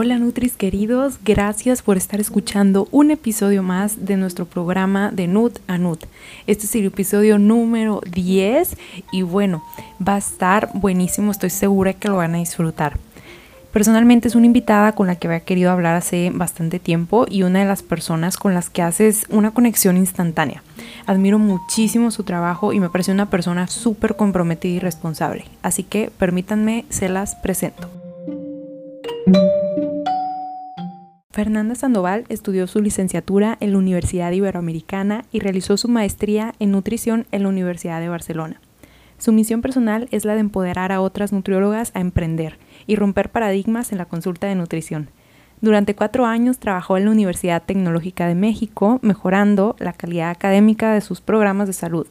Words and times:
Hola 0.00 0.16
Nutris 0.16 0.56
queridos, 0.56 1.18
gracias 1.24 1.82
por 1.82 1.96
estar 1.96 2.20
escuchando 2.20 2.86
un 2.92 3.10
episodio 3.10 3.64
más 3.64 4.06
de 4.06 4.16
nuestro 4.16 4.46
programa 4.46 5.10
de 5.10 5.26
Nut 5.26 5.58
a 5.66 5.76
Nut. 5.76 6.04
Este 6.46 6.66
es 6.66 6.74
el 6.76 6.84
episodio 6.84 7.36
número 7.40 8.00
10 8.08 8.76
y 9.10 9.22
bueno, 9.22 9.64
va 10.00 10.14
a 10.14 10.18
estar 10.18 10.70
buenísimo, 10.72 11.32
estoy 11.32 11.50
segura 11.50 11.94
que 11.94 12.06
lo 12.06 12.14
van 12.14 12.36
a 12.36 12.38
disfrutar. 12.38 12.96
Personalmente 13.72 14.28
es 14.28 14.36
una 14.36 14.46
invitada 14.46 14.92
con 14.92 15.08
la 15.08 15.16
que 15.16 15.26
había 15.26 15.40
querido 15.40 15.72
hablar 15.72 15.96
hace 15.96 16.30
bastante 16.32 16.78
tiempo 16.78 17.26
y 17.28 17.42
una 17.42 17.58
de 17.58 17.66
las 17.66 17.82
personas 17.82 18.36
con 18.36 18.54
las 18.54 18.70
que 18.70 18.82
haces 18.82 19.26
una 19.30 19.50
conexión 19.50 19.96
instantánea. 19.96 20.62
Admiro 21.06 21.40
muchísimo 21.40 22.12
su 22.12 22.22
trabajo 22.22 22.72
y 22.72 22.78
me 22.78 22.88
parece 22.88 23.10
una 23.10 23.30
persona 23.30 23.66
súper 23.66 24.14
comprometida 24.14 24.74
y 24.74 24.78
responsable. 24.78 25.46
Así 25.62 25.82
que 25.82 26.12
permítanme, 26.16 26.84
se 26.88 27.08
las 27.08 27.34
presento. 27.34 27.90
Fernanda 31.38 31.76
Sandoval 31.76 32.24
estudió 32.30 32.66
su 32.66 32.82
licenciatura 32.82 33.56
en 33.60 33.70
la 33.70 33.78
Universidad 33.78 34.32
Iberoamericana 34.32 35.24
y 35.30 35.38
realizó 35.38 35.76
su 35.76 35.86
maestría 35.86 36.52
en 36.58 36.72
nutrición 36.72 37.28
en 37.30 37.44
la 37.44 37.48
Universidad 37.48 38.00
de 38.00 38.08
Barcelona. 38.08 38.60
Su 39.18 39.30
misión 39.30 39.62
personal 39.62 40.08
es 40.10 40.24
la 40.24 40.34
de 40.34 40.40
empoderar 40.40 40.90
a 40.90 41.00
otras 41.00 41.32
nutriólogas 41.32 41.92
a 41.94 42.00
emprender 42.00 42.58
y 42.88 42.96
romper 42.96 43.30
paradigmas 43.30 43.92
en 43.92 43.98
la 43.98 44.06
consulta 44.06 44.48
de 44.48 44.56
nutrición. 44.56 45.10
Durante 45.60 45.94
cuatro 45.94 46.26
años 46.26 46.58
trabajó 46.58 46.96
en 46.96 47.04
la 47.04 47.12
Universidad 47.12 47.62
Tecnológica 47.62 48.26
de 48.26 48.34
México, 48.34 48.98
mejorando 49.02 49.76
la 49.78 49.92
calidad 49.92 50.30
académica 50.30 50.92
de 50.92 51.02
sus 51.02 51.20
programas 51.20 51.68
de 51.68 51.72
salud. 51.72 52.08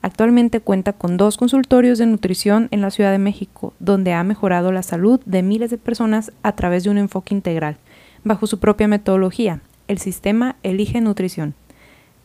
Actualmente 0.00 0.60
cuenta 0.60 0.94
con 0.94 1.18
dos 1.18 1.36
consultorios 1.36 1.98
de 1.98 2.06
nutrición 2.06 2.68
en 2.70 2.80
la 2.80 2.90
Ciudad 2.90 3.12
de 3.12 3.18
México, 3.18 3.74
donde 3.80 4.14
ha 4.14 4.24
mejorado 4.24 4.72
la 4.72 4.82
salud 4.82 5.20
de 5.26 5.42
miles 5.42 5.70
de 5.70 5.76
personas 5.76 6.32
a 6.42 6.52
través 6.52 6.84
de 6.84 6.90
un 6.90 6.96
enfoque 6.96 7.34
integral 7.34 7.76
bajo 8.24 8.46
su 8.46 8.58
propia 8.60 8.88
metodología, 8.88 9.60
el 9.88 9.98
sistema 9.98 10.56
Elige 10.62 11.00
Nutrición. 11.00 11.54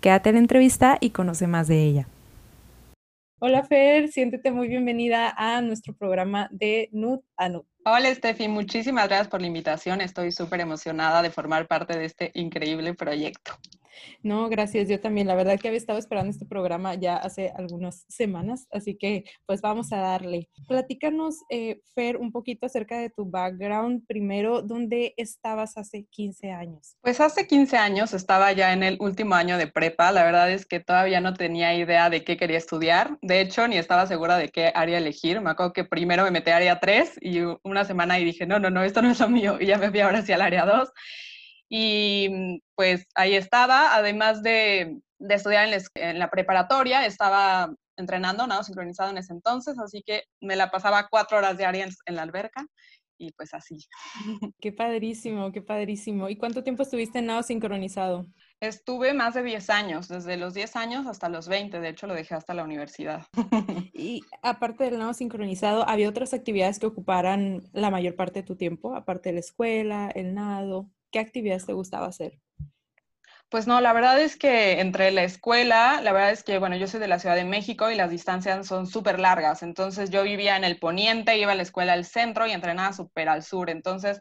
Quédate 0.02 0.30
en 0.30 0.36
la 0.36 0.42
entrevista 0.42 0.98
y 1.02 1.10
conoce 1.10 1.48
más 1.48 1.68
de 1.68 1.84
ella. 1.84 2.08
Hola 3.40 3.64
Fer, 3.64 4.08
siéntete 4.08 4.52
muy 4.52 4.68
bienvenida 4.68 5.34
a 5.38 5.62
nuestro 5.62 5.94
programa 5.94 6.50
de 6.52 6.90
Nut 6.92 7.24
a 7.36 7.50
Nut. 7.50 7.66
Hola 7.86 8.14
Steffi, 8.14 8.48
muchísimas 8.48 9.08
gracias 9.08 9.28
por 9.28 9.42
la 9.42 9.48
invitación. 9.48 10.02
Estoy 10.02 10.32
súper 10.32 10.60
emocionada 10.60 11.22
de 11.22 11.30
formar 11.30 11.68
parte 11.68 11.98
de 11.98 12.06
este 12.06 12.32
increíble 12.34 12.94
proyecto. 12.96 13.54
No, 14.24 14.50
gracias. 14.50 14.88
Yo 14.88 15.00
también. 15.00 15.28
La 15.28 15.36
verdad 15.36 15.60
que 15.60 15.68
había 15.68 15.78
estado 15.78 16.00
esperando 16.00 16.32
este 16.32 16.46
programa 16.46 16.96
ya 16.96 17.18
hace 17.18 17.52
algunas 17.56 18.06
semanas, 18.08 18.68
así 18.72 18.98
que 18.98 19.26
pues 19.46 19.62
vamos 19.62 19.92
a 19.94 19.98
darle. 19.98 20.50
Platícanos, 20.68 21.44
eh, 21.50 21.82
Fer, 21.96 22.18
un 22.18 22.32
poquito 22.32 22.66
acerca 22.66 23.00
de 23.00 23.10
tu 23.10 23.30
background. 23.30 24.06
Primero, 24.08 24.62
¿dónde 24.62 25.14
estabas 25.18 25.78
hace 25.78 26.06
15 26.10 26.52
años? 26.52 26.98
Pues 27.02 27.20
hace 27.20 27.48
15 27.48 27.78
años 27.78 28.14
estaba 28.14 28.52
ya 28.52 28.74
en 28.74 28.84
el 28.84 28.98
último 29.00 29.36
año 29.36 29.58
de 29.58 29.68
prepa. 29.68 30.12
La 30.12 30.24
verdad 30.24 30.52
es 30.52 30.66
que 30.66 30.80
todavía 30.80 31.22
no 31.22 31.34
tenía 31.34 31.74
idea 31.76 32.10
de 32.10 32.24
qué 32.24 32.38
quería 32.38 32.58
estudiar. 32.58 33.18
De 33.22 33.42
hecho, 33.42 33.68
ni 33.68 33.78
estaba 33.78 34.08
segura 34.08 34.38
de 34.38 34.50
qué 34.50 34.72
área 34.74 34.98
elegir. 34.98 35.42
Me 35.42 35.52
acuerdo 35.52 35.74
que 35.74 35.84
primero 35.84 36.24
me 36.24 36.32
metí 36.32 36.52
a 36.52 36.58
área 36.58 36.80
3 36.80 37.20
y 37.22 37.42
una 37.64 37.86
semana 37.86 38.20
y 38.20 38.26
dije, 38.26 38.46
no, 38.46 38.60
no, 38.60 38.70
no, 38.70 38.84
esto 38.84 39.02
no 39.02 39.12
es 39.12 39.20
lo 39.20 39.30
mío. 39.30 39.58
Y 39.60 39.68
ya 39.68 39.78
me 39.78 39.90
fui 39.90 40.00
ahora 40.00 40.22
sí 40.22 40.32
al 40.34 40.42
área 40.42 40.66
2. 40.66 40.92
Y 41.70 42.30
mm, 42.30 42.60
pues 42.76 43.06
ahí 43.16 43.36
estaba, 43.36 43.96
además 43.96 44.44
de, 44.44 45.00
estudiar 45.20 45.68
en, 45.96 46.20
la 46.20 46.30
preparatoria, 46.30 47.06
estaba 47.06 47.74
entrenando, 47.98 48.46
nado 48.46 48.64
sincronizado 48.64 49.10
en 49.10 49.18
ese 49.18 49.34
entonces, 49.34 49.78
así 49.80 50.04
que 50.06 50.24
me 50.40 50.56
la 50.56 50.70
pasaba 50.70 51.08
cuatro 51.10 51.38
horas 51.38 51.58
diarias 51.58 51.98
en 52.06 52.16
la 52.16 52.22
alberca 52.22 52.66
y 53.18 53.32
pues 53.32 53.54
así. 53.54 53.80
Qué 54.62 54.72
padrísimo, 54.72 55.52
qué 55.52 55.62
padrísimo. 55.62 56.30
¿Y 56.30 56.38
cuánto 56.38 56.64
tiempo 56.64 56.84
estuviste 56.84 57.20
en 57.20 57.28
nado 57.28 57.44
sincronizado? 57.44 58.28
Estuve 58.60 59.14
más 59.14 59.36
de 59.36 59.44
10 59.44 59.70
años, 59.70 60.08
desde 60.08 60.36
los 60.36 60.56
10 60.56 60.76
años 60.78 61.06
hasta 61.06 61.30
los 61.30 61.48
20, 61.48 61.80
de 61.80 61.90
hecho 61.90 62.08
lo 62.08 62.16
dejé 62.16 62.34
hasta 62.34 62.54
la 62.54 62.64
universidad. 62.64 63.26
Y 64.00 64.22
aparte 64.44 64.84
del 64.84 65.00
nado 65.00 65.14
sincronizado, 65.14 65.88
¿había 65.90 66.10
otras 66.10 66.34
actividades 66.34 66.78
que 66.78 66.86
ocuparan 66.86 67.64
la 67.74 67.90
mayor 67.90 68.16
parte 68.16 68.42
de 68.42 68.46
tu 68.46 68.56
tiempo, 68.56 68.96
aparte 68.96 69.30
de 69.30 69.34
la 69.34 69.40
escuela, 69.40 70.12
el 70.14 70.36
nado? 70.36 70.92
¿Qué 71.12 71.20
actividades 71.20 71.66
te 71.66 71.74
gustaba 71.74 72.08
hacer? 72.08 72.40
Pues 73.50 73.66
no, 73.66 73.80
la 73.80 73.94
verdad 73.94 74.20
es 74.20 74.36
que 74.36 74.82
entre 74.82 75.10
la 75.12 75.24
escuela, 75.24 76.02
la 76.02 76.12
verdad 76.12 76.32
es 76.32 76.44
que, 76.44 76.60
bueno, 76.60 76.76
yo 76.76 76.86
soy 76.86 77.00
de 77.00 77.08
la 77.08 77.18
Ciudad 77.18 77.36
de 77.36 77.46
México 77.46 77.90
y 77.90 77.96
las 77.96 78.10
distancias 78.12 78.68
son 78.68 78.88
súper 78.88 79.20
largas. 79.20 79.64
Entonces 79.64 80.10
yo 80.10 80.24
vivía 80.24 80.58
en 80.58 80.66
el 80.66 80.80
poniente, 80.80 81.38
iba 81.38 81.54
a 81.54 81.56
la 81.56 81.62
escuela 81.62 81.94
al 81.94 82.04
centro 82.04 82.46
y 82.46 82.52
entrenaba 82.52 82.92
súper 82.92 83.30
al 83.30 83.44
sur. 83.44 83.70
Entonces 83.70 84.20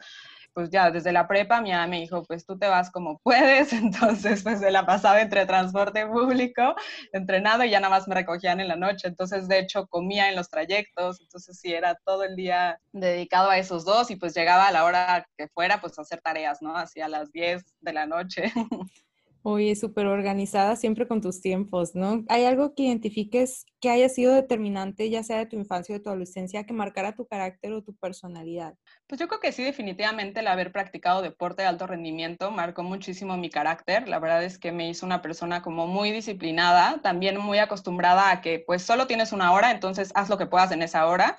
pues 0.57 0.71
ya 0.71 0.91
desde 0.91 1.13
la 1.13 1.29
prepa 1.29 1.61
mi 1.61 1.71
mamá 1.71 1.87
me 1.87 2.01
dijo, 2.01 2.23
pues 2.23 2.47
tú 2.47 2.59
te 2.59 2.67
vas 2.67 2.91
como 2.91 3.19
puedes, 3.19 3.73
entonces 3.75 4.43
pues 4.43 4.61
se 4.61 4.71
la 4.71 4.87
pasaba 4.87 5.21
entre 5.21 5.45
transporte 5.45 6.07
público, 6.07 6.75
entrenado 7.13 7.63
y 7.63 7.69
ya 7.69 7.79
nada 7.79 7.95
más 7.95 8.09
me 8.09 8.15
recogían 8.15 8.59
en 8.61 8.69
la 8.69 8.77
noche, 8.77 9.07
entonces 9.07 9.49
de 9.49 9.59
hecho 9.59 9.87
comía 9.87 10.31
en 10.31 10.35
los 10.35 10.49
trayectos, 10.49 11.21
entonces 11.21 11.61
sí 11.61 11.75
era 11.75 11.95
todo 12.07 12.25
el 12.25 12.37
día 12.37 12.81
dedicado 12.93 13.51
a 13.51 13.59
esos 13.59 13.85
dos 13.85 14.11
y 14.11 14.17
pues 14.17 14.35
llegaba 14.35 14.69
a 14.69 14.73
la 14.73 14.85
hora 14.87 15.29
que 15.37 15.47
fuera 15.49 15.79
pues 15.83 15.99
a 15.99 16.03
hacer 16.03 16.23
tareas, 16.23 16.63
¿no? 16.63 16.75
Hacia 16.75 17.07
las 17.07 17.31
10 17.33 17.63
de 17.83 17.93
la 17.93 18.07
noche. 18.07 18.51
Oye, 19.49 19.77
súper 19.77 20.07
organizada 20.07 20.75
siempre 20.75 21.07
con 21.07 21.21
tus 21.21 21.41
tiempos, 21.41 21.95
¿no? 21.95 22.25
¿Hay 22.29 22.45
algo 22.47 22.75
que 22.75 22.83
identifiques 22.83 23.65
que 23.81 23.91
haya 23.91 24.09
sido 24.09 24.35
determinante, 24.35 25.09
ya 25.09 25.23
sea 25.23 25.39
de 25.39 25.47
tu 25.47 25.55
infancia 25.55 25.95
o 25.95 25.99
de 25.99 26.03
tu 26.03 26.11
adolescencia, 26.11 26.65
que 26.65 26.73
marcara 26.73 27.15
tu 27.15 27.29
carácter 27.29 27.73
o 27.73 27.81
tu 27.81 27.95
personalidad? 27.95 28.75
Pues 29.07 29.21
yo 29.21 29.29
creo 29.29 29.39
que 29.39 29.53
sí, 29.53 29.63
definitivamente 29.63 30.41
el 30.41 30.49
haber 30.49 30.73
practicado 30.73 31.23
deporte 31.23 31.63
de 31.63 31.69
alto 31.69 31.87
rendimiento 31.87 32.51
marcó 32.51 32.83
muchísimo 32.83 33.37
mi 33.37 33.49
carácter. 33.49 34.09
La 34.09 34.19
verdad 34.19 34.43
es 34.43 34.59
que 34.59 34.73
me 34.73 34.91
hizo 34.91 35.07
una 35.07 35.23
persona 35.23 35.63
como 35.63 35.87
muy 35.87 36.11
disciplinada, 36.11 37.01
también 37.01 37.39
muy 37.39 37.59
acostumbrada 37.59 38.33
a 38.33 38.41
que 38.41 38.65
pues 38.67 38.83
solo 38.83 39.07
tienes 39.07 39.31
una 39.31 39.53
hora, 39.53 39.71
entonces 39.71 40.11
haz 40.17 40.29
lo 40.29 40.39
que 40.39 40.47
puedas 40.47 40.73
en 40.73 40.83
esa 40.83 41.07
hora 41.07 41.37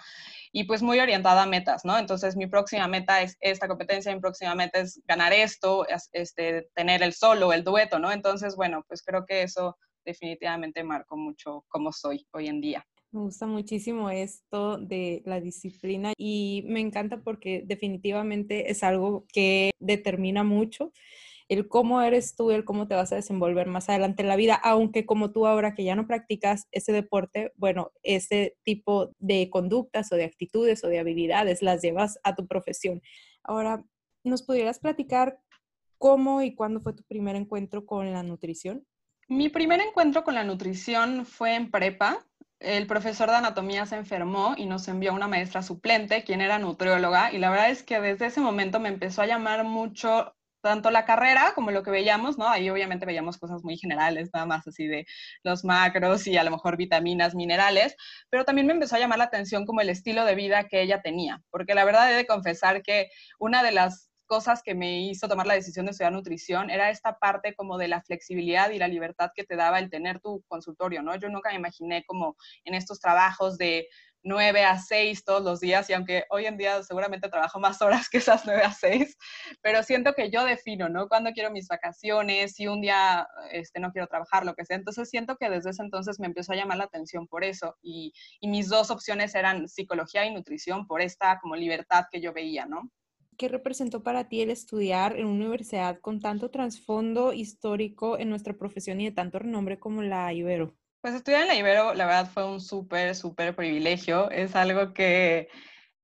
y 0.52 0.66
pues 0.66 0.82
muy 0.82 1.00
orientada 1.00 1.44
a 1.44 1.48
metas, 1.48 1.86
¿no? 1.86 1.98
Entonces 1.98 2.36
mi 2.36 2.48
próxima 2.48 2.88
meta 2.88 3.22
es 3.22 3.38
esta 3.40 3.68
competencia, 3.68 4.14
mi 4.14 4.22
próxima 4.22 4.56
meta 4.56 4.80
es 4.80 5.02
ganar 5.06 5.34
esto, 5.34 5.86
este, 6.14 6.70
tener 6.74 7.04
el 7.04 7.14
solo, 7.14 7.54
el 7.54 7.64
dueto, 7.64 8.00
¿no? 8.00 8.12
Entonces, 8.12 8.56
bueno, 8.56 8.84
pues 8.88 9.04
creo 9.04 9.26
que 9.26 9.44
eso 9.44 9.78
definitivamente 10.06 10.84
marcó 10.84 11.18
mucho 11.18 11.66
cómo 11.68 11.92
soy 11.92 12.26
hoy 12.32 12.48
en 12.48 12.62
día. 12.62 12.86
Me 13.12 13.22
gusta 13.22 13.46
muchísimo 13.46 14.10
esto 14.10 14.78
de 14.78 15.22
la 15.26 15.40
disciplina 15.40 16.14
y 16.18 16.64
me 16.68 16.82
encanta 16.82 17.22
porque 17.22 17.64
definitivamente 17.66 18.70
es 18.70 18.84
algo 18.84 19.26
que 19.32 19.72
determina 19.80 20.44
mucho 20.44 20.92
el 21.50 21.68
cómo 21.68 22.02
eres 22.02 22.36
tú, 22.36 22.52
el 22.52 22.66
cómo 22.66 22.88
te 22.88 22.96
vas 22.96 23.12
a 23.12 23.16
desenvolver 23.16 23.68
más 23.68 23.90
adelante 23.90 24.22
en 24.22 24.28
la 24.28 24.36
vida, 24.36 24.56
aunque 24.56 25.06
como 25.06 25.32
tú 25.32 25.48
ahora 25.48 25.74
que 25.74 25.84
ya 25.84 25.96
no 25.96 26.08
practicas 26.08 26.68
ese 26.72 26.92
deporte, 26.92 27.54
bueno, 27.56 27.92
ese 28.04 28.58
tipo 28.64 29.12
de 29.20 29.50
conductas 29.50 30.12
o 30.12 30.16
de 30.16 30.26
actitudes 30.26 30.84
o 30.84 30.88
de 30.88 31.00
habilidades 31.00 31.62
las 31.62 31.82
llevas 31.82 32.20
a 32.24 32.36
tu 32.36 32.48
profesión. 32.48 33.02
Ahora, 33.44 33.84
¿nos 34.24 34.44
pudieras 34.44 34.80
platicar 34.80 35.40
cómo 35.98 36.42
y 36.42 36.54
cuándo 36.54 36.82
fue 36.82 36.94
tu 36.94 37.04
primer 37.04 37.36
encuentro 37.36 37.86
con 37.86 38.12
la 38.12 38.24
nutrición? 38.24 38.86
Mi 39.30 39.50
primer 39.50 39.82
encuentro 39.82 40.24
con 40.24 40.36
la 40.36 40.44
nutrición 40.44 41.26
fue 41.26 41.56
en 41.56 41.72
prepa. 41.72 42.26
El 42.60 42.88
profesor 42.88 43.30
de 43.30 43.36
anatomía 43.36 43.86
se 43.86 43.96
enfermó 43.96 44.56
y 44.58 44.66
nos 44.66 44.88
envió 44.88 45.14
una 45.14 45.28
maestra 45.28 45.62
suplente, 45.62 46.24
quien 46.24 46.42
era 46.42 46.60
nutrióloga, 46.60 47.32
y 47.32 47.38
la 47.38 47.52
verdad 47.52 47.70
es 47.70 47.84
que 47.84 48.00
desde 48.00 48.28
ese 48.28 48.42
momento 48.42 48.80
me 48.80 48.90
empezó 48.90 49.22
a 49.22 49.28
llamar 49.28 49.64
mucho 49.64 50.34
tanto 50.68 50.92
la 50.92 51.06
carrera 51.06 51.54
como 51.56 51.72
lo 51.72 51.84
que 51.84 51.92
veíamos, 51.92 52.38
¿no? 52.38 52.48
Ahí 52.48 52.70
obviamente 52.70 53.06
veíamos 53.06 53.38
cosas 53.38 53.64
muy 53.64 53.78
generales, 53.78 54.30
nada 54.34 54.46
más 54.46 54.68
así 54.68 54.88
de 54.88 55.06
los 55.44 55.64
macros 55.64 56.28
y 56.28 56.38
a 56.38 56.44
lo 56.44 56.52
mejor 56.52 56.78
vitaminas, 56.78 57.36
minerales, 57.36 57.96
pero 58.30 58.46
también 58.46 58.68
me 58.68 58.74
empezó 58.74 58.96
a 58.96 59.00
llamar 59.00 59.20
la 59.20 59.26
atención 59.26 59.66
como 59.66 59.82
el 59.82 59.90
estilo 59.90 60.26
de 60.26 60.36
vida 60.36 60.68
que 60.68 60.82
ella 60.82 61.02
tenía, 61.02 61.42
porque 61.50 61.76
la 61.76 61.86
verdad 61.86 62.12
he 62.12 62.16
de 62.16 62.28
confesar 62.28 62.82
que 62.84 63.10
una 63.40 63.64
de 63.64 63.72
las 63.72 64.08
cosas 64.28 64.62
que 64.62 64.76
me 64.76 65.02
hizo 65.02 65.28
tomar 65.28 65.48
la 65.48 65.56
decisión 65.56 65.86
de 65.86 65.92
estudiar 65.92 66.12
nutrición 66.12 66.70
era 66.70 66.90
esta 66.92 67.18
parte 67.18 67.56
como 67.56 67.78
de 67.78 67.88
la 67.88 68.02
flexibilidad 68.02 68.70
y 68.70 68.78
la 68.78 68.88
libertad 68.88 69.32
que 69.34 69.46
te 69.46 69.56
daba 69.56 69.80
el 69.80 69.90
tener 69.90 70.20
tu 70.20 70.44
consultorio, 70.48 71.02
¿no? 71.02 71.16
Yo 71.16 71.30
nunca 71.30 71.50
me 71.50 71.56
imaginé 71.56 72.04
como 72.06 72.36
en 72.66 72.76
estos 72.76 73.00
trabajos 73.00 73.58
de 73.58 73.88
9 74.24 74.64
a 74.64 74.80
6 74.80 75.24
todos 75.24 75.44
los 75.44 75.60
días 75.60 75.90
y 75.90 75.94
aunque 75.94 76.26
hoy 76.30 76.46
en 76.46 76.58
día 76.58 76.84
seguramente 76.84 77.30
trabajo 77.30 77.60
más 77.60 77.82
horas 77.82 78.10
que 78.10 78.18
esas 78.18 78.46
9 78.46 78.62
a 78.64 78.72
6, 78.72 79.18
pero 79.62 79.84
siento 79.84 80.14
que 80.14 80.30
yo 80.30 80.44
defino, 80.46 80.90
¿no? 80.90 81.08
Cuando 81.08 81.32
quiero 81.32 81.52
mis 81.52 81.68
vacaciones, 81.68 82.54
si 82.54 82.68
un 82.68 82.82
día 82.82 83.28
este, 83.52 83.80
no 83.80 83.92
quiero 83.92 84.08
trabajar, 84.08 84.46
lo 84.46 84.56
que 84.56 84.66
sea. 84.66 84.78
Entonces 84.78 85.10
siento 85.10 85.38
que 85.38 85.50
desde 85.50 85.72
ese 85.72 85.84
entonces 85.84 86.20
me 86.20 86.28
empezó 86.28 86.54
a 86.54 86.56
llamar 86.56 86.78
la 86.78 86.86
atención 86.86 87.28
por 87.28 87.44
eso 87.44 87.76
y, 87.82 88.14
y 88.40 88.48
mis 88.48 88.70
dos 88.70 88.92
opciones 88.92 89.36
eran 89.36 89.68
psicología 89.68 90.26
y 90.26 90.34
nutrición 90.34 90.88
por 90.88 91.02
esta 91.02 91.40
como 91.40 91.56
libertad 91.56 92.06
que 92.12 92.22
yo 92.22 92.34
veía, 92.34 92.66
¿no? 92.66 92.92
¿Qué 93.38 93.50
representó 93.50 94.02
para 94.02 94.28
ti 94.30 94.42
el 94.42 94.50
estudiar 94.50 95.16
en 95.16 95.28
una 95.28 95.46
universidad 95.46 96.00
con 96.00 96.20
tanto 96.20 96.50
trasfondo 96.50 97.34
histórico 97.34 98.18
en 98.18 98.30
nuestra 98.30 98.58
profesión 98.58 99.00
y 99.00 99.06
de 99.06 99.12
tanto 99.12 99.38
renombre 99.38 99.80
como 99.80 100.02
la 100.02 100.34
Ibero? 100.34 100.76
Pues 101.08 101.16
estudiar 101.16 101.44
en 101.44 101.48
la 101.48 101.56
Ibero, 101.56 101.94
la 101.94 102.06
verdad, 102.06 102.30
fue 102.30 102.46
un 102.46 102.60
súper, 102.60 103.16
súper 103.16 103.56
privilegio. 103.56 104.30
Es 104.30 104.58
algo 104.58 104.94
que 104.94 105.48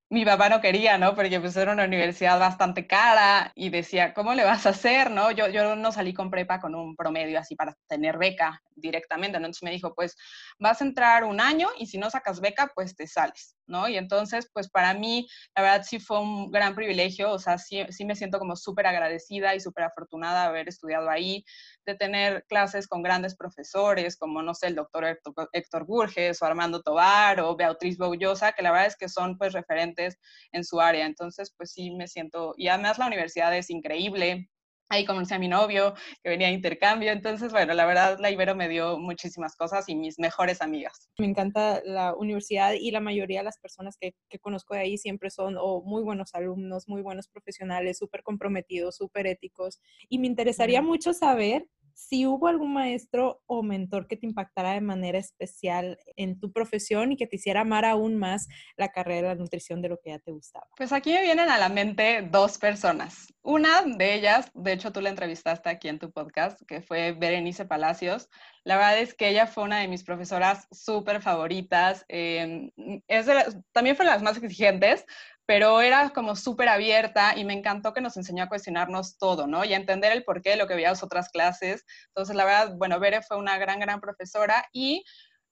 mi 0.08 0.24
papá 0.24 0.48
no 0.48 0.62
quería, 0.62 0.96
¿no? 0.96 1.14
Porque 1.14 1.38
pues 1.40 1.54
era 1.58 1.74
una 1.74 1.84
universidad 1.84 2.40
bastante 2.40 2.86
cara 2.86 3.52
y 3.54 3.68
decía, 3.68 4.14
¿cómo 4.14 4.32
le 4.32 4.44
vas 4.44 4.64
a 4.64 4.70
hacer, 4.70 5.10
no? 5.10 5.30
Yo, 5.30 5.48
yo 5.48 5.76
no 5.76 5.92
salí 5.92 6.14
con 6.14 6.30
prepa 6.30 6.58
con 6.58 6.74
un 6.74 6.96
promedio 6.96 7.38
así 7.38 7.54
para 7.54 7.76
tener 7.86 8.16
beca 8.16 8.62
directamente, 8.76 9.38
¿no? 9.38 9.46
Entonces 9.46 9.62
me 9.62 9.70
dijo, 9.70 9.94
pues 9.94 10.16
vas 10.58 10.80
a 10.80 10.84
entrar 10.84 11.24
un 11.24 11.40
año 11.40 11.68
y 11.78 11.86
si 11.86 11.98
no 11.98 12.10
sacas 12.10 12.40
beca, 12.40 12.70
pues 12.74 12.94
te 12.94 13.06
sales, 13.06 13.56
¿no? 13.66 13.88
Y 13.88 13.96
entonces, 13.96 14.48
pues 14.52 14.68
para 14.68 14.94
mí, 14.94 15.28
la 15.56 15.62
verdad 15.62 15.86
sí 15.88 15.98
fue 15.98 16.20
un 16.20 16.50
gran 16.50 16.74
privilegio, 16.74 17.30
o 17.32 17.38
sea, 17.38 17.58
sí, 17.58 17.84
sí 17.90 18.04
me 18.04 18.16
siento 18.16 18.38
como 18.38 18.56
súper 18.56 18.86
agradecida 18.86 19.54
y 19.54 19.60
súper 19.60 19.84
afortunada 19.84 20.42
de 20.42 20.48
haber 20.48 20.68
estudiado 20.68 21.10
ahí, 21.10 21.44
de 21.86 21.94
tener 21.94 22.44
clases 22.48 22.88
con 22.88 23.02
grandes 23.02 23.36
profesores, 23.36 24.16
como, 24.16 24.42
no 24.42 24.54
sé, 24.54 24.68
el 24.68 24.74
doctor 24.74 25.18
Héctor 25.52 25.86
Burges 25.86 26.40
o 26.42 26.46
Armando 26.46 26.82
Tobar 26.82 27.40
o 27.40 27.56
Beatriz 27.56 27.98
Boullosa, 27.98 28.52
que 28.52 28.62
la 28.62 28.72
verdad 28.72 28.86
es 28.86 28.96
que 28.96 29.08
son 29.08 29.38
pues 29.38 29.52
referentes 29.52 30.18
en 30.52 30.64
su 30.64 30.80
área. 30.80 31.06
Entonces, 31.06 31.52
pues 31.56 31.72
sí 31.72 31.90
me 31.90 32.08
siento, 32.08 32.54
y 32.56 32.68
además 32.68 32.98
la 32.98 33.06
universidad 33.06 33.56
es 33.56 33.70
increíble, 33.70 34.50
ahí 34.88 35.04
conocí 35.04 35.34
a 35.34 35.38
mi 35.38 35.48
novio, 35.48 35.94
que 36.22 36.30
venía 36.30 36.48
a 36.48 36.50
intercambio. 36.50 37.12
Entonces, 37.12 37.52
bueno, 37.52 37.74
la 37.74 37.86
verdad, 37.86 38.18
la 38.20 38.30
Ibero 38.30 38.54
me 38.54 38.68
dio 38.68 38.98
muchísimas 38.98 39.56
cosas 39.56 39.88
y 39.88 39.96
mis 39.96 40.18
mejores 40.18 40.62
amigas. 40.62 41.08
Me 41.18 41.26
encanta 41.26 41.82
la 41.84 42.14
universidad 42.14 42.72
y 42.72 42.90
la 42.90 43.00
mayoría 43.00 43.40
de 43.40 43.44
las 43.44 43.58
personas 43.58 43.96
que, 43.98 44.14
que 44.28 44.38
conozco 44.38 44.74
de 44.74 44.80
ahí 44.80 44.98
siempre 44.98 45.30
son 45.30 45.56
o 45.58 45.82
muy 45.82 46.02
buenos 46.02 46.34
alumnos, 46.34 46.88
muy 46.88 47.02
buenos 47.02 47.28
profesionales, 47.28 47.98
súper 47.98 48.22
comprometidos, 48.22 48.96
súper 48.96 49.26
éticos. 49.26 49.80
Y 50.08 50.18
me 50.18 50.26
interesaría 50.26 50.82
mucho 50.82 51.12
saber 51.12 51.66
si 51.94 52.26
hubo 52.26 52.48
algún 52.48 52.72
maestro 52.74 53.42
o 53.46 53.62
mentor 53.62 54.06
que 54.06 54.16
te 54.16 54.26
impactara 54.26 54.72
de 54.72 54.80
manera 54.80 55.18
especial 55.18 55.98
en 56.16 56.38
tu 56.38 56.52
profesión 56.52 57.12
y 57.12 57.16
que 57.16 57.26
te 57.26 57.36
hiciera 57.36 57.60
amar 57.60 57.84
aún 57.84 58.16
más 58.16 58.48
la 58.76 58.88
carrera 58.88 59.28
de 59.28 59.34
la 59.34 59.40
nutrición 59.40 59.80
de 59.80 59.88
lo 59.88 59.98
que 60.00 60.10
ya 60.10 60.18
te 60.18 60.32
gustaba. 60.32 60.66
Pues 60.76 60.92
aquí 60.92 61.12
me 61.12 61.22
vienen 61.22 61.48
a 61.48 61.58
la 61.58 61.68
mente 61.68 62.28
dos 62.30 62.58
personas. 62.58 63.32
Una 63.42 63.82
de 63.82 64.14
ellas, 64.14 64.50
de 64.54 64.72
hecho 64.72 64.92
tú 64.92 65.00
la 65.00 65.10
entrevistaste 65.10 65.68
aquí 65.68 65.88
en 65.88 65.98
tu 65.98 66.10
podcast, 66.10 66.60
que 66.66 66.82
fue 66.82 67.12
Berenice 67.12 67.64
Palacios. 67.64 68.28
La 68.64 68.76
verdad 68.76 68.98
es 68.98 69.14
que 69.14 69.28
ella 69.28 69.46
fue 69.46 69.64
una 69.64 69.80
de 69.80 69.88
mis 69.88 70.02
profesoras 70.02 70.66
súper 70.72 71.20
favoritas. 71.20 72.04
Em, 72.08 72.70
es 73.06 73.26
también 73.72 73.96
fue 73.96 74.06
de 74.06 74.12
las 74.12 74.22
más 74.22 74.36
exigentes, 74.38 75.04
pero 75.46 75.80
era 75.80 76.10
como 76.10 76.36
súper 76.36 76.68
abierta 76.68 77.36
y 77.36 77.44
me 77.44 77.52
encantó 77.52 77.92
que 77.92 78.00
nos 78.00 78.16
enseñó 78.16 78.44
a 78.44 78.48
cuestionarnos 78.48 79.18
todo, 79.18 79.46
¿no? 79.46 79.64
Y 79.64 79.74
a 79.74 79.76
entender 79.76 80.12
el 80.12 80.24
porqué 80.24 80.50
de 80.50 80.56
lo 80.56 80.66
que 80.66 80.74
veíamos 80.74 81.02
otras 81.02 81.28
clases. 81.28 81.84
Entonces, 82.08 82.34
la 82.34 82.44
verdad, 82.44 82.74
bueno, 82.76 82.98
Bere 82.98 83.22
fue 83.22 83.36
una 83.36 83.58
gran, 83.58 83.78
gran 83.80 84.00
profesora 84.00 84.66
y 84.72 85.04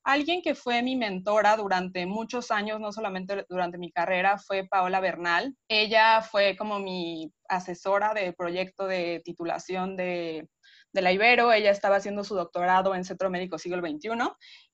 alguien 0.04 0.42
que 0.42 0.54
fue 0.54 0.82
mi 0.82 0.96
mentora 0.96 1.56
durante 1.56 2.06
muchos 2.06 2.50
años, 2.50 2.80
no 2.80 2.92
solamente 2.92 3.44
durante 3.48 3.78
mi 3.78 3.92
carrera, 3.92 4.38
fue 4.38 4.66
Paola 4.66 5.00
Bernal. 5.00 5.54
Ella 5.68 6.22
fue 6.22 6.56
como 6.56 6.78
mi 6.78 7.32
asesora 7.48 8.14
de 8.14 8.32
proyecto 8.32 8.86
de 8.86 9.20
titulación 9.24 9.96
de, 9.96 10.48
de 10.92 11.02
la 11.02 11.12
Ibero. 11.12 11.52
Ella 11.52 11.70
estaba 11.70 11.96
haciendo 11.96 12.24
su 12.24 12.34
doctorado 12.34 12.94
en 12.94 13.04
Centro 13.04 13.30
Médico 13.30 13.58
Siglo 13.58 13.86
XXI 13.86 14.10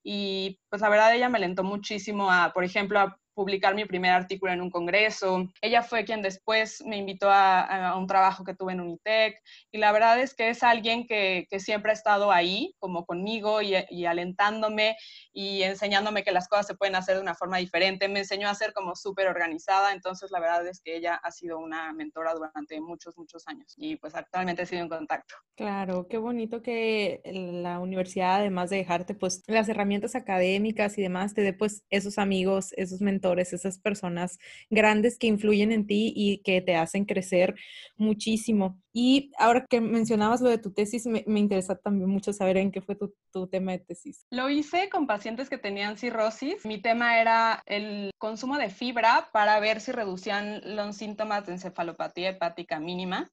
y 0.03 0.61
pues 0.69 0.81
la 0.81 0.89
verdad 0.89 1.15
ella 1.15 1.29
me 1.29 1.39
alentó 1.39 1.65
muchísimo 1.65 2.31
a, 2.31 2.53
por 2.53 2.65
ejemplo, 2.65 3.01
a 3.01 3.19
publicar 3.39 3.73
mi 3.73 3.85
primer 3.85 4.11
artículo 4.11 4.53
en 4.53 4.61
un 4.61 4.69
congreso. 4.69 5.47
Ella 5.63 5.85
fue 5.85 6.05
quien 6.05 6.23
después 6.23 6.83
me 6.85 6.97
invitó 6.97 7.31
a, 7.31 7.95
un 7.97 8.09
trabajo 8.09 8.43
que 8.43 8.53
tuve 8.53 8.73
en 8.73 8.81
Unitec 8.81 9.41
y 9.71 9.79
la 9.79 9.93
verdad 9.93 10.19
es 10.19 10.35
que 10.35 10.49
es 10.49 10.65
alguien 10.65 11.07
que, 11.07 11.47
siempre 11.61 11.93
ha 11.93 11.95
estado 11.95 12.33
ahí, 12.33 12.75
como 12.81 13.07
conmigo 13.07 13.63
y, 13.63 13.75
y, 13.91 14.07
alentándome 14.07 14.97
y 15.33 15.63
enseñándome 15.63 16.25
que 16.25 16.33
las 16.33 16.49
cosas 16.49 16.67
se 16.67 16.75
pueden 16.75 16.97
hacer 16.97 17.15
de 17.15 17.23
una 17.23 17.37
forma 17.37 17.59
diferente. 17.59 18.09
Me 18.09 18.21
enseñó 18.21 18.49
a 18.49 18.55
ser 18.57 18.73
como 18.73 18.97
súper 18.97 19.29
organizada, 19.29 19.93
entonces 19.93 20.33
la 20.33 20.41
verdad 20.41 20.67
es 20.67 20.81
que 20.81 20.97
ella 20.97 21.15
ha 21.15 21.31
sido 21.31 21.61
una 21.61 21.93
mentora 21.93 22.35
durante 22.35 22.81
muchos, 22.81 23.17
muchos 23.17 23.47
años 23.47 23.73
y 23.77 23.95
pues 23.97 24.17
actualmente 24.17 24.63
he 24.63 24.67
sido 24.67 24.83
en 24.83 24.89
contacto. 24.89 25.37
Claro, 25.55 26.09
qué 26.09 26.19
bonito 26.19 26.61
que 26.61 27.21
la 27.63 27.79
universidad, 27.79 28.41
además 28.41 28.71
de 28.71 28.79
dejarte 28.79 29.15
pues 29.15 29.45
las 29.47 29.69
herramientas 29.69 30.17
académicas 30.17 30.99
y 30.99 31.03
demás, 31.03 31.35
te 31.35 31.43
dé 31.43 31.53
pues 31.53 31.85
esos 31.89 32.19
amigos, 32.19 32.73
esos 32.77 33.01
mentores 33.01 33.28
esas 33.37 33.79
personas 33.79 34.39
grandes 34.71 35.19
que 35.19 35.27
influyen 35.27 35.73
en 35.73 35.87
ti 35.87 36.13
y 36.17 36.39
que 36.39 36.61
te 36.61 36.77
hacen 36.77 37.05
crecer 37.05 37.55
muchísimo. 37.97 38.81
Y 38.93 39.31
ahora 39.39 39.67
que 39.69 39.81
mencionabas 39.81 40.41
lo 40.41 40.49
de 40.49 40.59
tu 40.59 40.73
tesis, 40.73 41.07
me, 41.07 41.23
interesa 41.27 41.77
también 41.77 42.11
mucho 42.11 42.33
saber 42.33 42.57
en 42.57 42.73
qué 42.73 42.81
fue 42.81 42.97
tu, 42.97 43.15
tu, 43.31 43.47
tema 43.47 43.73
de 43.73 43.79
tesis. 43.79 44.27
Lo 44.31 44.51
hice 44.51 44.89
con 44.89 45.07
pacientes 45.07 45.49
que 45.49 45.59
tenían 45.59 45.97
cirrosis. 45.97 46.65
Mi 46.65 46.81
tema 46.81 47.21
era 47.21 47.63
el 47.67 48.11
consumo 48.19 48.57
de 48.59 48.71
fibra 48.71 49.29
para 49.33 49.61
ver 49.61 49.81
si 49.81 49.93
reducían 49.93 50.61
los 50.77 50.97
síntomas 50.97 51.47
de 51.47 51.53
encefalopatía 51.53 52.31
hepática 52.31 52.81
mínima. 52.81 53.31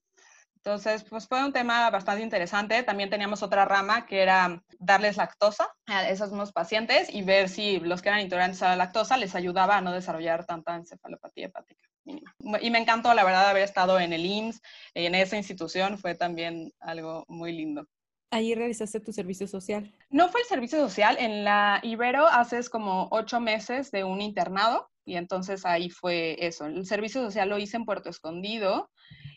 Entonces, 0.66 1.04
pues 1.04 1.28
fue 1.28 1.44
un 1.44 1.52
tema 1.52 1.88
bastante 1.90 2.24
interesante. 2.24 2.82
También 2.82 3.08
teníamos 3.08 3.40
otra 3.44 3.64
rama 3.66 4.04
que 4.04 4.20
era 4.20 4.64
darles 4.80 5.16
lactosa 5.16 5.72
a 5.86 6.08
esos 6.08 6.30
mismos 6.30 6.50
pacientes 6.50 7.08
y 7.14 7.22
ver 7.22 7.48
si 7.48 7.78
los 7.78 8.02
que 8.02 8.08
eran 8.08 8.20
intolerantes 8.20 8.60
a 8.64 8.70
la 8.70 8.76
lactosa 8.76 9.16
les 9.16 9.36
ayudaba 9.36 9.76
a 9.76 9.80
no 9.80 9.92
desarrollar 9.92 10.44
tanta 10.44 10.74
encefalopatía 10.74 11.46
hepática 11.46 11.88
mínima. 12.02 12.34
Y 12.60 12.70
me 12.72 12.80
encantó, 12.80 13.14
la 13.14 13.22
verdad, 13.22 13.48
haber 13.48 13.62
estado 13.62 14.00
en 14.00 14.12
el 14.12 14.26
IMSS, 14.26 14.60
en 14.94 15.14
esa 15.14 15.36
institución, 15.36 15.98
fue 15.98 16.16
también 16.16 16.72
algo 16.80 17.24
muy 17.28 17.52
lindo. 17.52 17.86
Allí 18.32 18.56
realizaste 18.56 18.98
tu 18.98 19.12
servicio 19.12 19.46
social. 19.46 19.94
No 20.10 20.30
fue 20.30 20.40
el 20.40 20.48
servicio 20.48 20.80
social, 20.80 21.16
en 21.20 21.44
la 21.44 21.78
Ibero 21.84 22.26
haces 22.26 22.70
como 22.70 23.06
ocho 23.12 23.38
meses 23.38 23.92
de 23.92 24.02
un 24.02 24.20
internado 24.20 24.90
y 25.04 25.14
entonces 25.14 25.64
ahí 25.64 25.90
fue 25.90 26.36
eso. 26.44 26.66
El 26.66 26.86
servicio 26.86 27.22
social 27.22 27.48
lo 27.48 27.56
hice 27.56 27.76
en 27.76 27.84
Puerto 27.84 28.10
Escondido 28.10 28.90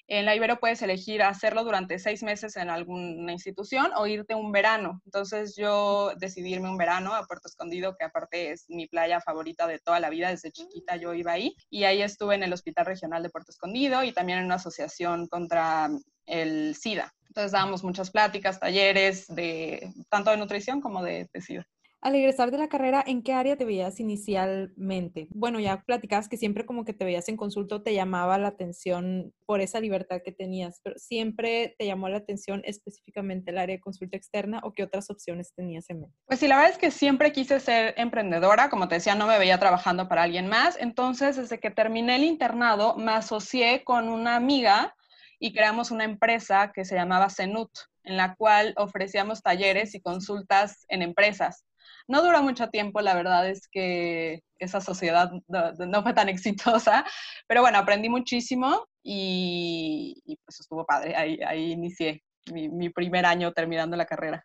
en 0.09 0.25
la 0.25 0.35
Ibero 0.35 0.59
puedes 0.59 0.81
elegir 0.81 1.21
hacerlo 1.21 1.63
durante 1.63 1.99
seis 1.99 2.23
meses 2.23 2.57
en 2.57 2.71
alguna 2.71 3.31
institución 3.31 3.91
o 3.95 4.07
irte 4.07 4.33
un 4.33 4.51
verano. 4.51 5.01
Entonces 5.05 5.55
yo 5.55 6.13
decidí 6.17 6.51
irme 6.51 6.67
un 6.67 6.77
verano 6.77 7.13
a 7.13 7.27
Puerto 7.27 7.47
Escondido, 7.47 7.95
que 7.95 8.05
aparte 8.05 8.51
es 8.51 8.65
mi 8.69 8.87
playa 8.87 9.21
favorita 9.21 9.67
de 9.67 9.77
toda 9.77 9.99
la 9.99 10.09
vida. 10.09 10.31
Desde 10.31 10.51
chiquita 10.51 10.95
yo 10.95 11.13
iba 11.13 11.31
ahí. 11.31 11.55
Y 11.69 11.83
ahí 11.83 12.01
estuve 12.01 12.33
en 12.33 12.43
el 12.43 12.53
Hospital 12.53 12.87
Regional 12.87 13.21
de 13.21 13.29
Puerto 13.29 13.51
Escondido 13.51 14.03
y 14.03 14.11
también 14.11 14.39
en 14.39 14.45
una 14.45 14.55
asociación 14.55 15.27
contra 15.27 15.89
el 16.25 16.75
SIDA. 16.75 17.13
Entonces 17.27 17.51
dábamos 17.51 17.83
muchas 17.83 18.09
pláticas, 18.09 18.59
talleres, 18.59 19.27
de, 19.27 19.93
tanto 20.09 20.31
de 20.31 20.37
nutrición 20.37 20.81
como 20.81 21.03
de 21.03 21.29
SIDA. 21.39 21.67
Al 22.01 22.15
egresar 22.15 22.49
de 22.49 22.57
la 22.57 22.69
carrera, 22.69 23.03
¿en 23.05 23.21
qué 23.23 23.33
área 23.33 23.57
te 23.57 23.65
veías 23.65 23.99
inicialmente? 23.99 25.27
Bueno, 25.31 25.59
ya 25.59 25.83
platicabas 25.83 26.29
que 26.29 26.37
siempre 26.37 26.65
como 26.65 26.85
que 26.85 26.93
te 26.93 27.03
veías 27.03 27.27
en 27.27 27.35
consulto, 27.35 27.83
te 27.83 27.93
llamaba 27.93 28.37
la 28.37 28.47
atención 28.47 29.33
por 29.45 29.59
esa 29.59 29.81
libertad 29.81 30.21
que 30.23 30.31
tenías, 30.31 30.79
pero 30.81 30.97
siempre 30.97 31.75
te 31.77 31.85
llamó 31.85 32.07
la 32.07 32.19
atención 32.19 32.61
específicamente 32.63 33.51
el 33.51 33.57
área 33.57 33.75
de 33.75 33.81
consulta 33.81 34.15
externa 34.15 34.61
o 34.63 34.71
qué 34.71 34.83
otras 34.83 35.09
opciones 35.09 35.53
tenías 35.53 35.89
en 35.89 35.99
mente? 35.99 36.15
Pues 36.25 36.39
sí, 36.39 36.47
la 36.47 36.55
verdad 36.55 36.71
es 36.71 36.77
que 36.77 36.89
siempre 36.89 37.33
quise 37.33 37.59
ser 37.59 37.93
emprendedora, 37.97 38.69
como 38.69 38.87
te 38.87 38.95
decía, 38.95 39.15
no 39.15 39.27
me 39.27 39.37
veía 39.37 39.59
trabajando 39.59 40.07
para 40.07 40.23
alguien 40.23 40.47
más, 40.47 40.77
entonces 40.79 41.35
desde 41.35 41.59
que 41.59 41.69
terminé 41.69 42.15
el 42.15 42.23
internado 42.23 42.95
me 42.95 43.11
asocié 43.11 43.83
con 43.83 44.07
una 44.07 44.37
amiga 44.37 44.95
y 45.37 45.51
creamos 45.51 45.91
una 45.91 46.05
empresa 46.05 46.71
que 46.73 46.85
se 46.85 46.95
llamaba 46.95 47.29
Cenut, 47.29 47.71
en 48.03 48.15
la 48.15 48.35
cual 48.35 48.73
ofrecíamos 48.77 49.41
talleres 49.41 49.95
y 49.95 50.01
consultas 50.01 50.85
en 50.87 51.01
empresas. 51.01 51.65
No 52.09 52.23
duró 52.23 52.41
mucho 52.41 52.69
tiempo, 52.69 53.01
la 53.01 53.13
verdad 53.13 53.47
es 53.47 53.67
que 53.67 54.41
esa 54.57 54.81
sociedad 54.81 55.31
no, 55.47 56.01
fue 56.03 56.13
tan 56.13 56.27
exitosa, 56.29 57.05
pero 57.47 57.61
bueno, 57.61 57.77
aprendí 57.77 58.09
muchísimo 58.09 58.87
y, 59.03 60.19
pues 60.43 60.59
estuvo 60.59 60.87
padre. 60.87 61.15
Ahí, 61.15 61.71
inicié 61.71 62.23
mi, 62.51 62.89
primer 62.89 63.27
año 63.27 63.53
terminando 63.53 63.95
la 63.95 64.07
carrera. 64.07 64.43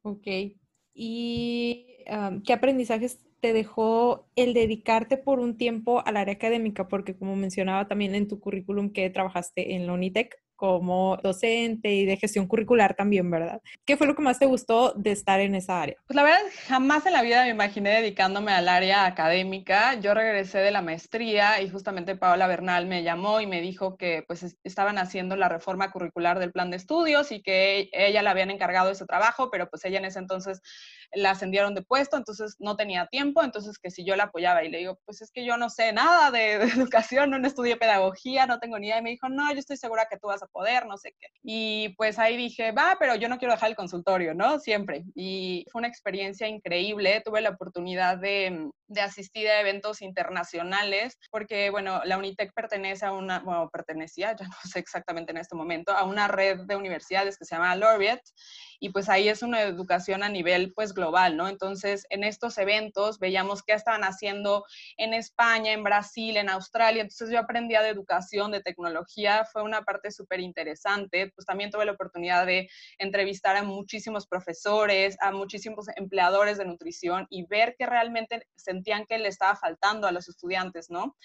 Ok. 0.00 0.26
¿Y 0.94 2.04
qué 2.46 2.52
aprendizajes 2.54 3.18
te 3.40 3.52
dejó 3.52 4.26
el 4.34 4.54
dedicarte 4.54 5.18
por 5.18 5.40
un 5.40 5.58
tiempo 5.58 6.02
al 6.06 6.16
área 6.16 6.34
académica? 6.34 6.88
Porque 6.88 7.14
como 7.14 7.36
mencionaba 7.36 7.86
también 7.86 8.14
en 8.14 8.28
tu 8.28 8.40
currículum 8.40 8.94
que 8.94 9.10
trabajaste 9.10 9.74
en 9.74 9.86
la 9.86 9.92
Unitec, 9.92 10.42
como 10.58 11.16
docente 11.22 11.92
y 11.92 12.04
de 12.04 12.16
gestión 12.16 12.48
curricular 12.48 12.96
también, 12.96 13.30
¿verdad? 13.30 13.62
¿Qué 13.86 13.96
fue 13.96 14.08
lo 14.08 14.16
que 14.16 14.22
más 14.22 14.40
te 14.40 14.46
gustó 14.46 14.92
de 14.92 15.12
estar 15.12 15.38
en 15.38 15.54
esa 15.54 15.80
área? 15.80 15.96
Pues 16.06 16.16
la 16.16 16.24
verdad, 16.24 16.40
jamás 16.66 17.06
en 17.06 17.12
la 17.12 17.22
vida 17.22 17.44
me 17.44 17.50
imaginé 17.50 17.90
dedicándome 17.90 18.50
al 18.52 18.68
área 18.68 19.06
académica. 19.06 19.94
Yo 20.00 20.14
regresé 20.14 20.58
de 20.58 20.72
la 20.72 20.82
maestría 20.82 21.62
y 21.62 21.70
justamente 21.70 22.16
Paola 22.16 22.48
Bernal 22.48 22.86
me 22.86 23.04
llamó 23.04 23.40
y 23.40 23.46
me 23.46 23.60
dijo 23.60 23.96
que 23.96 24.24
pues 24.26 24.56
estaban 24.64 24.98
haciendo 24.98 25.36
la 25.36 25.48
reforma 25.48 25.92
curricular 25.92 26.40
del 26.40 26.50
plan 26.50 26.72
de 26.72 26.76
estudios 26.76 27.30
y 27.30 27.40
que 27.40 27.88
ella 27.92 28.22
le 28.22 28.28
habían 28.28 28.50
encargado 28.50 28.90
ese 28.90 29.06
trabajo, 29.06 29.50
pero 29.52 29.70
pues 29.70 29.84
ella 29.84 29.98
en 29.98 30.06
ese 30.06 30.18
entonces 30.18 30.60
la 31.12 31.30
ascendieron 31.30 31.74
de 31.74 31.82
puesto, 31.82 32.16
entonces 32.16 32.56
no 32.58 32.76
tenía 32.76 33.06
tiempo, 33.06 33.42
entonces 33.42 33.78
que 33.78 33.90
si 33.90 34.04
yo 34.04 34.16
la 34.16 34.24
apoyaba 34.24 34.64
y 34.64 34.70
le 34.70 34.78
digo, 34.78 34.98
pues 35.04 35.22
es 35.22 35.30
que 35.30 35.44
yo 35.44 35.56
no 35.56 35.70
sé 35.70 35.92
nada 35.92 36.30
de, 36.30 36.54
educación, 36.54 37.30
no 37.30 37.46
estudié 37.46 37.76
pedagogía, 37.76 38.46
no 38.46 38.58
tengo 38.58 38.78
ni 38.78 38.88
idea, 38.88 38.98
y 38.98 39.02
me 39.02 39.10
dijo, 39.10 39.28
no, 39.28 39.52
yo 39.52 39.58
estoy 39.58 39.76
segura 39.76 40.06
que 40.10 40.18
tú 40.18 40.26
vas 40.28 40.42
a 40.42 40.47
poder, 40.48 40.86
no 40.86 40.96
sé 40.96 41.14
qué. 41.18 41.28
Y 41.42 41.90
pues 41.96 42.18
ahí 42.18 42.36
dije, 42.36 42.72
va, 42.72 42.96
pero 42.98 43.14
yo 43.14 43.28
no 43.28 43.38
quiero 43.38 43.54
dejar 43.54 43.70
el 43.70 43.76
consultorio, 43.76 44.34
¿no? 44.34 44.58
Siempre. 44.58 45.04
Y 45.14 45.66
fue 45.70 45.80
una 45.80 45.88
experiencia 45.88 46.48
increíble, 46.48 47.22
tuve 47.24 47.40
la 47.40 47.50
oportunidad 47.50 48.18
de 48.18 48.70
de 48.88 49.02
asistir 49.02 49.46
a 49.48 49.60
eventos 49.60 50.00
internacionales, 50.00 51.18
porque, 51.30 51.70
bueno, 51.70 52.00
la 52.04 52.16
UNITEC 52.16 52.52
pertenece 52.54 53.04
a 53.04 53.12
una, 53.12 53.40
bueno, 53.40 53.68
pertenecía, 53.70 54.34
ya 54.40 54.46
no 54.46 54.56
sé 54.64 54.78
exactamente 54.78 55.30
en 55.30 55.36
este 55.36 55.54
momento, 55.54 55.92
a 55.92 56.04
una 56.04 56.26
red 56.26 56.60
de 56.60 56.76
universidades 56.76 57.38
que 57.38 57.44
se 57.44 57.54
llama 57.54 57.76
Laureate, 57.76 58.22
y 58.80 58.90
pues 58.90 59.08
ahí 59.08 59.28
es 59.28 59.42
una 59.42 59.62
educación 59.62 60.22
a 60.22 60.28
nivel, 60.28 60.72
pues, 60.74 60.94
global, 60.94 61.36
¿no? 61.36 61.48
Entonces, 61.48 62.06
en 62.10 62.24
estos 62.24 62.56
eventos 62.58 63.18
veíamos 63.18 63.62
qué 63.62 63.74
estaban 63.74 64.04
haciendo 64.04 64.64
en 64.96 65.12
España, 65.14 65.72
en 65.72 65.84
Brasil, 65.84 66.36
en 66.36 66.48
Australia, 66.48 67.02
entonces 67.02 67.30
yo 67.30 67.38
aprendía 67.38 67.82
de 67.82 67.90
educación, 67.90 68.52
de 68.52 68.62
tecnología, 68.62 69.44
fue 69.52 69.62
una 69.62 69.82
parte 69.82 70.10
súper 70.10 70.37
interesante, 70.42 71.30
pues 71.34 71.46
también 71.46 71.70
tuve 71.70 71.84
la 71.84 71.92
oportunidad 71.92 72.46
de 72.46 72.68
entrevistar 72.98 73.56
a 73.56 73.62
muchísimos 73.62 74.26
profesores, 74.26 75.16
a 75.20 75.32
muchísimos 75.32 75.86
empleadores 75.96 76.58
de 76.58 76.64
nutrición 76.64 77.26
y 77.30 77.46
ver 77.46 77.74
que 77.78 77.86
realmente 77.86 78.46
se 78.56 78.72
sentían 78.72 79.06
que 79.06 79.18
le 79.18 79.28
estaba 79.28 79.56
faltando 79.56 80.06
a 80.06 80.12
los 80.12 80.28
estudiantes, 80.28 80.90
¿no? 80.90 81.16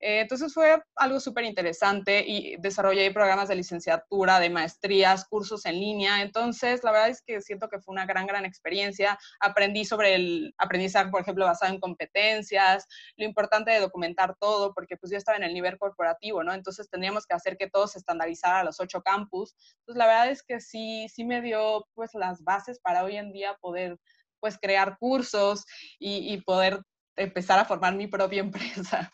Eh, 0.00 0.20
entonces 0.20 0.54
fue 0.54 0.80
algo 0.96 1.18
súper 1.20 1.44
interesante 1.44 2.24
y 2.26 2.56
desarrollé 2.58 3.10
programas 3.10 3.48
de 3.48 3.56
licenciatura, 3.56 4.38
de 4.38 4.50
maestrías, 4.50 5.24
cursos 5.26 5.66
en 5.66 5.74
línea. 5.74 6.22
Entonces, 6.22 6.84
la 6.84 6.92
verdad 6.92 7.08
es 7.08 7.22
que 7.22 7.40
siento 7.40 7.68
que 7.68 7.80
fue 7.80 7.92
una 7.92 8.06
gran, 8.06 8.26
gran 8.26 8.44
experiencia. 8.44 9.18
Aprendí 9.40 9.84
sobre 9.84 10.14
el 10.14 10.54
aprendizaje, 10.58 11.10
por 11.10 11.22
ejemplo, 11.22 11.44
basado 11.44 11.72
en 11.72 11.80
competencias, 11.80 12.86
lo 13.16 13.24
importante 13.24 13.70
de 13.72 13.80
documentar 13.80 14.36
todo, 14.38 14.72
porque 14.74 14.96
pues 14.96 15.10
yo 15.10 15.18
estaba 15.18 15.36
en 15.36 15.44
el 15.44 15.54
nivel 15.54 15.78
corporativo, 15.78 16.44
¿no? 16.44 16.52
Entonces 16.54 16.88
tendríamos 16.88 17.26
que 17.26 17.34
hacer 17.34 17.56
que 17.56 17.68
todo 17.68 17.88
se 17.88 17.98
estandarizara 17.98 18.60
a 18.60 18.64
los 18.64 18.80
ocho 18.80 19.02
campus. 19.02 19.54
Entonces, 19.80 19.98
la 19.98 20.06
verdad 20.06 20.30
es 20.30 20.42
que 20.42 20.60
sí, 20.60 21.08
sí 21.08 21.24
me 21.24 21.42
dio 21.42 21.86
pues 21.94 22.14
las 22.14 22.42
bases 22.44 22.78
para 22.80 23.04
hoy 23.04 23.16
en 23.16 23.32
día 23.32 23.56
poder 23.60 23.98
pues 24.40 24.58
crear 24.60 24.98
cursos 24.98 25.64
y, 25.98 26.40
poder 26.42 26.82
empezar 27.16 27.58
a 27.58 27.64
formar 27.64 27.94
mi 27.96 28.06
propia 28.06 28.40
empresa. 28.40 29.12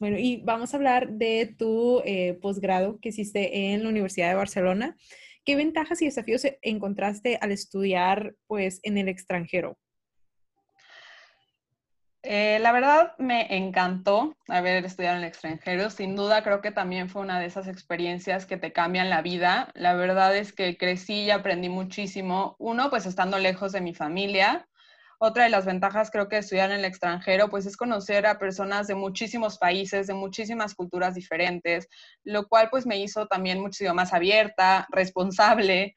Bueno, 0.00 0.18
y 0.18 0.42
vamos 0.44 0.74
a 0.74 0.76
hablar 0.76 1.12
de 1.12 1.54
tu 1.56 2.02
eh, 2.04 2.38
posgrado 2.42 2.98
que 3.00 3.10
hiciste 3.10 3.72
en 3.72 3.84
la 3.84 3.88
Universidad 3.88 4.28
de 4.28 4.34
Barcelona. 4.34 4.96
¿Qué 5.44 5.56
ventajas 5.56 6.02
y 6.02 6.06
desafíos 6.06 6.42
encontraste 6.62 7.38
al 7.40 7.52
estudiar 7.52 8.34
pues 8.46 8.80
en 8.82 8.98
el 8.98 9.08
extranjero? 9.08 9.78
Eh, 12.26 12.58
la 12.60 12.72
verdad 12.72 13.12
me 13.18 13.54
encantó 13.54 14.34
haber 14.48 14.82
estudiado 14.86 15.18
en 15.18 15.22
el 15.22 15.28
extranjero. 15.28 15.90
Sin 15.90 16.16
duda 16.16 16.42
creo 16.42 16.62
que 16.62 16.70
también 16.70 17.10
fue 17.10 17.20
una 17.20 17.38
de 17.38 17.44
esas 17.44 17.68
experiencias 17.68 18.46
que 18.46 18.56
te 18.56 18.72
cambian 18.72 19.10
la 19.10 19.20
vida. 19.20 19.70
La 19.74 19.94
verdad 19.94 20.34
es 20.34 20.54
que 20.54 20.78
crecí 20.78 21.24
y 21.24 21.30
aprendí 21.30 21.68
muchísimo. 21.68 22.56
Uno, 22.58 22.88
pues 22.88 23.04
estando 23.04 23.38
lejos 23.38 23.72
de 23.72 23.82
mi 23.82 23.92
familia. 23.92 24.66
Otra 25.18 25.44
de 25.44 25.50
las 25.50 25.66
ventajas 25.66 26.10
creo 26.10 26.28
que 26.28 26.36
de 26.36 26.40
estudiar 26.40 26.70
en 26.70 26.78
el 26.78 26.84
extranjero, 26.84 27.48
pues 27.48 27.66
es 27.66 27.76
conocer 27.76 28.26
a 28.26 28.38
personas 28.38 28.86
de 28.86 28.94
muchísimos 28.94 29.58
países, 29.58 30.06
de 30.06 30.14
muchísimas 30.14 30.74
culturas 30.74 31.14
diferentes, 31.14 31.88
lo 32.24 32.46
cual 32.48 32.68
pues 32.70 32.86
me 32.86 32.98
hizo 32.98 33.26
también 33.26 33.60
muchísimo 33.60 33.94
más 33.94 34.12
abierta, 34.12 34.86
responsable. 34.90 35.94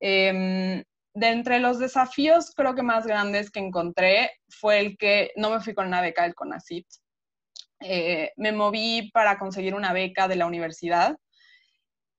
Em, 0.00 0.82
de 1.14 1.28
entre 1.28 1.58
los 1.58 1.78
desafíos 1.78 2.52
creo 2.54 2.74
que 2.74 2.82
más 2.82 3.06
grandes 3.06 3.50
que 3.50 3.60
encontré 3.60 4.30
fue 4.48 4.78
el 4.80 4.96
que 4.96 5.32
no 5.36 5.50
me 5.50 5.60
fui 5.60 5.74
con 5.74 5.86
una 5.86 6.00
beca 6.00 6.22
del 6.22 6.34
CONACYT. 6.34 6.86
Eh, 7.80 8.32
me 8.36 8.52
moví 8.52 9.10
para 9.12 9.38
conseguir 9.38 9.74
una 9.74 9.92
beca 9.92 10.28
de 10.28 10.36
la 10.36 10.46
universidad 10.46 11.16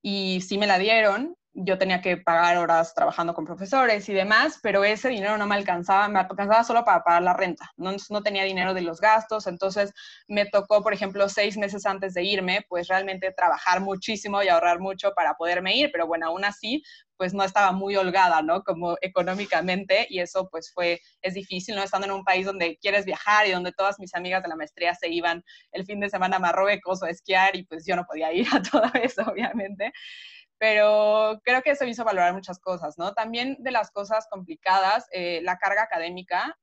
y 0.02 0.42
sí 0.42 0.58
me 0.58 0.68
la 0.68 0.78
dieron. 0.80 1.36
Yo 1.54 1.78
tenía 1.80 2.00
que 2.02 2.16
pagar 2.16 2.58
horas 2.58 2.94
trabajando 2.94 3.34
con 3.34 3.44
profesores 3.46 4.08
y 4.08 4.14
demás, 4.14 4.60
pero 4.62 4.84
ese 4.84 5.10
dinero 5.10 5.38
no 5.38 5.48
me 5.48 5.56
alcanzaba, 5.56 6.08
me 6.08 6.20
alcanzaba 6.20 6.64
solo 6.64 6.86
para 6.86 7.04
pagar 7.04 7.24
la 7.24 7.34
renta. 7.34 7.72
No, 7.76 7.92
no 8.10 8.22
tenía 8.22 8.44
dinero 8.44 8.74
de 8.74 8.82
los 8.82 9.02
gastos, 9.02 9.48
entonces 9.48 9.92
me 10.28 10.46
tocó, 10.46 10.84
por 10.84 10.94
ejemplo, 10.94 11.28
seis 11.28 11.58
meses 11.58 11.86
antes 11.88 12.14
de 12.14 12.24
irme, 12.24 12.66
pues 12.70 12.88
realmente 12.88 13.32
trabajar 13.34 13.82
muchísimo 13.82 14.44
y 14.44 14.48
ahorrar 14.48 14.80
mucho 14.80 15.12
para 15.16 15.34
poderme 15.34 15.76
ir, 15.76 15.90
pero 15.92 16.06
bueno, 16.08 16.28
aún 16.28 16.46
así 16.46 16.84
pues 17.18 17.34
no 17.34 17.44
estaba 17.44 17.74
muy 17.74 17.98
holgada, 17.98 18.42
¿no? 18.42 18.64
Como 18.64 18.96
económicamente 19.02 20.08
y 20.10 20.20
eso 20.20 20.48
pues 20.50 20.72
fue, 20.74 21.02
es 21.22 21.34
difícil, 21.34 21.76
¿no? 21.76 21.84
Estando 21.84 22.08
en 22.08 22.14
un 22.14 22.24
país 22.24 22.46
donde 22.46 22.78
quieres 22.78 23.04
viajar 23.06 23.46
y 23.46 23.52
donde 23.52 23.74
todas 23.74 24.00
mis 24.00 24.16
amigas 24.16 24.42
de 24.42 24.48
la 24.48 24.56
maestría 24.56 24.96
se 24.96 25.10
iban 25.10 25.44
el 25.74 25.86
fin 25.86 26.00
de 26.00 26.10
semana 26.10 26.38
a 26.38 26.40
Marruecos 26.40 27.02
o 27.04 27.06
a 27.06 27.10
esquiar 27.10 27.58
y 27.58 27.64
pues 27.66 27.86
yo 27.86 27.98
no 27.98 28.06
podía 28.06 28.32
ir 28.32 28.48
a 28.54 28.62
todo 28.72 28.84
eso, 29.04 29.24
obviamente. 29.24 29.92
Pero 30.60 31.40
creo 31.44 31.62
que 31.64 31.72
eso 31.72 31.86
hizo 31.86 32.04
valorar 32.04 32.34
muchas 32.34 32.60
cosas, 32.60 32.98
¿no? 32.98 33.14
También 33.14 33.58
de 33.60 33.72
las 33.72 33.92
cosas 33.92 34.28
complicadas, 34.30 35.08
eh, 35.12 35.42
la 35.44 35.58
carga 35.58 35.84
académica 35.84 36.56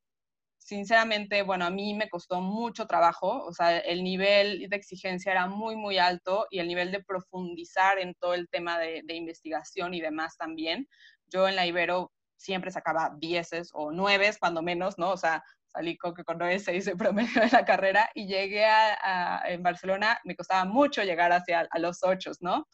sinceramente, 0.67 1.43
bueno, 1.43 1.65
a 1.65 1.71
mí 1.71 1.95
me 1.95 2.11
costó 2.11 2.41
mucho 2.41 2.87
trabajo, 2.89 3.45
o 3.45 3.53
sea, 3.53 3.79
el 3.79 4.03
nivel 4.03 4.69
de 4.69 4.77
exigencia 4.77 5.31
era 5.31 5.47
muy, 5.47 5.77
muy 5.77 5.97
alto 5.99 6.47
y 6.51 6.59
el 6.59 6.67
nivel 6.67 6.91
de 6.91 7.05
profundizar 7.05 8.01
en 8.01 8.15
todo 8.15 8.35
el 8.35 8.49
tema 8.49 8.77
de, 8.81 9.05
investigación 9.09 9.95
y 9.95 10.01
demás 10.01 10.37
también. 10.37 10.89
Yo 11.29 11.47
en 11.47 11.55
la 11.55 11.67
Ibero 11.67 12.13
siempre 12.37 12.73
sacaba 12.73 13.13
dieces 13.17 13.71
o 13.75 13.93
nueves, 13.93 14.39
cuando 14.39 14.61
menos, 14.61 14.99
¿no? 14.99 15.13
O 15.13 15.17
sea, 15.17 15.45
salí 15.69 15.97
con, 15.97 16.15
con 16.15 16.37
nueve, 16.37 16.59
seis 16.59 16.85
de 16.85 16.97
promedio 16.97 17.41
de 17.41 17.51
la 17.53 17.65
carrera 17.65 18.11
y 18.13 18.27
llegué 18.27 18.65
a, 18.67 19.43
en 19.47 19.63
Barcelona, 19.63 20.19
me 20.25 20.35
costaba 20.35 20.65
mucho 20.65 21.05
llegar 21.05 21.33
hacia 21.33 21.69
a 21.71 21.79
los 21.79 22.03
ocho, 22.03 22.33
¿no? 22.41 22.67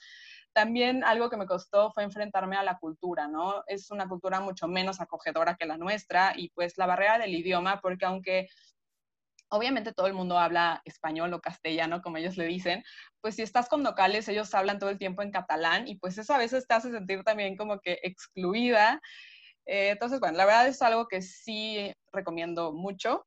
También 0.52 1.02
algo 1.04 1.30
que 1.30 1.36
me 1.36 1.46
costó 1.46 1.92
fue 1.92 2.02
enfrentarme 2.02 2.56
a 2.56 2.62
la 2.62 2.78
cultura, 2.78 3.28
¿no? 3.28 3.64
Es 3.66 3.90
una 3.90 4.08
cultura 4.08 4.40
mucho 4.40 4.68
menos 4.68 5.00
acogedora 5.00 5.56
que 5.56 5.66
la 5.66 5.78
nuestra 5.78 6.34
y 6.36 6.50
pues 6.50 6.76
la 6.76 6.86
barrera 6.86 7.18
del 7.18 7.34
idioma, 7.34 7.80
porque 7.80 8.04
aunque 8.04 8.48
obviamente 9.50 9.92
todo 9.92 10.06
el 10.06 10.14
mundo 10.14 10.38
habla 10.38 10.80
español 10.84 11.32
o 11.34 11.40
castellano, 11.40 12.00
como 12.02 12.16
ellos 12.16 12.36
le 12.36 12.46
dicen, 12.46 12.82
pues 13.20 13.36
si 13.36 13.42
estás 13.42 13.68
con 13.68 13.82
locales, 13.82 14.28
ellos 14.28 14.54
hablan 14.54 14.78
todo 14.78 14.90
el 14.90 14.98
tiempo 14.98 15.22
en 15.22 15.30
catalán 15.30 15.86
y 15.88 15.96
pues 15.96 16.16
eso 16.18 16.34
a 16.34 16.38
veces 16.38 16.66
te 16.66 16.74
hace 16.74 16.90
sentir 16.90 17.22
también 17.22 17.56
como 17.56 17.80
que 17.80 17.98
excluida. 18.02 19.00
Eh, 19.66 19.90
entonces, 19.90 20.20
bueno, 20.20 20.38
la 20.38 20.46
verdad 20.46 20.68
es 20.68 20.82
algo 20.82 21.06
que 21.06 21.22
sí 21.22 21.92
recomiendo 22.12 22.72
mucho 22.72 23.26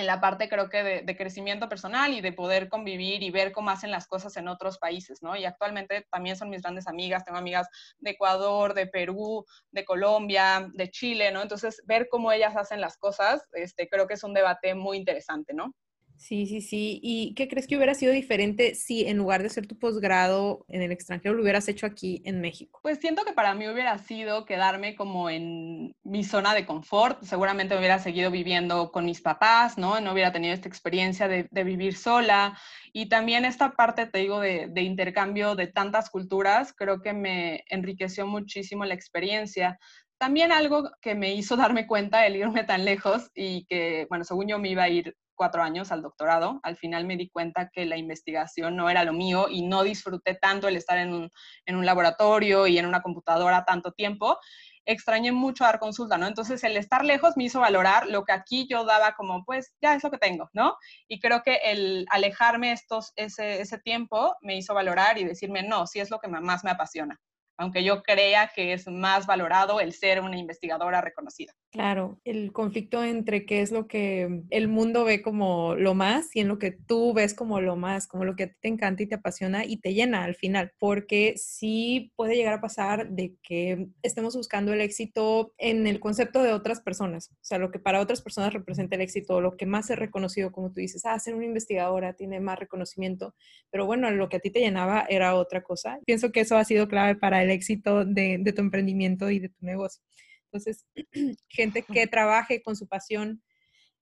en 0.00 0.06
la 0.06 0.20
parte 0.20 0.48
creo 0.48 0.68
que 0.68 0.82
de, 0.82 1.16
crecimiento 1.16 1.68
personal 1.68 2.14
y 2.14 2.20
de 2.20 2.32
poder 2.32 2.68
convivir 2.68 3.22
y 3.22 3.30
ver 3.30 3.52
cómo 3.52 3.70
hacen 3.70 3.90
las 3.90 4.06
cosas 4.06 4.36
en 4.36 4.48
otros 4.48 4.78
países, 4.78 5.22
¿no? 5.22 5.36
Y 5.36 5.44
actualmente 5.44 6.06
también 6.10 6.36
son 6.36 6.48
mis 6.48 6.62
grandes 6.62 6.88
amigas, 6.88 7.24
tengo 7.24 7.38
amigas 7.38 7.68
de 7.98 8.10
Ecuador, 8.10 8.74
de 8.74 8.86
Perú, 8.86 9.44
de 9.70 9.84
Colombia, 9.84 10.68
de 10.72 10.90
Chile, 10.90 11.30
¿no? 11.30 11.42
Entonces, 11.42 11.82
ver 11.86 12.08
cómo 12.10 12.32
ellas 12.32 12.56
hacen 12.56 12.80
las 12.80 12.96
cosas, 12.96 13.46
este, 13.52 13.88
creo 13.88 14.06
que 14.06 14.14
es 14.14 14.24
un 14.24 14.34
debate 14.34 14.74
muy 14.74 14.96
interesante, 14.96 15.52
¿no? 15.52 15.74
Sí, 16.20 16.46
sí, 16.46 16.60
sí. 16.60 17.00
¿Y 17.02 17.32
qué 17.34 17.48
crees 17.48 17.66
que 17.66 17.76
hubiera 17.76 17.94
sido 17.94 18.12
diferente 18.12 18.74
si 18.74 19.06
en 19.06 19.16
lugar 19.16 19.40
de 19.40 19.46
hacer 19.46 19.66
tu 19.66 19.78
posgrado 19.78 20.66
en 20.68 20.82
el 20.82 20.92
extranjero 20.92 21.34
lo 21.34 21.40
hubieras 21.40 21.66
hecho 21.66 21.86
aquí 21.86 22.20
en 22.26 22.42
México? 22.42 22.78
Pues 22.82 22.98
siento 22.98 23.24
que 23.24 23.32
para 23.32 23.54
mí 23.54 23.66
hubiera 23.66 23.96
sido 23.96 24.44
quedarme 24.44 24.96
como 24.96 25.30
en 25.30 25.96
mi 26.04 26.22
zona 26.22 26.52
de 26.52 26.66
confort. 26.66 27.22
Seguramente 27.22 27.76
hubiera 27.76 27.98
seguido 27.98 28.30
viviendo 28.30 28.92
con 28.92 29.06
mis 29.06 29.22
papás, 29.22 29.78
¿no? 29.78 29.98
No 30.02 30.12
hubiera 30.12 30.30
tenido 30.30 30.52
esta 30.52 30.68
experiencia 30.68 31.26
de, 31.26 31.48
vivir 31.64 31.96
sola. 31.96 32.58
Y 32.92 33.08
también 33.08 33.46
esta 33.46 33.72
parte, 33.72 34.04
te 34.04 34.18
digo, 34.18 34.40
de, 34.40 34.68
de 34.68 34.82
intercambio 34.82 35.54
de 35.54 35.68
tantas 35.68 36.10
culturas, 36.10 36.74
creo 36.74 37.00
que 37.00 37.14
me 37.14 37.64
enriqueció 37.68 38.26
muchísimo 38.26 38.84
la 38.84 38.92
experiencia. 38.92 39.78
También 40.18 40.52
algo 40.52 40.90
que 41.00 41.14
me 41.14 41.32
hizo 41.32 41.56
darme 41.56 41.86
cuenta 41.86 42.26
el 42.26 42.36
irme 42.36 42.64
tan 42.64 42.84
lejos 42.84 43.30
y 43.34 43.64
que, 43.64 44.06
bueno, 44.10 44.24
según 44.24 44.48
yo 44.48 44.58
me 44.58 44.68
iba 44.68 44.82
a 44.82 44.90
ir 44.90 45.16
cuatro 45.40 45.62
años 45.62 45.90
al 45.90 46.02
doctorado. 46.02 46.60
Al 46.62 46.76
final 46.76 47.06
me 47.06 47.16
di 47.16 47.30
cuenta 47.30 47.70
que 47.70 47.86
la 47.86 47.96
investigación 47.96 48.76
no 48.76 48.90
era 48.90 49.04
lo 49.04 49.14
mío 49.14 49.46
y 49.48 49.62
no 49.62 49.82
disfruté 49.82 50.34
tanto 50.34 50.68
el 50.68 50.76
estar 50.76 50.98
en 50.98 51.14
un, 51.14 51.30
en 51.64 51.76
un 51.76 51.86
laboratorio 51.86 52.66
y 52.66 52.76
en 52.76 52.84
una 52.84 53.00
computadora 53.00 53.64
tanto 53.64 53.92
tiempo. 53.92 54.36
Extrañé 54.84 55.32
mucho 55.32 55.64
dar 55.64 55.78
consulta, 55.78 56.18
¿no? 56.18 56.26
Entonces 56.26 56.62
el 56.62 56.76
estar 56.76 57.06
lejos 57.06 57.38
me 57.38 57.44
hizo 57.44 57.58
valorar 57.58 58.06
lo 58.06 58.24
que 58.24 58.32
aquí 58.32 58.66
yo 58.68 58.84
daba 58.84 59.14
como, 59.14 59.42
pues 59.46 59.72
ya 59.80 59.94
es 59.94 60.04
lo 60.04 60.10
que 60.10 60.18
tengo, 60.18 60.50
¿no? 60.52 60.76
Y 61.08 61.20
creo 61.20 61.42
que 61.42 61.54
el 61.64 62.04
alejarme 62.10 62.72
estos, 62.72 63.14
ese, 63.16 63.62
ese 63.62 63.78
tiempo 63.78 64.36
me 64.42 64.58
hizo 64.58 64.74
valorar 64.74 65.16
y 65.16 65.24
decirme, 65.24 65.62
no, 65.62 65.86
sí 65.86 66.00
es 66.00 66.10
lo 66.10 66.18
que 66.18 66.28
más 66.28 66.64
me 66.64 66.70
apasiona 66.70 67.18
aunque 67.60 67.84
yo 67.84 68.02
crea 68.02 68.50
que 68.54 68.72
es 68.72 68.88
más 68.88 69.26
valorado 69.26 69.80
el 69.80 69.92
ser 69.92 70.20
una 70.22 70.38
investigadora 70.38 71.02
reconocida. 71.02 71.52
Claro, 71.70 72.18
el 72.24 72.52
conflicto 72.52 73.04
entre 73.04 73.44
qué 73.44 73.60
es 73.60 73.70
lo 73.70 73.86
que 73.86 74.42
el 74.48 74.68
mundo 74.68 75.04
ve 75.04 75.20
como 75.20 75.74
lo 75.74 75.94
más 75.94 76.34
y 76.34 76.40
en 76.40 76.48
lo 76.48 76.58
que 76.58 76.72
tú 76.72 77.12
ves 77.12 77.34
como 77.34 77.60
lo 77.60 77.76
más, 77.76 78.06
como 78.06 78.24
lo 78.24 78.34
que 78.34 78.46
te 78.46 78.68
encanta 78.68 79.02
y 79.02 79.06
te 79.06 79.16
apasiona 79.16 79.66
y 79.66 79.76
te 79.76 79.92
llena 79.92 80.24
al 80.24 80.34
final, 80.34 80.72
porque 80.78 81.34
sí 81.36 82.12
puede 82.16 82.34
llegar 82.34 82.54
a 82.54 82.60
pasar 82.62 83.10
de 83.10 83.34
que 83.42 83.88
estemos 84.02 84.34
buscando 84.34 84.72
el 84.72 84.80
éxito 84.80 85.52
en 85.58 85.86
el 85.86 86.00
concepto 86.00 86.42
de 86.42 86.54
otras 86.54 86.80
personas, 86.80 87.30
o 87.30 87.44
sea, 87.44 87.58
lo 87.58 87.70
que 87.70 87.78
para 87.78 88.00
otras 88.00 88.22
personas 88.22 88.54
representa 88.54 88.96
el 88.96 89.02
éxito, 89.02 89.42
lo 89.42 89.58
que 89.58 89.66
más 89.66 89.90
es 89.90 89.98
reconocido, 89.98 90.50
como 90.50 90.72
tú 90.72 90.80
dices, 90.80 91.04
ah, 91.04 91.18
ser 91.18 91.34
una 91.34 91.44
investigadora 91.44 92.14
tiene 92.14 92.40
más 92.40 92.58
reconocimiento, 92.58 93.34
pero 93.70 93.84
bueno, 93.84 94.10
lo 94.10 94.30
que 94.30 94.38
a 94.38 94.40
ti 94.40 94.50
te 94.50 94.60
llenaba 94.60 95.04
era 95.10 95.34
otra 95.34 95.62
cosa. 95.62 96.00
Pienso 96.06 96.32
que 96.32 96.40
eso 96.40 96.56
ha 96.56 96.64
sido 96.64 96.88
clave 96.88 97.16
para 97.16 97.42
el 97.42 97.49
éxito 97.50 98.04
de, 98.04 98.52
tu 98.54 98.60
emprendimiento 98.60 99.30
y 99.30 99.38
de 99.38 99.48
tu 99.48 99.64
negocio. 99.64 100.02
Entonces, 100.44 100.86
gente 101.48 101.82
que 101.82 102.06
trabaje 102.06 102.62
con 102.62 102.76
su 102.76 102.88
pasión 102.88 103.42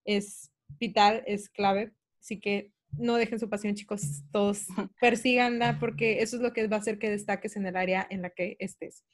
es 0.04 0.50
vital, 0.78 1.22
es 1.26 1.48
clave. 1.48 1.92
Así 2.20 2.40
que 2.40 2.72
no 2.92 3.16
dejen 3.16 3.38
su 3.38 3.48
pasión, 3.48 3.74
chicos, 3.74 4.22
todos 4.32 4.66
persíganla 5.00 5.78
porque 5.78 6.22
eso 6.22 6.36
es 6.36 6.42
lo 6.42 6.52
que 6.52 6.66
va 6.66 6.76
a 6.76 6.80
hacer 6.80 6.98
que 6.98 7.10
destaques 7.10 7.56
en 7.56 7.66
el 7.66 7.76
área 7.76 8.06
en 8.10 8.22
la 8.22 8.30
que 8.30 8.56
estés. 8.58 9.04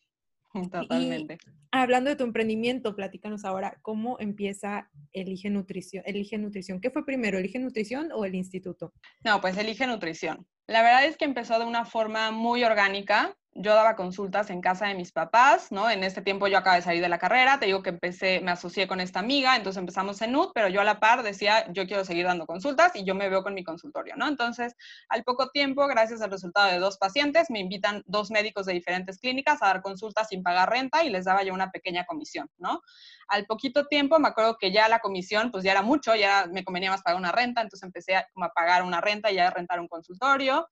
Totalmente. 0.70 1.38
hablando 1.72 2.10
de 2.10 2.16
tu 2.16 2.22
emprendimiento, 2.22 2.94
platícanos 2.94 3.44
ahora 3.44 3.78
cómo 3.82 4.18
empieza 4.20 4.88
Elige 5.12 5.50
Nutrición. 5.50 6.04
Elige 6.06 6.38
Nutrición. 6.38 6.80
¿Qué 6.80 6.90
fue 6.90 7.04
primero, 7.04 7.38
Elige 7.38 7.58
Nutrición 7.58 8.10
o 8.12 8.24
el 8.24 8.36
instituto? 8.36 8.92
No, 9.24 9.40
pues 9.40 9.56
Elige 9.56 9.86
Nutrición. 9.88 10.46
La 10.68 10.82
verdad 10.82 11.06
es 11.06 11.16
que 11.16 11.24
empezó 11.24 11.58
de 11.58 11.64
una 11.64 11.84
forma 11.84 12.30
muy 12.30 12.62
orgánica 12.62 13.36
yo 13.54 13.75
daba 13.75 13.94
consultas 13.94 14.50
en 14.50 14.61
casa 14.61 14.87
de 14.87 14.94
mis 14.94 15.12
papás, 15.12 15.70
¿no? 15.70 15.88
En 15.88 16.02
este 16.02 16.23
tiempo 16.23 16.49
yo 16.49 16.58
acabo 16.58 16.76
de 16.76 16.82
salir 16.82 17.00
de 17.00 17.08
la 17.08 17.18
carrera, 17.18 17.58
te 17.61 17.66
digo 17.66 17.82
que 17.82 17.90
empecé, 17.90 18.40
me 18.40 18.50
asocié 18.50 18.88
con 18.88 19.00
esta 19.00 19.20
amiga, 19.20 19.54
entonces 19.54 19.78
empezamos 19.78 20.20
en 20.23 20.32
NUT, 20.32 20.50
pero 20.54 20.68
yo 20.68 20.80
a 20.80 20.84
la 20.84 20.99
par 20.99 21.23
decía, 21.23 21.70
yo 21.73 21.87
quiero 21.87 22.04
seguir 22.04 22.26
dando 22.26 22.46
consultas 22.46 22.96
y 22.96 23.04
yo 23.04 23.14
me 23.14 23.28
veo 23.28 23.42
con 23.42 23.54
mi 23.54 23.62
consultorio, 23.62 24.16
¿no? 24.16 24.26
Entonces, 24.26 24.75
al 25.08 25.23
poco 25.23 25.50
tiempo, 25.50 25.87
gracias 25.87 26.20
al 26.20 26.30
resultado 26.30 26.70
de 26.70 26.78
dos 26.78 26.99
pacientes, 26.99 27.49
me 27.49 27.61
invitan 27.61 28.02
dos 28.06 28.30
médicos 28.30 28.66
de 28.66 28.73
diferentes 28.73 29.18
clínicas 29.18 29.62
a 29.62 29.66
dar 29.66 29.82
consultas 29.82 30.28
sin 30.28 30.42
pagar 30.42 30.70
renta 30.70 31.04
y 31.04 31.11
les 31.11 31.25
daba 31.25 31.44
yo 31.44 31.54
una 31.54 31.70
pequeña 31.70 32.04
comisión, 32.06 32.50
¿no? 32.58 32.80
Al 33.28 33.46
poquito 33.46 33.87
tiempo, 33.87 34.18
me 34.18 34.28
acuerdo 34.28 34.56
que 34.58 34.73
ya 34.73 34.88
la 34.88 34.99
comisión, 34.99 35.50
pues 35.50 35.62
ya 35.62 35.70
era 35.70 35.82
mucho, 35.82 36.14
ya 36.16 36.46
me 36.52 36.64
convenía 36.64 36.90
más 36.90 37.02
pagar 37.02 37.18
una 37.18 37.32
renta, 37.32 37.62
entonces 37.62 37.84
empecé 37.84 38.16
a, 38.16 38.28
como 38.32 38.46
a 38.46 38.52
pagar 38.52 38.82
una 38.82 39.00
renta 39.00 39.30
y 39.30 39.38
a 39.38 39.50
rentar 39.50 39.80
un 39.80 39.88
consultorio 39.88 40.68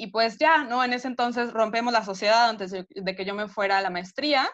y 0.00 0.06
pues 0.06 0.38
ya, 0.38 0.64
¿no? 0.64 0.82
En 0.82 0.94
ese 0.94 1.08
entonces 1.08 1.52
rompemos 1.52 1.92
la 1.92 2.02
sociedad 2.02 2.48
antes 2.48 2.70
de, 2.70 3.16
que 3.16 3.24
yo 3.26 3.34
me 3.34 3.48
fuera 3.48 3.76
a 3.76 3.82
la 3.82 3.90
maestría 3.90 4.48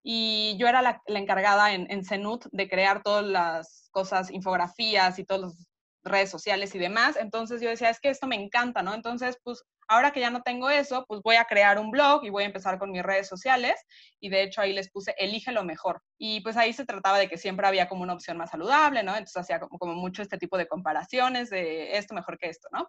y 0.00 0.56
yo 0.58 0.68
era 0.68 0.80
la, 0.80 1.02
encargada 1.06 1.74
en, 1.74 1.90
en 1.90 2.04
CENUT 2.04 2.46
de 2.52 2.68
crear 2.68 3.02
todas 3.02 3.24
las 3.24 3.88
cosas, 3.90 4.30
infografías 4.30 5.18
y 5.18 5.24
todas 5.24 5.42
las 5.42 5.66
redes 6.04 6.30
sociales 6.30 6.72
y 6.76 6.78
demás. 6.78 7.16
Entonces 7.16 7.60
yo 7.60 7.68
decía, 7.68 7.90
es 7.90 7.98
que 7.98 8.10
esto 8.10 8.28
me 8.28 8.36
encanta, 8.36 8.82
¿no? 8.82 8.94
Entonces, 8.94 9.36
pues 9.42 9.64
ahora 9.88 10.12
que 10.12 10.20
ya 10.20 10.30
no 10.30 10.42
tengo 10.42 10.70
eso, 10.70 11.04
pues 11.08 11.20
voy 11.22 11.34
a 11.34 11.46
crear 11.46 11.80
un 11.80 11.90
blog 11.90 12.24
y 12.24 12.30
voy 12.30 12.44
a 12.44 12.46
empezar 12.46 12.78
con 12.78 12.92
mis 12.92 13.02
redes 13.02 13.26
sociales. 13.26 13.74
Y 14.20 14.28
de 14.28 14.44
hecho 14.44 14.60
ahí 14.60 14.72
les 14.72 14.88
puse, 14.92 15.16
elige 15.18 15.50
lo 15.50 15.64
mejor. 15.64 16.00
Y 16.16 16.42
pues 16.42 16.56
ahí 16.56 16.72
se 16.72 16.86
trataba 16.86 17.18
de 17.18 17.28
que 17.28 17.38
siempre 17.38 17.66
había 17.66 17.88
como 17.88 18.04
una 18.04 18.14
opción 18.14 18.36
más 18.36 18.50
saludable, 18.50 19.02
¿no? 19.02 19.12
Entonces 19.12 19.36
hacía 19.36 19.58
como, 19.58 19.78
como 19.78 19.94
mucho 19.94 20.22
este 20.22 20.38
tipo 20.38 20.56
de 20.56 20.68
comparaciones 20.68 21.50
de 21.50 21.96
esto 21.96 22.14
mejor 22.14 22.38
que 22.38 22.50
esto, 22.50 22.68
¿no? 22.70 22.88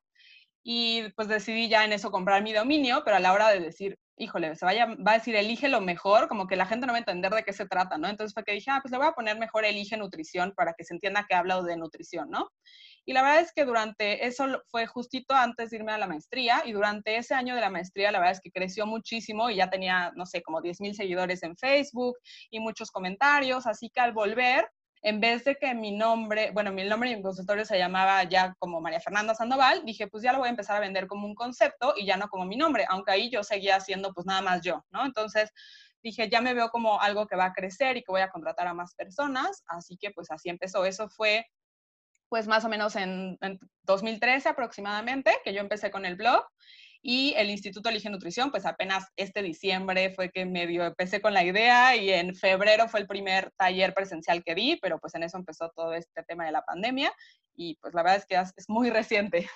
Y 0.70 1.08
pues 1.16 1.30
decidí 1.30 1.70
ya 1.70 1.86
en 1.86 1.94
eso 1.94 2.12
comprar 2.12 2.44
mi 2.44 2.52
dominio, 2.52 3.02
pero 3.06 3.16
a 3.16 3.22
la 3.22 3.32
hora 3.32 3.48
de 3.48 3.62
decir, 3.62 3.98
híjole, 4.18 4.54
se 4.58 4.66
vaya, 4.66 4.86
va 4.96 5.12
a 5.12 5.18
decir 5.18 5.34
elige 5.34 5.70
lo 5.70 5.80
mejor, 5.80 6.28
como 6.28 6.46
que 6.46 6.58
la 6.58 6.66
gente 6.66 6.86
no 6.86 6.92
va 6.92 6.98
a 6.98 7.00
entender 7.00 7.32
de 7.32 7.44
qué 7.44 7.54
se 7.54 7.68
trata, 7.68 7.98
¿no? 7.98 8.10
Entonces 8.10 8.34
fue 8.34 8.44
que 8.44 8.52
dije, 8.52 8.70
ah, 8.70 8.80
pues 8.82 8.92
le 8.92 8.98
voy 8.98 9.08
a 9.08 9.14
poner 9.14 9.40
mejor 9.40 9.64
elige 9.64 9.96
nutrición 9.96 10.52
para 10.58 10.74
que 10.74 10.84
se 10.84 10.94
entienda 10.94 11.26
que 11.26 11.36
he 11.36 11.38
hablado 11.38 11.64
de 11.64 11.78
nutrición, 11.78 12.30
¿no? 12.30 12.50
Y 13.06 13.14
la 13.14 13.22
verdad 13.22 13.40
es 13.40 13.54
que 13.54 13.64
durante 13.64 14.28
eso 14.28 14.62
fue 14.68 14.88
justito 14.88 15.34
antes 15.34 15.70
de 15.70 15.78
irme 15.78 15.94
a 15.94 15.98
la 15.98 16.08
maestría 16.08 16.64
y 16.66 16.74
durante 16.74 17.16
ese 17.16 17.34
año 17.34 17.56
de 17.56 17.62
la 17.62 17.70
maestría 17.70 18.12
la 18.12 18.20
verdad 18.20 18.34
es 18.34 18.42
que 18.42 18.52
creció 18.52 18.86
muchísimo 18.86 19.50
y 19.50 19.56
ya 19.56 19.70
tenía, 19.70 20.12
no 20.18 20.26
sé, 20.26 20.42
como 20.42 20.60
10 20.60 20.82
mil 20.82 20.96
seguidores 20.96 21.44
en 21.44 21.56
Facebook 21.56 22.18
y 22.50 22.60
muchos 22.60 22.92
comentarios, 22.92 23.66
así 23.68 23.90
que 23.90 24.02
al 24.02 24.12
volver 24.12 24.68
en 25.02 25.20
vez 25.20 25.44
de 25.44 25.56
que 25.56 25.74
mi 25.74 25.92
nombre, 25.92 26.52
bueno, 26.52 26.72
mi 26.72 26.84
nombre 26.84 27.12
en 27.12 27.18
mi 27.18 27.24
consultorio 27.24 27.66
se 27.66 27.78
llamaba 27.78 28.24
ya 28.24 28.56
como 28.60 28.82
María 28.82 29.00
Fernanda 29.00 29.36
Sandoval, 29.36 29.84
dije, 29.86 30.08
pues 30.08 30.24
ya 30.24 30.34
lo 30.34 30.40
voy 30.40 30.48
a 30.48 30.52
empezar 30.52 30.76
a 30.76 30.80
vender 30.80 31.08
como 31.08 31.28
un 31.28 31.36
concepto 31.36 31.94
y 31.96 32.06
ya 32.06 32.18
no 32.18 32.28
como 32.28 32.46
mi 32.46 32.58
nombre, 32.58 32.86
aunque 32.90 33.12
ahí 33.12 33.30
yo 33.30 33.44
seguía 33.44 33.76
haciendo 33.76 34.14
pues 34.14 34.26
nada 34.26 34.42
más 34.42 34.62
yo, 34.62 34.84
¿no? 34.90 35.06
Entonces 35.06 35.52
dije, 36.02 36.30
ya 36.30 36.42
me 36.42 36.54
veo 36.54 36.70
como 36.70 37.00
algo 37.02 37.28
que 37.28 37.36
va 37.36 37.46
a 37.46 37.54
crecer 37.54 37.98
y 37.98 38.04
que 38.04 38.12
voy 38.12 38.22
a 38.22 38.30
contratar 38.30 38.68
a 38.68 38.74
más 38.74 38.96
personas, 38.96 39.64
así 39.68 39.98
que 39.98 40.12
pues 40.12 40.32
así 40.32 40.50
empezó. 40.50 40.86
Eso 40.86 41.10
fue 41.10 41.46
pues 42.30 42.48
más 42.48 42.66
o 42.66 42.70
menos 42.70 42.96
en, 42.96 43.38
en 43.42 43.60
2013 43.84 44.50
aproximadamente, 44.50 45.38
que 45.44 45.54
yo 45.54 45.62
empecé 45.62 45.92
con 45.92 46.06
el 46.06 46.16
blog 46.16 46.46
y 47.10 47.34
el 47.38 47.50
Instituto 47.50 47.88
Elige 47.88 48.10
Nutrición, 48.10 48.52
pues 48.52 48.66
apenas 48.66 49.06
este 49.16 49.42
diciembre 49.42 50.10
fue 50.10 50.30
que 50.30 50.46
medio 50.46 50.84
empecé 50.84 51.22
con 51.22 51.34
la 51.34 51.46
idea 51.46 51.96
y 51.96 52.10
en 52.10 52.36
febrero 52.36 52.90
fue 52.90 53.00
el 53.00 53.08
primer 53.08 53.50
taller 53.52 53.94
presencial 53.94 54.44
que 54.44 54.54
di, 54.54 54.78
pero 54.82 55.00
pues 55.00 55.16
en 55.16 55.24
eso 55.24 55.38
empezó 55.38 55.72
todo 55.74 55.94
este 55.94 56.24
tema 56.24 56.46
de 56.46 56.52
la 56.52 56.64
pandemia 56.64 57.14
y 57.56 57.76
pues 57.76 57.94
la 57.94 58.04
verdad 58.04 58.18
es 58.18 58.26
que 58.26 58.36
es 58.36 58.68
muy 58.68 58.90
reciente. 58.90 59.48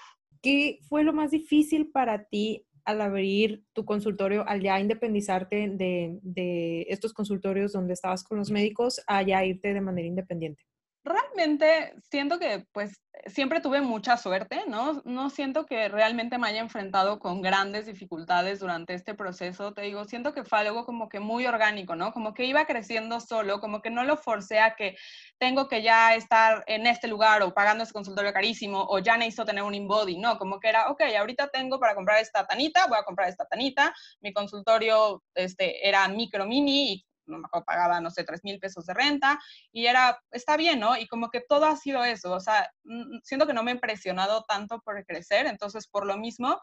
¿Qué 0.41 0.79
fue 0.87 1.03
lo 1.03 1.11
más 1.11 1.31
difícil 1.31 1.91
para 1.91 2.23
ti 2.23 2.65
al 2.85 3.01
abrir 3.01 3.65
tu 3.73 3.83
consultorio, 3.83 4.47
al 4.47 4.61
ya 4.61 4.79
independizarte 4.79 5.71
de, 5.73 6.19
de 6.21 6.85
estos 6.87 7.11
consultorios 7.11 7.73
donde 7.73 7.95
estabas 7.95 8.23
con 8.23 8.37
los 8.37 8.49
médicos, 8.49 9.01
a 9.07 9.23
ya 9.23 9.43
irte 9.43 9.73
de 9.73 9.81
manera 9.81 10.07
independiente? 10.07 10.63
Realmente 11.03 11.93
siento 12.09 12.39
que 12.39 12.65
pues 12.71 13.01
siempre 13.25 13.59
tuve 13.59 13.81
mucha 13.81 14.17
suerte, 14.17 14.63
¿no? 14.67 15.01
No 15.05 15.29
siento 15.29 15.65
que 15.65 15.89
realmente 15.89 16.37
me 16.37 16.47
haya 16.47 16.61
enfrentado 16.61 17.19
con 17.19 17.41
grandes 17.41 17.85
dificultades 17.85 18.59
durante 18.59 18.93
este 18.93 19.13
proceso, 19.13 19.73
te 19.73 19.81
digo, 19.81 20.05
siento 20.05 20.33
que 20.33 20.43
fue 20.43 20.59
algo 20.59 20.85
como 20.85 21.09
que 21.09 21.19
muy 21.19 21.45
orgánico, 21.45 21.95
¿no? 21.95 22.13
Como 22.13 22.33
que 22.33 22.45
iba 22.45 22.65
creciendo 22.65 23.19
solo, 23.19 23.59
como 23.59 23.81
que 23.81 23.89
no 23.89 24.03
lo 24.03 24.17
forcé 24.17 24.59
a 24.59 24.75
que 24.75 24.95
tengo 25.39 25.67
que 25.67 25.81
ya 25.81 26.15
estar 26.15 26.63
en 26.67 26.87
este 26.87 27.07
lugar 27.07 27.41
o 27.43 27.53
pagando 27.53 27.83
ese 27.83 27.93
consultorio 27.93 28.33
carísimo 28.33 28.85
o 28.89 28.99
ya 28.99 29.17
necesito 29.17 29.45
tener 29.45 29.63
un 29.63 29.75
InBody, 29.75 30.17
no, 30.17 30.37
como 30.37 30.59
que 30.59 30.69
era, 30.69 30.89
ok, 30.89 31.01
ahorita 31.17 31.49
tengo 31.49 31.79
para 31.79 31.95
comprar 31.95 32.19
esta 32.19 32.45
tanita, 32.45 32.87
voy 32.87 32.97
a 32.99 33.03
comprar 33.03 33.29
esta 33.29 33.45
tanita, 33.45 33.93
mi 34.21 34.33
consultorio 34.33 35.23
este, 35.35 35.87
era 35.87 36.07
micro 36.07 36.45
mini 36.45 36.93
y 36.93 37.05
no 37.25 37.37
me 37.37 37.45
acuerdo, 37.45 37.65
pagaba, 37.65 38.01
no 38.01 38.09
sé, 38.09 38.23
tres 38.23 38.41
mil 38.43 38.59
pesos 38.59 38.85
de 38.85 38.93
renta 38.93 39.39
y 39.71 39.85
era, 39.85 40.19
está 40.31 40.57
bien, 40.57 40.79
¿no? 40.79 40.97
Y 40.97 41.07
como 41.07 41.29
que 41.29 41.41
todo 41.41 41.65
ha 41.65 41.75
sido 41.75 42.03
eso, 42.03 42.33
o 42.33 42.39
sea, 42.39 42.71
mm, 42.83 43.19
siento 43.23 43.47
que 43.47 43.53
no 43.53 43.63
me 43.63 43.71
he 43.71 43.75
impresionado 43.75 44.43
tanto 44.47 44.81
por 44.81 45.05
crecer, 45.05 45.47
entonces 45.47 45.87
por 45.87 46.05
lo 46.05 46.17
mismo 46.17 46.59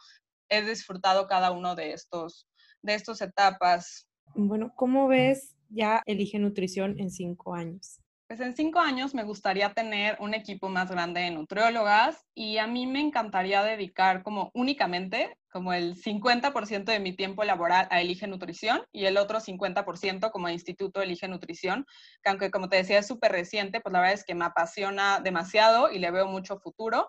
he 0.49 0.62
disfrutado 0.62 1.27
cada 1.27 1.51
uno 1.51 1.75
de 1.75 1.92
estos, 1.92 2.49
de 2.83 2.94
estos 2.94 3.21
etapas. 3.21 4.09
Bueno, 4.35 4.73
¿cómo 4.77 5.09
ves 5.09 5.57
ya 5.68 6.03
Elige 6.07 6.38
Nutrición 6.38 6.99
en 6.99 7.11
cinco 7.11 7.55
años? 7.55 8.01
Pues 8.29 8.41
en 8.41 8.55
cinco 8.55 8.79
años 8.79 9.14
me 9.14 9.25
gustaría 9.25 9.73
tener 9.73 10.19
un 10.21 10.35
equipo 10.35 10.69
más 10.69 10.91
grande 10.91 11.23
de 11.23 11.31
nutriólogas 11.31 12.27
y 12.35 12.59
a 12.59 12.67
mí 12.67 12.87
me 12.87 13.01
encantaría 13.01 13.62
dedicar 13.62 14.23
como 14.23 14.51
únicamente 14.53 15.38
como 15.51 15.73
el 15.73 15.97
50% 15.97 16.93
de 16.93 17.01
mi 17.01 17.17
tiempo 17.17 17.43
laboral 17.45 17.88
a 17.91 18.03
Elige 18.03 18.27
Nutrición 18.27 18.83
y 18.93 19.07
el 19.07 19.17
otro 19.17 19.41
50% 19.41 20.31
como 20.31 20.51
Instituto 20.51 21.01
Elige 21.01 21.27
Nutrición, 21.27 21.87
que 22.23 22.29
aunque 22.29 22.51
como 22.51 22.69
te 22.69 22.77
decía 22.77 22.99
es 22.99 23.07
súper 23.07 23.33
reciente, 23.33 23.81
pues 23.81 23.95
la 23.95 24.01
verdad 24.01 24.14
es 24.17 24.25
que 24.27 24.35
me 24.35 24.45
apasiona 24.45 25.21
demasiado 25.21 25.91
y 25.91 25.99
le 25.99 26.11
veo 26.11 26.27
mucho 26.27 26.59
futuro. 26.59 27.09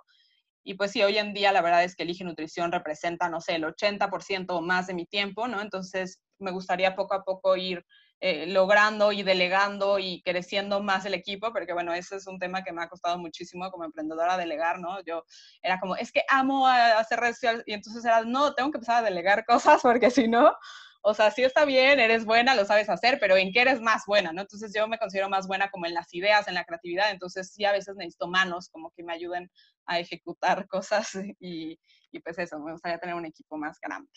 Y 0.63 0.75
pues 0.75 0.91
sí, 0.91 1.03
hoy 1.03 1.17
en 1.17 1.33
día 1.33 1.51
la 1.51 1.61
verdad 1.61 1.83
es 1.83 1.97
que 1.97 2.03
Elige 2.03 2.23
Nutrición 2.23 2.71
representa, 2.71 3.27
no 3.27 3.41
sé, 3.41 3.55
el 3.55 3.65
80% 3.65 4.55
o 4.55 4.61
más 4.61 4.87
de 4.87 4.93
mi 4.93 5.05
tiempo, 5.05 5.49
¿no? 5.49 5.59
Entonces 5.61 6.21
me 6.39 6.51
gustaría 6.51 6.95
poco 6.95 7.13
a 7.15 7.23
poco 7.23 7.57
ir 7.57 7.83
eh, 8.21 8.47
logrando 8.47 9.13
y 9.13 9.23
delegando 9.23 9.97
y 9.97 10.21
creciendo 10.23 10.81
más 10.81 11.05
el 11.05 11.13
equipo, 11.13 11.53
porque 11.53 11.71
bueno, 11.71 11.93
ese 11.93 12.17
es 12.17 12.27
un 12.27 12.37
tema 12.37 12.63
que 12.63 12.73
me 12.73 12.83
ha 12.83 12.89
costado 12.89 13.17
muchísimo 13.17 13.71
como 13.71 13.85
emprendedora 13.85 14.35
delegar, 14.35 14.79
¿no? 14.79 15.01
Yo 15.03 15.23
era 15.61 15.79
como, 15.79 15.95
es 15.95 16.11
que 16.11 16.23
amo 16.27 16.67
hacer 16.67 17.19
redes 17.19 17.37
sociales 17.37 17.63
y 17.65 17.73
entonces 17.73 18.03
era, 18.03 18.23
no, 18.25 18.53
tengo 18.53 18.71
que 18.71 18.77
empezar 18.77 18.97
a 18.97 19.07
delegar 19.07 19.45
cosas 19.79 19.81
porque 19.81 20.11
si 20.11 20.27
no, 20.27 20.53
o 21.01 21.13
sea, 21.13 21.31
sí 21.31 21.43
está 21.43 21.63
bien, 21.63 21.99
eres 21.99 22.25
buena, 22.25 22.55
lo 22.55 22.65
sabes 22.65 22.89
hacer, 22.89 23.19
pero 23.21 23.37
¿en 23.37 23.53
qué 23.53 23.61
eres 23.61 23.79
más 23.79 24.03
buena, 24.05 24.33
no? 24.33 24.41
Entonces 24.41 24.73
yo 24.75 24.87
me 24.87 24.97
considero 24.99 25.29
más 25.29 25.47
buena 25.47 25.69
como 25.69 25.85
en 25.85 25.93
las 25.93 26.13
ideas, 26.13 26.47
en 26.49 26.55
la 26.55 26.65
creatividad, 26.65 27.11
entonces 27.11 27.51
sí 27.53 27.63
a 27.63 27.71
veces 27.71 27.95
necesito 27.95 28.27
manos 28.27 28.69
como 28.69 28.91
que 28.91 29.03
me 29.03 29.13
ayuden 29.13 29.49
a 29.85 29.99
ejecutar 29.99 30.67
cosas 30.67 31.15
y, 31.39 31.79
y 32.11 32.19
pues 32.19 32.37
eso, 32.37 32.59
me 32.59 32.73
gustaría 32.73 32.99
tener 32.99 33.15
un 33.15 33.25
equipo 33.25 33.57
más 33.57 33.79
grande. 33.79 34.09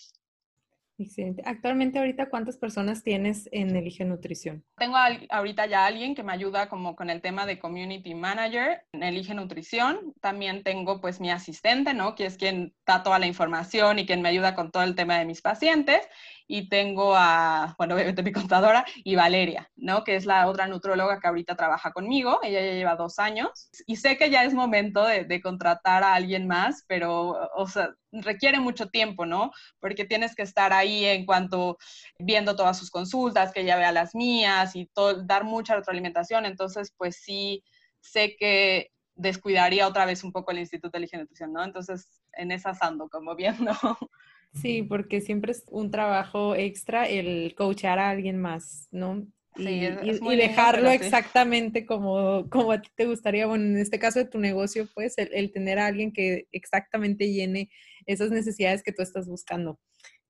Excelente. 1.02 1.42
Actualmente, 1.44 1.98
ahorita, 1.98 2.30
¿cuántas 2.30 2.56
personas 2.56 3.02
tienes 3.02 3.48
en 3.52 3.74
Elige 3.74 4.04
Nutrición? 4.04 4.64
Tengo 4.78 4.96
ahorita 5.30 5.66
ya 5.66 5.84
alguien 5.84 6.14
que 6.14 6.22
me 6.22 6.32
ayuda 6.32 6.68
como 6.68 6.94
con 6.94 7.10
el 7.10 7.20
tema 7.20 7.44
de 7.44 7.58
Community 7.58 8.14
Manager 8.14 8.84
en 8.92 9.02
Elige 9.02 9.34
Nutrición. 9.34 10.14
También 10.20 10.62
tengo 10.62 11.00
pues 11.00 11.20
mi 11.20 11.30
asistente, 11.30 11.92
¿no? 11.92 12.14
Que 12.14 12.26
es 12.26 12.36
quien 12.36 12.74
da 12.86 13.02
toda 13.02 13.18
la 13.18 13.26
información 13.26 13.98
y 13.98 14.06
quien 14.06 14.22
me 14.22 14.28
ayuda 14.28 14.54
con 14.54 14.70
todo 14.70 14.84
el 14.84 14.94
tema 14.94 15.18
de 15.18 15.24
mis 15.24 15.42
pacientes 15.42 16.00
y 16.46 16.68
tengo 16.68 17.14
a, 17.16 17.74
bueno, 17.78 17.94
obviamente 17.94 18.22
mi 18.22 18.32
contadora 18.32 18.84
y 19.04 19.16
Valeria, 19.16 19.70
¿no? 19.76 20.04
Que 20.04 20.16
es 20.16 20.26
la 20.26 20.48
otra 20.48 20.66
nutróloga 20.66 21.20
que 21.20 21.28
ahorita 21.28 21.56
trabaja 21.56 21.92
conmigo, 21.92 22.40
ella 22.42 22.60
ya 22.60 22.72
lleva 22.72 22.96
dos 22.96 23.18
años 23.18 23.70
y 23.86 23.96
sé 23.96 24.16
que 24.16 24.30
ya 24.30 24.44
es 24.44 24.54
momento 24.54 25.04
de, 25.04 25.24
de 25.24 25.40
contratar 25.40 26.02
a 26.04 26.14
alguien 26.14 26.46
más, 26.46 26.84
pero, 26.88 27.50
o 27.54 27.66
sea, 27.66 27.94
requiere 28.12 28.60
mucho 28.60 28.88
tiempo, 28.88 29.26
¿no? 29.26 29.50
Porque 29.80 30.04
tienes 30.04 30.34
que 30.34 30.42
estar 30.42 30.72
ahí 30.72 31.04
en 31.04 31.26
cuanto 31.26 31.78
viendo 32.18 32.56
todas 32.56 32.78
sus 32.78 32.90
consultas, 32.90 33.52
que 33.52 33.60
ella 33.60 33.76
vea 33.76 33.92
las 33.92 34.14
mías 34.14 34.76
y 34.76 34.86
todo, 34.86 35.24
dar 35.24 35.44
mucha 35.44 35.74
retroalimentación, 35.76 36.46
entonces, 36.46 36.92
pues 36.96 37.16
sí, 37.16 37.64
sé 38.00 38.36
que 38.38 38.90
descuidaría 39.14 39.86
otra 39.88 40.06
vez 40.06 40.24
un 40.24 40.32
poco 40.32 40.50
el 40.50 40.58
Instituto 40.58 40.98
de 40.98 41.04
Higiene 41.04 41.24
Nutrición, 41.24 41.52
¿no? 41.52 41.64
Entonces, 41.64 42.08
en 42.32 42.50
esa 42.50 42.72
ando 42.80 43.08
como 43.08 43.34
viendo 43.36 43.72
Sí, 44.54 44.82
porque 44.82 45.20
siempre 45.20 45.52
es 45.52 45.64
un 45.68 45.90
trabajo 45.90 46.54
extra 46.54 47.08
el 47.08 47.54
coachar 47.54 47.98
a 47.98 48.10
alguien 48.10 48.38
más, 48.38 48.88
¿no? 48.90 49.26
y, 49.56 50.36
dejarlo 50.36 50.90
exactamente 50.90 51.84
como, 51.84 52.48
como 52.48 52.72
a 52.72 52.80
ti 52.80 52.88
te 52.94 53.06
gustaría. 53.06 53.46
Bueno, 53.46 53.64
en 53.64 53.78
este 53.78 53.98
caso 53.98 54.18
de 54.18 54.24
tu 54.24 54.38
negocio, 54.38 54.88
pues 54.94 55.14
el, 55.18 55.52
tener 55.52 55.78
a 55.78 55.86
alguien 55.86 56.12
que 56.12 56.48
exactamente 56.52 57.30
llene 57.32 57.70
esas 58.06 58.30
necesidades 58.30 58.82
que 58.82 58.92
tú 58.92 59.02
estás 59.02 59.28
buscando. 59.28 59.78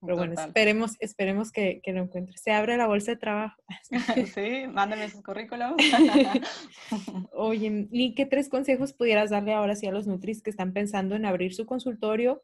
Pero 0.05 0.17
bueno, 0.17 0.35
esperemos, 0.35 0.97
esperemos 0.99 1.53
que, 1.53 1.81
que, 1.81 1.93
lo 1.93 2.03
encuentres. 2.03 2.43
Se 2.43 2.51
abre 2.51 2.77
la 2.77 2.89
bolsa 2.89 3.13
de 3.13 3.19
trabajo. 3.19 3.63
sí, 4.35 4.67
mándame 4.69 5.09
sus 5.09 5.23
currículums. 5.23 5.77
Oye, 7.33 7.87
¿y 7.93 8.15
qué 8.17 8.27
tres 8.27 8.49
consejos 8.49 8.93
pudieras 8.93 9.31
darle 9.31 9.53
ahora 9.53 9.77
sí 9.77 9.87
a 9.87 9.93
los 9.93 10.09
Nutris 10.09 10.43
que 10.43 10.51
están 10.51 10.73
pensando 10.73 11.15
en 11.15 11.25
abrir 11.25 11.55
su 11.55 11.67
consultorio? 11.67 12.43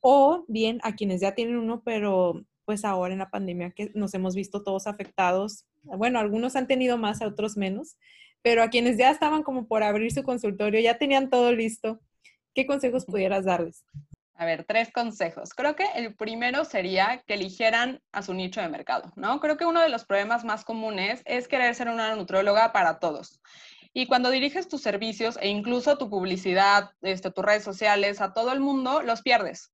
O 0.00 0.44
bien 0.48 0.80
a 0.82 0.94
quienes 0.94 1.20
ya 1.20 1.34
tienen 1.34 1.56
uno, 1.56 1.82
pero 1.84 2.44
pues 2.64 2.84
ahora 2.84 3.12
en 3.12 3.18
la 3.18 3.30
pandemia 3.30 3.70
que 3.70 3.90
nos 3.94 4.14
hemos 4.14 4.34
visto 4.34 4.62
todos 4.62 4.86
afectados. 4.86 5.66
Bueno, 5.82 6.18
algunos 6.18 6.56
han 6.56 6.66
tenido 6.66 6.96
más, 6.98 7.20
a 7.20 7.26
otros 7.26 7.56
menos, 7.56 7.96
pero 8.42 8.62
a 8.62 8.68
quienes 8.68 8.96
ya 8.96 9.10
estaban 9.10 9.42
como 9.42 9.66
por 9.66 9.82
abrir 9.82 10.12
su 10.12 10.22
consultorio, 10.22 10.80
ya 10.80 10.98
tenían 10.98 11.30
todo 11.30 11.52
listo, 11.52 12.00
¿qué 12.54 12.66
consejos 12.66 13.04
pudieras 13.04 13.44
darles? 13.44 13.84
A 14.36 14.46
ver, 14.46 14.64
tres 14.64 14.90
consejos. 14.92 15.50
Creo 15.54 15.76
que 15.76 15.86
el 15.94 16.14
primero 16.14 16.64
sería 16.64 17.22
que 17.26 17.34
eligieran 17.34 18.00
a 18.10 18.22
su 18.22 18.34
nicho 18.34 18.60
de 18.60 18.68
mercado, 18.68 19.12
¿no? 19.14 19.38
Creo 19.40 19.56
que 19.56 19.64
uno 19.64 19.80
de 19.80 19.88
los 19.88 20.04
problemas 20.04 20.44
más 20.44 20.64
comunes 20.64 21.22
es 21.24 21.46
querer 21.46 21.74
ser 21.74 21.88
una 21.88 22.14
nutróloga 22.16 22.72
para 22.72 22.98
todos. 22.98 23.40
Y 23.92 24.06
cuando 24.06 24.30
diriges 24.30 24.66
tus 24.66 24.82
servicios 24.82 25.38
e 25.40 25.48
incluso 25.48 25.98
tu 25.98 26.10
publicidad, 26.10 26.90
este, 27.02 27.30
tus 27.30 27.44
redes 27.44 27.62
sociales 27.62 28.20
a 28.20 28.32
todo 28.32 28.52
el 28.52 28.58
mundo, 28.58 29.02
los 29.02 29.22
pierdes. 29.22 29.73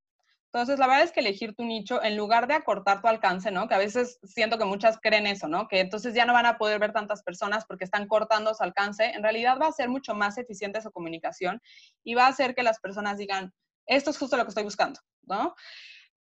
Entonces, 0.53 0.81
la 0.81 0.89
verdad 0.89 1.05
es 1.05 1.13
que 1.13 1.21
elegir 1.21 1.55
tu 1.55 1.65
nicho 1.65 2.03
en 2.03 2.17
lugar 2.17 2.49
de 2.49 2.55
acortar 2.55 3.01
tu 3.01 3.07
alcance, 3.07 3.53
¿no? 3.53 3.69
Que 3.69 3.75
a 3.75 3.79
veces 3.79 4.19
siento 4.25 4.59
que 4.59 4.65
muchas 4.65 4.99
creen 5.01 5.29
eso, 5.29 5.47
¿no? 5.47 5.69
Que 5.69 5.79
entonces 5.79 6.13
ya 6.13 6.25
no 6.25 6.33
van 6.33 6.47
a 6.47 6.59
poder 6.59 6.81
ver 6.81 6.93
tantas 6.93 7.23
personas 7.23 7.65
porque 7.67 7.85
están 7.85 8.09
cortando 8.09 8.53
su 8.53 8.65
alcance. 8.65 9.05
En 9.05 9.23
realidad 9.23 9.59
va 9.61 9.69
a 9.69 9.73
ser 9.73 9.89
mucho 9.89 10.15
más 10.15 10.39
eficiente 10.39 10.81
su 10.81 10.91
comunicación 10.91 11.63
y 12.03 12.15
va 12.15 12.27
a 12.27 12.31
hacer 12.31 12.57
que 12.57 12.65
las 12.65 12.81
personas 12.81 13.17
digan, 13.17 13.53
esto 13.87 14.11
es 14.11 14.19
justo 14.19 14.37
lo 14.37 14.43
que 14.43 14.49
estoy 14.49 14.65
buscando, 14.65 14.99
¿no? 15.23 15.55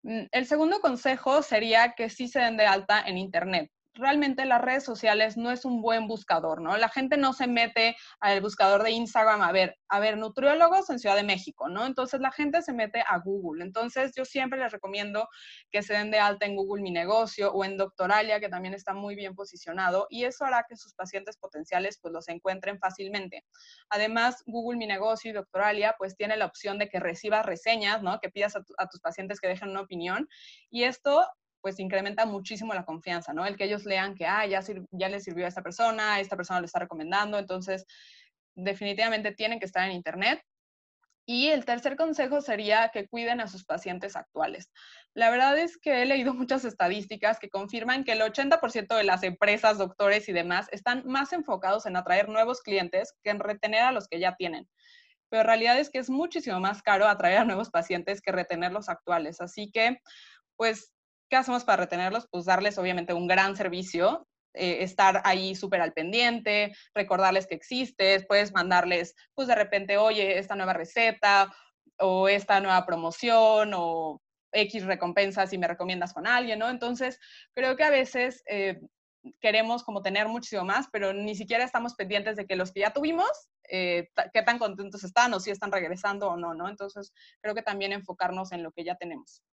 Mm, 0.04 0.26
el 0.30 0.46
segundo 0.46 0.80
consejo 0.80 1.42
sería 1.42 1.94
que 1.94 2.08
sí 2.08 2.28
se 2.28 2.38
den 2.38 2.56
de 2.56 2.66
alta 2.66 3.02
en 3.04 3.18
Internet 3.18 3.70
realmente 3.94 4.44
las 4.44 4.60
redes 4.60 4.84
sociales 4.84 5.36
no 5.36 5.50
es 5.50 5.64
un 5.64 5.82
buen 5.82 6.06
buscador, 6.06 6.60
¿no? 6.60 6.76
La 6.76 6.88
gente 6.88 7.16
no 7.16 7.32
se 7.32 7.46
mete 7.46 7.96
al 8.20 8.40
buscador 8.40 8.82
de 8.82 8.92
Instagram 8.92 9.42
a 9.42 9.52
ver, 9.52 9.76
a 9.88 10.00
ver, 10.00 10.16
nutriólogos 10.16 10.90
en 10.90 10.98
Ciudad 10.98 11.16
de 11.16 11.22
México, 11.22 11.68
¿no? 11.68 11.86
Entonces 11.86 12.20
la 12.20 12.30
gente 12.30 12.62
se 12.62 12.72
mete 12.72 13.02
a 13.06 13.18
Google. 13.18 13.64
Entonces 13.64 14.12
yo 14.16 14.24
siempre 14.24 14.58
les 14.58 14.72
recomiendo 14.72 15.28
que 15.70 15.82
se 15.82 15.94
den 15.94 16.10
de 16.10 16.18
alta 16.18 16.46
en 16.46 16.56
Google 16.56 16.82
Mi 16.82 16.90
Negocio 16.90 17.52
o 17.52 17.64
en 17.64 17.76
Doctoralia, 17.76 18.40
que 18.40 18.48
también 18.48 18.74
está 18.74 18.94
muy 18.94 19.14
bien 19.14 19.34
posicionado, 19.34 20.06
y 20.10 20.24
eso 20.24 20.44
hará 20.44 20.64
que 20.68 20.76
sus 20.76 20.94
pacientes 20.94 21.36
potenciales 21.36 21.98
pues 22.00 22.12
los 22.12 22.28
encuentren 22.28 22.78
fácilmente. 22.78 23.44
Además, 23.88 24.42
Google 24.46 24.78
Mi 24.78 24.86
Negocio 24.86 25.30
y 25.30 25.34
Doctoralia 25.34 25.94
pues 25.98 26.16
tiene 26.16 26.36
la 26.36 26.46
opción 26.46 26.78
de 26.78 26.88
que 26.88 27.00
recibas 27.00 27.44
reseñas, 27.44 28.02
¿no? 28.02 28.20
Que 28.20 28.30
pidas 28.30 28.56
a, 28.56 28.62
a 28.78 28.88
tus 28.88 29.00
pacientes 29.00 29.40
que 29.40 29.48
dejen 29.48 29.70
una 29.70 29.80
opinión, 29.80 30.28
y 30.70 30.84
esto 30.84 31.26
pues 31.60 31.78
incrementa 31.78 32.26
muchísimo 32.26 32.74
la 32.74 32.84
confianza, 32.84 33.32
¿no? 33.32 33.46
El 33.46 33.56
que 33.56 33.64
ellos 33.64 33.84
lean 33.84 34.14
que, 34.14 34.26
ah, 34.26 34.46
ya, 34.46 34.60
ya 34.90 35.08
le 35.08 35.20
sirvió 35.20 35.44
a 35.44 35.48
esta 35.48 35.62
persona, 35.62 36.20
esta 36.20 36.36
persona 36.36 36.60
lo 36.60 36.66
está 36.66 36.78
recomendando, 36.78 37.38
entonces 37.38 37.86
definitivamente 38.54 39.32
tienen 39.32 39.58
que 39.58 39.66
estar 39.66 39.84
en 39.84 39.92
Internet. 39.92 40.42
Y 41.26 41.48
el 41.48 41.64
tercer 41.64 41.96
consejo 41.96 42.40
sería 42.40 42.90
que 42.92 43.06
cuiden 43.06 43.40
a 43.40 43.46
sus 43.46 43.64
pacientes 43.64 44.16
actuales. 44.16 44.72
La 45.14 45.30
verdad 45.30 45.56
es 45.58 45.78
que 45.78 46.02
he 46.02 46.06
leído 46.06 46.34
muchas 46.34 46.64
estadísticas 46.64 47.38
que 47.38 47.50
confirman 47.50 48.02
que 48.02 48.12
el 48.12 48.20
80% 48.20 48.96
de 48.96 49.04
las 49.04 49.22
empresas, 49.22 49.78
doctores 49.78 50.28
y 50.28 50.32
demás 50.32 50.66
están 50.72 51.04
más 51.06 51.32
enfocados 51.32 51.86
en 51.86 51.94
atraer 51.94 52.28
nuevos 52.28 52.62
clientes 52.62 53.14
que 53.22 53.30
en 53.30 53.38
retener 53.38 53.82
a 53.82 53.92
los 53.92 54.08
que 54.08 54.18
ya 54.18 54.34
tienen. 54.34 54.68
Pero 55.28 55.44
realidad 55.44 55.78
es 55.78 55.90
que 55.90 55.98
es 55.98 56.10
muchísimo 56.10 56.58
más 56.58 56.82
caro 56.82 57.06
atraer 57.06 57.38
a 57.38 57.44
nuevos 57.44 57.70
pacientes 57.70 58.20
que 58.20 58.32
retener 58.32 58.72
los 58.72 58.88
actuales. 58.88 59.40
Así 59.40 59.70
que, 59.70 60.00
pues, 60.56 60.90
¿Qué 61.30 61.36
hacemos 61.36 61.64
para 61.64 61.84
retenerlos? 61.84 62.26
Pues 62.28 62.44
darles 62.44 62.76
obviamente 62.76 63.14
un 63.14 63.28
gran 63.28 63.56
servicio, 63.56 64.26
eh, 64.52 64.78
estar 64.82 65.22
ahí 65.24 65.54
súper 65.54 65.80
al 65.80 65.92
pendiente, 65.92 66.74
recordarles 66.92 67.46
que 67.46 67.54
existes, 67.54 68.26
puedes 68.26 68.52
mandarles, 68.52 69.14
pues 69.34 69.46
de 69.46 69.54
repente, 69.54 69.96
oye, 69.96 70.38
esta 70.38 70.56
nueva 70.56 70.72
receta 70.72 71.54
o 71.98 72.28
esta 72.28 72.60
nueva 72.60 72.84
promoción 72.84 73.72
o 73.76 74.20
X 74.52 74.84
recompensas 74.84 75.50
si 75.50 75.58
me 75.58 75.68
recomiendas 75.68 76.12
con 76.12 76.26
alguien, 76.26 76.58
¿no? 76.58 76.68
Entonces, 76.68 77.20
creo 77.54 77.76
que 77.76 77.84
a 77.84 77.90
veces 77.90 78.42
eh, 78.48 78.80
queremos 79.40 79.84
como 79.84 80.02
tener 80.02 80.26
muchísimo 80.26 80.64
más, 80.64 80.88
pero 80.90 81.12
ni 81.12 81.36
siquiera 81.36 81.62
estamos 81.62 81.94
pendientes 81.94 82.34
de 82.34 82.46
que 82.46 82.56
los 82.56 82.72
que 82.72 82.80
ya 82.80 82.92
tuvimos, 82.92 83.30
eh, 83.68 84.08
qué 84.32 84.42
tan 84.42 84.58
contentos 84.58 85.04
están 85.04 85.32
o 85.34 85.38
si 85.38 85.52
están 85.52 85.70
regresando 85.70 86.28
o 86.28 86.36
no, 86.36 86.54
¿no? 86.54 86.68
Entonces, 86.68 87.12
creo 87.40 87.54
que 87.54 87.62
también 87.62 87.92
enfocarnos 87.92 88.50
en 88.50 88.64
lo 88.64 88.72
que 88.72 88.82
ya 88.82 88.96
tenemos. 88.96 89.44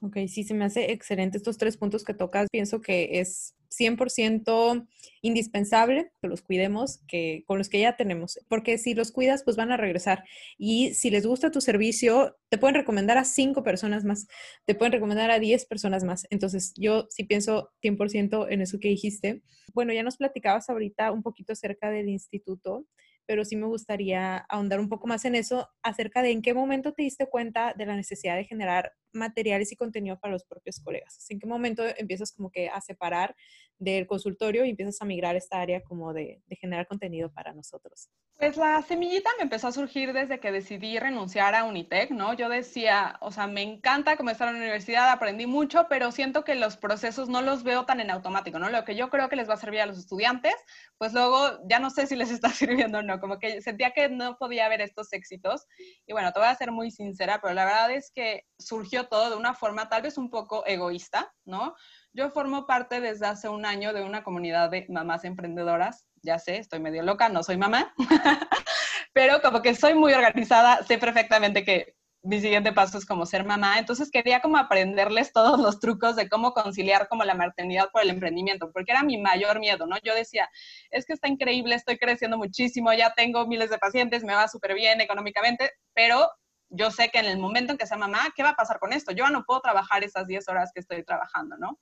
Ok, 0.00 0.16
sí, 0.28 0.44
se 0.44 0.54
me 0.54 0.64
hace 0.64 0.92
excelente 0.92 1.38
estos 1.38 1.58
tres 1.58 1.76
puntos 1.76 2.04
que 2.04 2.14
tocas. 2.14 2.48
Pienso 2.52 2.80
que 2.80 3.18
es 3.20 3.56
100% 3.70 4.86
indispensable 5.22 6.12
que 6.20 6.28
los 6.28 6.42
cuidemos 6.42 7.00
que, 7.08 7.42
con 7.46 7.58
los 7.58 7.68
que 7.68 7.80
ya 7.80 7.96
tenemos, 7.96 8.38
porque 8.48 8.78
si 8.78 8.94
los 8.94 9.10
cuidas, 9.10 9.42
pues 9.42 9.56
van 9.56 9.72
a 9.72 9.76
regresar. 9.76 10.24
Y 10.56 10.94
si 10.94 11.10
les 11.10 11.26
gusta 11.26 11.50
tu 11.50 11.60
servicio, 11.60 12.36
te 12.48 12.58
pueden 12.58 12.76
recomendar 12.76 13.18
a 13.18 13.24
cinco 13.24 13.64
personas 13.64 14.04
más, 14.04 14.28
te 14.64 14.74
pueden 14.76 14.92
recomendar 14.92 15.30
a 15.32 15.40
10 15.40 15.66
personas 15.66 16.04
más. 16.04 16.26
Entonces, 16.30 16.72
yo 16.76 17.08
sí 17.10 17.24
pienso 17.24 17.70
100% 17.82 18.46
en 18.50 18.60
eso 18.62 18.78
que 18.78 18.88
dijiste. 18.88 19.42
Bueno, 19.74 19.92
ya 19.92 20.04
nos 20.04 20.16
platicabas 20.16 20.70
ahorita 20.70 21.10
un 21.12 21.22
poquito 21.22 21.52
acerca 21.52 21.90
del 21.90 22.08
instituto 22.08 22.86
pero 23.28 23.44
sí 23.44 23.56
me 23.56 23.66
gustaría 23.66 24.38
ahondar 24.38 24.80
un 24.80 24.88
poco 24.88 25.06
más 25.06 25.26
en 25.26 25.34
eso 25.34 25.68
acerca 25.82 26.22
de 26.22 26.30
en 26.30 26.40
qué 26.40 26.54
momento 26.54 26.94
te 26.94 27.02
diste 27.02 27.26
cuenta 27.28 27.74
de 27.76 27.84
la 27.84 27.94
necesidad 27.94 28.36
de 28.36 28.44
generar 28.44 28.94
materiales 29.12 29.70
y 29.70 29.76
contenido 29.76 30.18
para 30.18 30.32
los 30.32 30.44
propios 30.46 30.80
colegas. 30.80 31.26
¿En 31.28 31.38
qué 31.38 31.46
momento 31.46 31.82
empiezas 31.98 32.32
como 32.32 32.50
que 32.50 32.70
a 32.70 32.80
separar 32.80 33.36
del 33.78 34.06
consultorio 34.06 34.64
y 34.64 34.70
empiezas 34.70 35.00
a 35.00 35.04
migrar 35.04 35.36
esta 35.36 35.60
área 35.60 35.82
como 35.82 36.12
de, 36.12 36.42
generar 36.60 36.86
contenido 36.86 37.30
para 37.32 37.52
nosotros? 37.52 38.10
Pues 38.36 38.56
la 38.56 38.82
semillita 38.82 39.30
me 39.36 39.44
empezó 39.44 39.68
a 39.68 39.72
surgir 39.72 40.12
desde 40.12 40.38
que 40.38 40.52
decidí 40.52 40.98
renunciar 40.98 41.54
a 41.54 41.64
Unitec, 41.64 42.10
¿no? 42.10 42.34
Yo 42.34 42.48
decía, 42.48 43.16
o 43.20 43.32
sea, 43.32 43.46
me 43.46 43.62
encanta 43.62 44.16
comenzar 44.16 44.48
en 44.48 44.54
la 44.54 44.60
universidad, 44.60 45.10
aprendí 45.10 45.46
mucho, 45.46 45.86
pero 45.88 46.12
siento 46.12 46.44
que 46.44 46.54
los 46.54 46.76
procesos 46.76 47.28
no 47.28 47.42
los 47.42 47.64
veo 47.64 47.84
tan 47.84 48.00
en 48.00 48.10
automático, 48.10 48.58
¿no? 48.58 48.68
Lo 48.70 48.84
que 48.84 48.94
yo 48.94 49.10
creo 49.10 49.28
que 49.28 49.36
les 49.36 49.48
va 49.48 49.54
a 49.54 49.58
servir 49.58 49.80
a 49.80 49.86
los 49.86 49.98
estudiantes, 49.98 50.54
pues 50.98 51.12
luego 51.12 51.58
ya 51.68 51.78
no 51.78 51.90
sé 51.90 52.06
si 52.06 52.16
les 52.16 52.30
está 52.30 52.50
sirviendo 52.50 52.98
o 52.98 53.02
no, 53.02 53.20
como 53.20 53.38
que 53.38 53.60
sentía 53.62 53.92
que 53.92 54.08
no 54.08 54.36
podía 54.38 54.66
haber 54.66 54.80
estos 54.80 55.12
éxitos. 55.12 55.66
Y 56.06 56.12
bueno, 56.12 56.32
te 56.32 56.38
voy 56.38 56.48
a 56.48 56.54
ser 56.54 56.70
muy 56.70 56.90
sincera, 56.90 57.40
pero 57.40 57.54
la 57.54 57.64
verdad 57.64 57.90
es 57.90 58.10
que 58.14 58.44
surgió 58.58 59.08
todo 59.08 59.30
de 59.30 59.36
una 59.36 59.54
forma 59.54 59.88
tal 59.88 60.02
vez 60.02 60.18
un 60.18 60.30
poco 60.30 60.64
egoísta, 60.66 61.32
¿no? 61.44 61.74
Yo 62.18 62.30
formo 62.30 62.66
parte 62.66 63.00
desde 63.00 63.26
hace 63.26 63.48
un 63.48 63.64
año 63.64 63.92
de 63.92 64.02
una 64.02 64.24
comunidad 64.24 64.70
de 64.70 64.86
mamás 64.88 65.24
emprendedoras. 65.24 66.04
Ya 66.20 66.40
sé, 66.40 66.56
estoy 66.56 66.80
medio 66.80 67.04
loca, 67.04 67.28
no 67.28 67.44
soy 67.44 67.56
mamá, 67.56 67.94
pero 69.12 69.40
como 69.40 69.62
que 69.62 69.76
soy 69.76 69.94
muy 69.94 70.12
organizada, 70.14 70.82
sé 70.82 70.98
perfectamente 70.98 71.64
que 71.64 71.94
mi 72.24 72.40
siguiente 72.40 72.72
paso 72.72 72.98
es 72.98 73.06
como 73.06 73.24
ser 73.24 73.44
mamá. 73.44 73.78
Entonces 73.78 74.10
quería 74.10 74.40
como 74.40 74.56
aprenderles 74.56 75.32
todos 75.32 75.60
los 75.60 75.78
trucos 75.78 76.16
de 76.16 76.28
cómo 76.28 76.54
conciliar 76.54 77.06
como 77.06 77.22
la 77.22 77.34
maternidad 77.34 77.88
por 77.92 78.02
el 78.02 78.10
emprendimiento, 78.10 78.72
porque 78.72 78.90
era 78.90 79.04
mi 79.04 79.16
mayor 79.18 79.60
miedo, 79.60 79.86
¿no? 79.86 79.96
Yo 80.02 80.12
decía, 80.12 80.50
es 80.90 81.06
que 81.06 81.12
está 81.12 81.28
increíble, 81.28 81.76
estoy 81.76 81.98
creciendo 81.98 82.36
muchísimo, 82.36 82.92
ya 82.94 83.14
tengo 83.14 83.46
miles 83.46 83.70
de 83.70 83.78
pacientes, 83.78 84.24
me 84.24 84.34
va 84.34 84.48
súper 84.48 84.74
bien 84.74 85.00
económicamente, 85.00 85.70
pero 85.94 86.28
yo 86.70 86.90
sé 86.90 87.10
que 87.10 87.18
en 87.18 87.26
el 87.26 87.38
momento 87.38 87.72
en 87.72 87.78
que 87.78 87.86
sea 87.86 87.96
mamá, 87.96 88.32
¿qué 88.36 88.42
va 88.42 88.50
a 88.50 88.56
pasar 88.56 88.78
con 88.78 88.92
esto? 88.92 89.12
Yo 89.12 89.28
no 89.28 89.44
puedo 89.44 89.60
trabajar 89.60 90.04
esas 90.04 90.26
10 90.26 90.48
horas 90.48 90.70
que 90.72 90.80
estoy 90.80 91.04
trabajando, 91.04 91.56
¿no? 91.56 91.78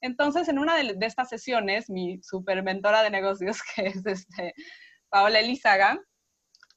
Entonces, 0.00 0.48
en 0.48 0.58
una 0.58 0.76
de, 0.76 0.96
estas 1.00 1.28
sesiones, 1.28 1.90
mi 1.90 2.20
super 2.22 2.62
mentora 2.62 3.02
de 3.02 3.10
negocios, 3.10 3.58
que 3.76 3.86
es 3.88 4.06
este, 4.06 4.54
Paola 5.08 5.40
Elizaga, 5.40 5.98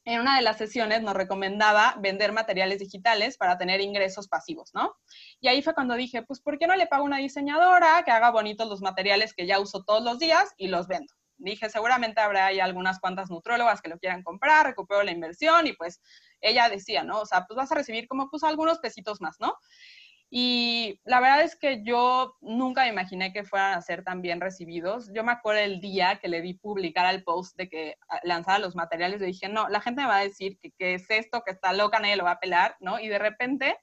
en 0.06 0.22
una 0.22 0.36
de 0.36 0.44
las 0.44 0.58
sesiones 0.58 1.02
nos 1.02 1.16
recomendaba 1.16 1.96
vender 2.00 2.32
materiales 2.32 2.78
digitales 2.78 3.38
para 3.38 3.58
tener 3.58 3.82
ingresos 3.82 4.28
pasivos, 4.28 4.70
¿no? 4.74 4.96
Y 5.40 5.48
ahí 5.48 5.64
fue 5.64 5.74
cuando 5.74 5.96
dije, 5.96 6.22
pues, 6.22 6.42
¿por 6.42 6.60
qué 6.60 6.68
no 6.68 6.76
le 6.76 6.86
pago 6.86 7.04
a 7.04 7.08
una 7.08 7.18
diseñadora 7.18 8.04
que 8.06 8.12
haga 8.12 8.30
bonitos 8.30 8.70
los 8.70 8.82
materiales 8.82 9.34
que 9.34 9.48
ya 9.48 9.60
uso 9.60 9.84
todos 9.84 10.04
los 10.04 10.20
días 10.20 10.54
y 10.58 10.68
los 10.68 10.88
vendo? 10.88 11.12
Dije, 11.38 11.70
seguramente 11.70 12.22
habrá 12.22 12.48
ahí 12.48 12.60
algunas 12.60 13.00
cuantas 13.00 13.30
nutrólogas 13.30 13.82
que 13.82 13.90
lo 13.90 14.00
quieran 14.00 14.24
comprar, 14.24 14.66
recupero 14.66 15.04
la 15.04 15.12
inversión 15.12 15.68
y 15.68 15.74
pues 15.74 16.02
ella 16.42 16.70
decía, 16.70 17.04
¿no? 17.04 17.22
O 17.22 17.26
sea, 17.26 17.46
pues 17.46 17.58
vas 17.58 17.72
a 17.72 17.76
recibir 17.76 18.08
como 18.08 18.30
pues 18.30 18.44
algunos 18.44 18.80
pesitos 18.80 19.22
más, 19.22 19.38
¿no? 19.40 19.56
Y 20.30 21.00
la 21.06 21.20
verdad 21.20 21.44
es 21.44 21.56
que 21.56 21.84
yo 21.84 22.36
nunca 22.42 22.84
me 22.84 22.90
imaginé 22.90 23.32
que 23.32 23.44
fueran 23.44 23.74
a 23.78 23.82
ser 23.82 24.04
tan 24.04 24.22
bien 24.22 24.42
recibidos. 24.42 25.12
Yo 25.14 25.24
me 25.24 25.32
acuerdo 25.32 25.62
el 25.62 25.80
día 25.80 26.20
que 26.20 26.28
le 26.28 26.42
di 26.42 26.56
publicar 26.56 27.06
al 27.06 27.24
post 27.24 27.56
de 27.58 27.70
que 27.70 27.96
ah, 28.10 28.20
lanzaba 28.24 28.60
los 28.60 28.76
materiales, 28.76 29.22
le 29.22 29.28
dije, 29.28 29.50
no, 29.50 29.70
la 29.70 29.82
gente 29.82 30.02
me 30.02 30.08
va 30.08 30.18
a 30.18 30.24
decir 30.24 30.58
que, 30.60 30.72
que 30.72 30.96
es 30.96 31.10
esto, 31.10 31.44
que 31.46 31.52
está 31.52 31.74
loca, 31.74 32.00
nadie 32.00 32.16
lo 32.16 32.24
va 32.24 32.32
a 32.32 32.40
pelar, 32.40 32.76
¿no? 32.80 33.00
Y 33.00 33.08
de 33.08 33.20
repente 33.20 33.78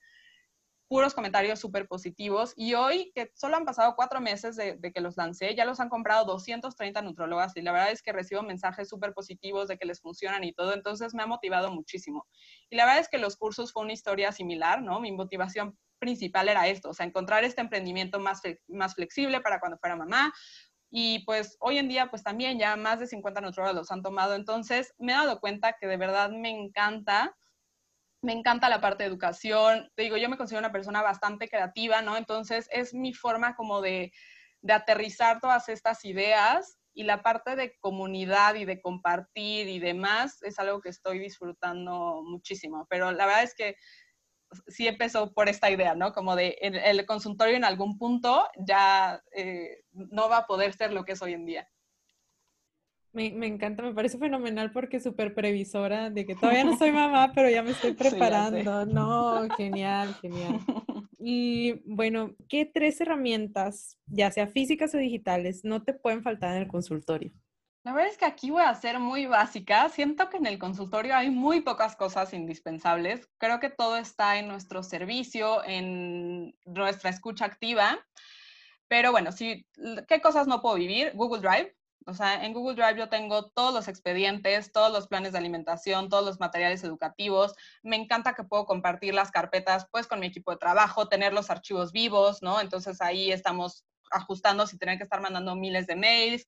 puros 0.92 1.14
comentarios 1.14 1.58
súper 1.58 1.88
positivos. 1.88 2.52
Y 2.54 2.74
hoy, 2.74 3.12
que 3.14 3.30
solo 3.34 3.56
han 3.56 3.64
pasado 3.64 3.94
cuatro 3.96 4.20
meses 4.20 4.56
de, 4.56 4.78
que 4.94 5.00
los 5.00 5.16
lancé, 5.16 5.54
ya 5.54 5.64
los 5.64 5.80
han 5.80 5.88
comprado 5.88 6.26
230 6.26 7.00
nutrólogas 7.00 7.56
y 7.56 7.62
la 7.62 7.72
verdad 7.72 7.92
es 7.92 8.02
que 8.02 8.12
recibo 8.12 8.42
mensajes 8.42 8.90
súper 8.90 9.14
positivos 9.14 9.68
de 9.68 9.78
que 9.78 9.86
les 9.86 10.02
funcionan 10.02 10.44
y 10.44 10.52
todo. 10.52 10.74
Entonces 10.74 11.14
me 11.14 11.22
ha 11.22 11.26
motivado 11.26 11.70
muchísimo. 11.70 12.26
Y 12.68 12.76
la 12.76 12.84
verdad 12.84 13.00
es 13.00 13.08
que 13.08 13.16
los 13.16 13.38
cursos 13.38 13.72
fue 13.72 13.84
una 13.84 13.94
historia 13.94 14.32
similar, 14.32 14.82
¿no? 14.82 15.00
Mi 15.00 15.12
motivación 15.12 15.78
principal 15.98 16.50
era 16.50 16.68
esto, 16.68 16.90
o 16.90 16.94
sea, 16.94 17.06
encontrar 17.06 17.42
este 17.42 17.62
emprendimiento 17.62 18.20
más, 18.20 18.42
más 18.68 18.94
flexible 18.94 19.40
para 19.40 19.60
cuando 19.60 19.78
fuera 19.78 19.96
mamá, 19.96 20.30
y 20.90 21.24
pues 21.24 21.56
hoy 21.60 21.78
en 21.78 21.88
día 21.88 22.10
pues 22.10 22.22
también 22.22 22.58
ya 22.58 22.76
más 22.76 23.00
de 23.00 23.06
50 23.06 23.40
nutrólogas 23.40 23.74
los 23.74 23.90
han 23.90 24.02
tomado, 24.02 24.34
entonces 24.34 24.92
me 24.98 25.12
he 25.12 25.14
dado 25.14 25.40
cuenta 25.40 25.74
que 25.80 25.86
de 25.86 25.96
verdad 25.96 26.30
me 26.32 26.50
encanta 26.50 27.34
me 28.22 28.32
encanta 28.32 28.68
la 28.68 28.80
parte 28.80 29.02
de 29.02 29.08
educación. 29.08 29.90
Te 29.96 30.04
digo, 30.04 30.16
yo 30.16 30.28
me 30.28 30.36
considero 30.36 30.60
una 30.60 30.72
persona 30.72 31.02
bastante 31.02 31.48
creativa, 31.48 32.02
¿no? 32.02 32.16
Entonces 32.16 32.68
es 32.70 32.94
mi 32.94 33.12
forma 33.12 33.56
como 33.56 33.80
de, 33.82 34.12
aterrizar 34.68 35.40
todas 35.40 35.68
estas 35.68 36.04
ideas 36.04 36.78
y 36.94 37.02
la 37.02 37.22
parte 37.22 37.56
de 37.56 37.76
comunidad 37.80 38.54
y 38.54 38.64
de 38.64 38.80
compartir 38.80 39.68
y 39.68 39.80
demás 39.80 40.40
es 40.44 40.60
algo 40.60 40.80
que 40.80 40.88
estoy 40.90 41.18
disfrutando 41.18 42.22
muchísimo. 42.24 42.86
Pero 42.88 43.10
la 43.10 43.26
verdad 43.26 43.42
es 43.42 43.56
que 43.56 43.76
sí 44.68 44.86
empezó 44.86 45.32
por 45.32 45.48
esta 45.48 45.68
idea, 45.68 45.96
¿no? 45.96 46.12
Como 46.12 46.36
de 46.36 46.56
el, 46.60 47.04
consultorio 47.06 47.56
en 47.56 47.64
algún 47.64 47.98
punto 47.98 48.46
ya 48.56 49.20
eh, 49.34 49.82
no 49.90 50.28
va 50.28 50.38
a 50.38 50.46
poder 50.46 50.74
ser 50.74 50.92
lo 50.92 51.04
que 51.04 51.12
es 51.12 51.22
hoy 51.22 51.32
en 51.32 51.46
día. 51.46 51.68
Me, 53.12 53.30
me, 53.32 53.46
encanta, 53.46 53.82
me 53.82 53.92
parece 53.92 54.18
fenomenal 54.18 54.72
porque 54.72 54.96
es 54.96 55.02
súper 55.02 55.34
previsora 55.34 56.08
de 56.08 56.24
que 56.24 56.34
todavía 56.34 56.64
no 56.64 56.76
soy 56.78 56.92
mamá, 56.92 57.32
pero 57.34 57.50
ya 57.50 57.62
me 57.62 57.72
estoy 57.72 57.92
preparando. 57.92 58.86
no, 58.86 59.48
genial, 59.56 60.14
genial. 60.20 60.60
Y 61.24 61.74
bueno, 61.84 62.34
¿qué 62.48 62.66
tres 62.66 63.00
herramientas, 63.00 63.96
ya 64.06 64.32
sea 64.32 64.48
físicas 64.48 64.92
o 64.92 64.98
digitales, 64.98 65.60
no 65.62 65.84
te 65.84 65.94
pueden 65.94 66.24
faltar 66.24 66.56
en 66.56 66.62
el 66.62 66.68
consultorio? 66.68 67.32
La 67.84 67.92
verdad 67.92 68.10
es 68.10 68.18
que 68.18 68.24
aquí 68.24 68.50
voy 68.50 68.62
a 68.62 68.74
ser 68.74 69.00
muy 69.00 69.26
básica. 69.26 69.88
Siento 69.88 70.28
que 70.28 70.36
en 70.36 70.46
el 70.46 70.58
consultorio 70.58 71.16
hay 71.16 71.30
muy 71.30 71.60
pocas 71.60 71.96
cosas 71.96 72.32
indispensables. 72.32 73.28
Creo 73.38 73.60
que 73.60 73.70
todo 73.70 73.96
está 73.96 74.38
en 74.38 74.46
nuestro 74.46 74.82
servicio, 74.82 75.64
en 75.64 76.54
nuestra 76.64 77.10
escucha 77.10 77.44
activa. 77.44 77.98
Pero 78.86 79.10
bueno, 79.10 79.32
si, 79.32 79.66
¿qué 80.06 80.20
cosas 80.20 80.46
no 80.46 80.62
puedo 80.62 80.76
vivir? 80.76 81.12
Google 81.14 81.40
Drive. 81.40 81.74
O 82.06 82.14
sea, 82.14 82.44
en 82.44 82.52
Google 82.52 82.74
Drive 82.74 82.98
yo 82.98 83.08
tengo 83.08 83.50
todos 83.50 83.72
los 83.72 83.88
expedientes, 83.88 84.72
todos 84.72 84.92
los 84.92 85.06
planes 85.08 85.32
de 85.32 85.38
alimentación, 85.38 86.08
todos 86.08 86.24
los 86.24 86.40
materiales 86.40 86.82
educativos. 86.84 87.54
Me 87.82 87.96
encanta 87.96 88.34
que 88.34 88.44
puedo 88.44 88.66
compartir 88.66 89.14
las 89.14 89.30
carpetas 89.30 89.86
pues 89.90 90.06
con 90.06 90.20
mi 90.20 90.26
equipo 90.26 90.50
de 90.50 90.58
trabajo, 90.58 91.08
tener 91.08 91.32
los 91.32 91.50
archivos 91.50 91.92
vivos, 91.92 92.42
¿no? 92.42 92.60
Entonces 92.60 93.00
ahí 93.00 93.30
estamos 93.30 93.84
ajustando 94.10 94.66
sin 94.66 94.78
tener 94.78 94.98
que 94.98 95.04
estar 95.04 95.20
mandando 95.20 95.54
miles 95.56 95.86
de 95.86 95.96
mails 95.96 96.46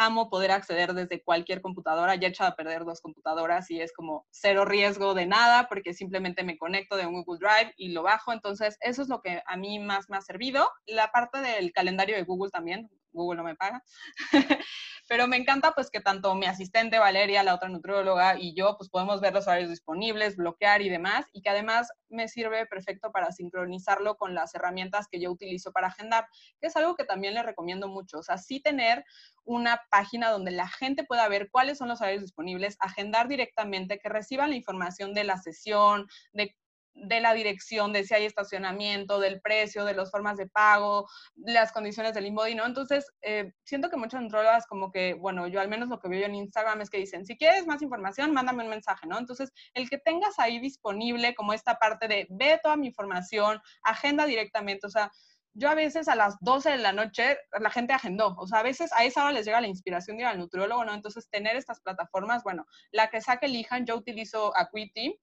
amo 0.00 0.30
poder 0.30 0.50
acceder 0.50 0.94
desde 0.94 1.22
cualquier 1.22 1.60
computadora. 1.60 2.14
Ya 2.14 2.28
he 2.28 2.30
echado 2.30 2.50
a 2.50 2.56
perder 2.56 2.84
dos 2.84 3.00
computadoras 3.00 3.70
y 3.70 3.80
es 3.80 3.92
como 3.92 4.26
cero 4.30 4.64
riesgo 4.64 5.14
de 5.14 5.26
nada 5.26 5.68
porque 5.68 5.92
simplemente 5.94 6.42
me 6.42 6.56
conecto 6.56 6.96
de 6.96 7.06
un 7.06 7.22
Google 7.22 7.38
Drive 7.38 7.74
y 7.76 7.90
lo 7.90 8.02
bajo. 8.02 8.32
Entonces, 8.32 8.76
eso 8.80 9.02
es 9.02 9.08
lo 9.08 9.20
que 9.20 9.42
a 9.44 9.56
mí 9.56 9.78
más 9.78 10.08
me 10.08 10.16
ha 10.16 10.22
servido. 10.22 10.70
La 10.86 11.10
parte 11.12 11.40
del 11.40 11.72
calendario 11.72 12.16
de 12.16 12.22
Google 12.24 12.50
también, 12.50 12.90
Google 13.12 13.38
no 13.38 13.44
me 13.44 13.56
paga. 13.56 13.82
Pero 15.08 15.26
me 15.26 15.36
encanta 15.36 15.72
pues 15.72 15.90
que 15.90 16.00
tanto 16.00 16.34
mi 16.34 16.46
asistente 16.46 16.98
Valeria, 16.98 17.42
la 17.42 17.54
otra 17.54 17.68
nutrióloga 17.68 18.38
y 18.38 18.54
yo 18.54 18.76
pues 18.78 18.88
podemos 18.90 19.20
ver 19.20 19.34
los 19.34 19.46
horarios 19.46 19.70
disponibles, 19.70 20.36
bloquear 20.36 20.82
y 20.82 20.88
demás 20.88 21.26
y 21.32 21.42
que 21.42 21.50
además 21.50 21.88
me 22.08 22.28
sirve 22.28 22.66
perfecto 22.66 23.10
para 23.10 23.32
sincronizarlo 23.32 24.16
con 24.16 24.34
las 24.34 24.54
herramientas 24.54 25.08
que 25.10 25.20
yo 25.20 25.30
utilizo 25.30 25.72
para 25.72 25.88
agendar, 25.88 26.26
que 26.60 26.68
es 26.68 26.76
algo 26.76 26.94
que 26.94 27.04
también 27.04 27.34
le 27.34 27.42
recomiendo 27.42 27.88
mucho. 27.88 28.18
O 28.18 28.22
sea, 28.22 28.38
sí 28.38 28.60
tener 28.60 29.04
una 29.44 29.80
página 29.90 30.30
donde 30.30 30.52
la 30.52 30.68
gente 30.68 31.04
pueda 31.04 31.26
ver 31.28 31.50
cuáles 31.50 31.78
son 31.78 31.88
los 31.88 32.00
horarios 32.00 32.22
disponibles, 32.22 32.76
agendar 32.80 33.28
directamente, 33.28 33.98
que 33.98 34.08
reciban 34.08 34.50
la 34.50 34.56
información 34.56 35.14
de 35.14 35.24
la 35.24 35.38
sesión, 35.38 36.06
de 36.32 36.56
de 37.02 37.20
la 37.20 37.34
dirección, 37.34 37.92
de 37.92 38.04
si 38.04 38.14
hay 38.14 38.24
estacionamiento, 38.24 39.18
del 39.18 39.40
precio, 39.40 39.84
de 39.84 39.94
las 39.94 40.10
formas 40.10 40.36
de 40.36 40.46
pago, 40.46 41.08
las 41.36 41.72
condiciones 41.72 42.14
del 42.14 42.26
inbody, 42.26 42.54
¿no? 42.54 42.66
Entonces, 42.66 43.10
eh, 43.22 43.52
siento 43.64 43.90
que 43.90 43.96
muchas 43.96 44.22
nutrólogas 44.22 44.66
como 44.66 44.90
que, 44.90 45.14
bueno, 45.14 45.46
yo 45.46 45.60
al 45.60 45.68
menos 45.68 45.88
lo 45.88 45.98
que 45.98 46.08
veo 46.08 46.26
en 46.26 46.34
Instagram 46.34 46.80
es 46.80 46.90
que 46.90 46.98
dicen, 46.98 47.24
si 47.24 47.36
quieres 47.36 47.66
más 47.66 47.82
información, 47.82 48.32
mándame 48.32 48.64
un 48.64 48.70
mensaje, 48.70 49.06
¿no? 49.06 49.18
Entonces, 49.18 49.52
el 49.74 49.88
que 49.88 49.98
tengas 49.98 50.38
ahí 50.38 50.58
disponible 50.60 51.34
como 51.34 51.52
esta 51.52 51.76
parte 51.76 52.08
de 52.08 52.26
ve 52.30 52.60
toda 52.62 52.76
mi 52.76 52.88
información, 52.88 53.60
agenda 53.82 54.26
directamente, 54.26 54.86
o 54.86 54.90
sea, 54.90 55.10
yo 55.54 55.68
a 55.68 55.74
veces 55.74 56.08
a 56.08 56.14
las 56.14 56.36
12 56.40 56.70
de 56.70 56.76
la 56.78 56.92
noche 56.92 57.38
la 57.58 57.70
gente 57.70 57.92
agendó, 57.92 58.36
o 58.38 58.46
sea, 58.46 58.60
a 58.60 58.62
veces 58.62 58.92
a 58.92 59.04
esa 59.04 59.24
hora 59.24 59.32
les 59.32 59.44
llega 59.44 59.60
la 59.60 59.66
inspiración 59.66 60.16
de 60.16 60.22
ir 60.22 60.28
al 60.28 60.38
nutriólogo, 60.38 60.84
¿no? 60.84 60.94
Entonces, 60.94 61.28
tener 61.28 61.56
estas 61.56 61.80
plataformas, 61.80 62.44
bueno, 62.44 62.66
la 62.92 63.10
que 63.10 63.20
saque 63.20 63.46
elijan, 63.46 63.84
yo 63.84 63.96
utilizo 63.96 64.56
Acuity, 64.56 65.18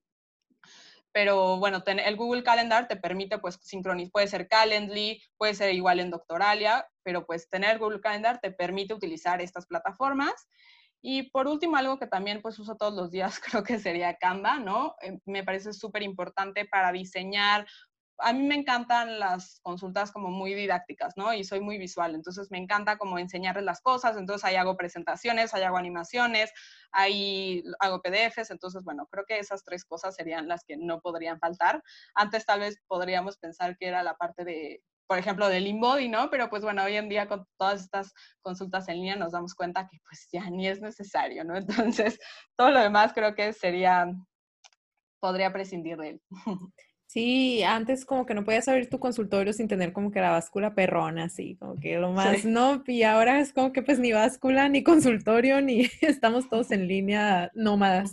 pero 1.17 1.57
bueno, 1.57 1.81
el 1.87 2.15
Google 2.15 2.43
Calendar 2.43 2.87
te 2.87 2.95
permite 2.95 3.39
pues 3.39 3.57
sincronizar, 3.63 4.11
puede 4.11 4.27
ser 4.27 4.47
Calendly, 4.47 5.19
puede 5.35 5.55
ser 5.55 5.73
igual 5.73 5.99
en 5.99 6.11
Doctoralia, 6.11 6.87
pero 7.01 7.25
pues 7.25 7.49
tener 7.49 7.79
Google 7.79 8.01
Calendar 8.01 8.39
te 8.39 8.51
permite 8.51 8.93
utilizar 8.93 9.41
estas 9.41 9.65
plataformas. 9.65 10.47
Y 11.01 11.31
por 11.31 11.47
último, 11.47 11.75
algo 11.75 11.97
que 11.97 12.05
también 12.05 12.43
pues 12.43 12.59
uso 12.59 12.77
todos 12.77 12.93
los 12.93 13.09
días, 13.09 13.39
creo 13.43 13.63
que 13.63 13.79
sería 13.79 14.17
Canva, 14.17 14.59
¿no? 14.59 14.93
Eh, 15.01 15.17
me 15.25 15.43
parece 15.43 15.73
súper 15.73 16.03
importante 16.03 16.65
para 16.65 16.91
diseñar 16.91 17.65
a 18.19 18.33
mí 18.33 18.43
me 18.43 18.55
encantan 18.55 19.19
las 19.19 19.59
consultas 19.61 20.11
como 20.11 20.29
muy 20.29 20.53
didácticas, 20.53 21.15
¿no? 21.17 21.33
Y 21.33 21.43
soy 21.43 21.59
muy 21.59 21.77
visual, 21.77 22.15
entonces 22.15 22.49
me 22.51 22.57
encanta 22.57 22.97
como 22.97 23.19
enseñarles 23.19 23.63
las 23.63 23.81
cosas, 23.81 24.17
entonces 24.17 24.43
ahí 24.45 24.55
hago 24.55 24.75
presentaciones, 24.75 25.53
ahí 25.53 25.63
hago 25.63 25.77
animaciones, 25.77 26.51
ahí 26.91 27.63
hago 27.79 28.01
PDFs, 28.01 28.51
entonces 28.51 28.83
bueno, 28.83 29.07
creo 29.11 29.25
que 29.25 29.39
esas 29.39 29.63
tres 29.63 29.85
cosas 29.85 30.15
serían 30.15 30.47
las 30.47 30.63
que 30.63 30.77
no 30.77 30.99
podrían 31.01 31.39
faltar. 31.39 31.83
Antes 32.15 32.45
tal 32.45 32.61
vez 32.61 32.81
podríamos 32.87 33.37
pensar 33.37 33.77
que 33.77 33.87
era 33.87 34.03
la 34.03 34.15
parte 34.15 34.43
de, 34.43 34.81
por 35.07 35.17
ejemplo, 35.17 35.47
del 35.47 35.67
InBody, 35.67 36.09
¿no? 36.09 36.29
Pero 36.29 36.49
pues 36.49 36.63
bueno, 36.63 36.83
hoy 36.83 36.95
en 36.95 37.09
día 37.09 37.27
con 37.27 37.47
todas 37.57 37.81
estas 37.81 38.13
consultas 38.41 38.87
en 38.89 38.95
línea 38.95 39.15
nos 39.15 39.31
damos 39.31 39.55
cuenta 39.55 39.87
que 39.87 39.99
pues 40.07 40.27
ya 40.31 40.49
ni 40.49 40.67
es 40.67 40.81
necesario, 40.81 41.43
¿no? 41.43 41.55
Entonces, 41.95 42.19
todo 42.55 42.71
lo 42.71 42.79
demás 42.79 43.13
creo 43.13 43.35
que 43.35 43.53
sería, 43.53 44.11
podría 45.19 45.53
prescindir 45.53 45.97
de 45.97 46.09
él. 46.09 46.21
Sí, 47.07 47.63
antes 47.63 48.03
como 48.03 48.25
que 48.25 48.33
no 48.33 48.43
podías 48.43 48.67
abrir 48.67 48.89
tu 48.89 48.99
consultorio 48.99 49.53
sin 49.53 49.69
tener 49.69 49.93
como 49.93 50.11
que 50.11 50.19
la 50.19 50.31
báscula 50.31 50.75
perrona, 50.75 51.23
así, 51.23 51.55
como 51.55 51.79
que 51.79 51.97
lo 51.97 52.11
más, 52.11 52.43
no, 52.43 52.83
y 52.85 53.03
ahora 53.03 53.39
es 53.39 53.53
como 53.53 53.71
que 53.71 53.81
pues 53.81 53.97
ni 53.97 54.11
báscula, 54.11 54.67
ni 54.67 54.83
consultorio, 54.83 55.61
ni 55.61 55.89
estamos 56.01 56.49
todos 56.49 56.69
en 56.71 56.87
línea 56.87 57.49
nómadas. 57.55 58.11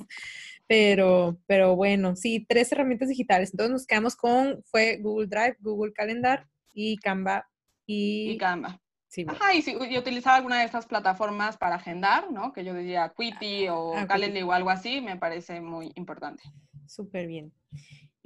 Pero, 0.67 1.37
pero 1.47 1.77
bueno, 1.77 2.17
sí, 2.17 2.47
tres 2.49 2.73
herramientas 2.73 3.09
digitales. 3.09 3.51
Entonces 3.51 3.73
nos 3.73 3.87
quedamos 3.87 4.17
con, 4.17 4.63
fue 4.65 4.97
Google 4.97 5.27
Drive, 5.27 5.57
Google 5.61 5.93
Calendar 5.93 6.47
y 6.73 6.97
Canva. 6.97 7.47
Y, 7.85 8.31
y 8.31 8.39
Canva. 8.39 8.81
Sí, 9.09 9.27
Ajá, 9.29 9.55
y, 9.55 9.63
si, 9.63 9.73
y 9.73 9.99
utilizar 9.99 10.35
alguna 10.35 10.61
de 10.61 10.65
estas 10.65 10.87
plataformas 10.87 11.57
para 11.57 11.77
agendar, 11.77 12.33
¿no? 12.33 12.53
Que 12.53 12.65
yo 12.65 12.75
diría 12.75 13.13
Quitty 13.17 13.69
o 13.69 13.95
ah, 13.95 14.07
Calendly 14.07 14.43
o 14.43 14.53
algo 14.53 14.71
así, 14.71 15.01
me 15.01 15.17
parece 15.17 15.61
muy 15.61 15.93
importante. 15.97 16.43
Súper 16.87 17.27
bien. 17.27 17.53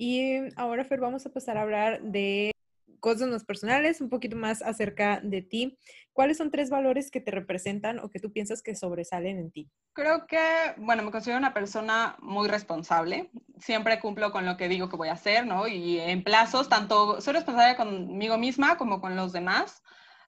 Y 0.01 0.39
ahora, 0.55 0.85
Fer, 0.85 1.01
vamos 1.01 1.27
a 1.27 1.31
pasar 1.31 1.59
a 1.59 1.63
hablar 1.63 2.01
de 2.01 2.53
cosas 3.01 3.29
más 3.29 3.45
personales, 3.45 4.01
un 4.01 4.09
poquito 4.09 4.37
más 4.37 4.63
acerca 4.63 5.21
de 5.21 5.43
ti. 5.43 5.77
¿Cuáles 6.13 6.37
son 6.37 6.53
tres 6.53 6.71
valores 6.71 7.11
que 7.11 7.21
te 7.21 7.33
representan 7.33 7.99
o 7.99 8.09
que 8.09 8.21
tú 8.21 8.33
piensas 8.33 8.63
que 8.63 8.77
sobresalen 8.77 9.39
en 9.39 9.51
ti? 9.51 9.69
Creo 9.95 10.29
que, 10.29 10.75
bueno, 10.77 11.03
me 11.03 11.11
considero 11.11 11.39
una 11.39 11.53
persona 11.53 12.17
muy 12.21 12.47
responsable. 12.47 13.33
Siempre 13.59 13.99
cumplo 13.99 14.31
con 14.31 14.47
lo 14.47 14.57
que 14.57 14.69
digo 14.69 14.89
que 14.89 14.97
voy 14.97 15.09
a 15.09 15.15
hacer, 15.15 15.45
¿no? 15.47 15.67
Y 15.67 15.99
en 15.99 16.23
plazos, 16.23 16.69
tanto 16.69 17.21
soy 17.21 17.35
responsable 17.35 17.77
conmigo 17.77 18.39
misma 18.39 18.77
como 18.77 19.01
con 19.01 19.17
los 19.17 19.33
demás. 19.33 19.83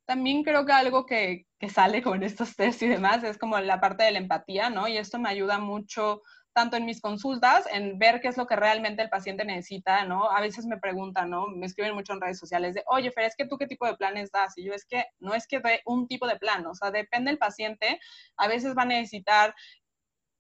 También 0.05 0.43
creo 0.43 0.67
que 0.67 0.73
algo 0.73 1.07
que, 1.07 1.47
que 1.61 1.69
sale 1.69 2.03
con 2.03 2.25
estos 2.25 2.57
test 2.57 2.83
y 2.83 2.89
demás 2.89 3.23
es 3.23 3.39
como 3.39 3.57
la 3.61 3.81
parte 3.81 4.03
de 4.03 4.11
la 4.11 4.19
empatía, 4.19 4.69
¿no? 4.69 4.89
Y 4.89 4.97
esto 4.97 5.21
me 5.21 5.29
ayuda 5.29 5.61
mucho 5.61 6.23
tanto 6.53 6.77
en 6.77 6.85
mis 6.85 7.01
consultas, 7.01 7.65
en 7.73 7.99
ver 7.99 8.21
qué 8.21 8.29
es 8.29 8.37
lo 8.37 8.47
que 8.47 8.57
realmente 8.57 9.03
el 9.03 9.09
paciente 9.09 9.45
necesita, 9.45 10.05
¿no? 10.05 10.31
A 10.31 10.41
veces 10.41 10.67
me 10.67 10.79
preguntan, 10.79 11.31
¿no? 11.31 11.47
Me 11.49 11.67
escriben 11.67 11.95
mucho 11.95 12.13
en 12.13 12.21
redes 12.21 12.39
sociales 12.39 12.75
de, 12.75 12.83
oye, 12.87 13.11
Fer, 13.13 13.25
es 13.25 13.37
que 13.37 13.47
tú 13.47 13.57
qué 13.57 13.67
tipo 13.67 13.87
de 13.87 13.97
planes 13.97 14.31
das? 14.33 14.57
Y 14.59 14.65
yo 14.65 14.73
es 14.73 14.85
que 14.85 15.05
no 15.19 15.35
es 15.35 15.47
que 15.47 15.61
de 15.61 15.81
un 15.85 16.09
tipo 16.09 16.27
de 16.27 16.37
plan, 16.37 16.67
o 16.67 16.75
sea, 16.75 16.91
depende 16.91 17.31
del 17.31 17.39
paciente. 17.39 18.01
A 18.37 18.49
veces 18.49 18.77
va 18.77 18.83
a 18.83 18.87
necesitar 18.87 19.55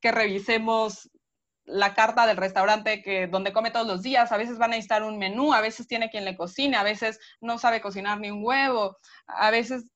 que 0.01 0.13
revisemos 0.13 1.11
la 1.65 1.95
carta 1.95 2.27
del 2.27 2.37
restaurante 2.37 3.03
que 3.03 3.27
donde 3.29 3.53
come 3.53 3.71
todos 3.71 3.87
los 3.87 4.03
días, 4.03 4.33
a 4.33 4.37
veces 4.37 4.59
van 4.59 4.71
a 4.71 4.77
necesitar 4.77 5.03
un 5.05 5.19
menú, 5.19 5.53
a 5.53 5.61
veces 5.61 5.87
tiene 5.87 6.11
quien 6.11 6.25
le 6.25 6.37
cocine, 6.37 6.77
a 6.77 6.83
veces 6.83 7.21
no 7.41 7.59
sabe 7.59 7.81
cocinar 7.81 8.19
ni 8.19 8.31
un 8.31 8.45
huevo, 8.45 8.97
a 9.27 9.51
veces 9.51 9.91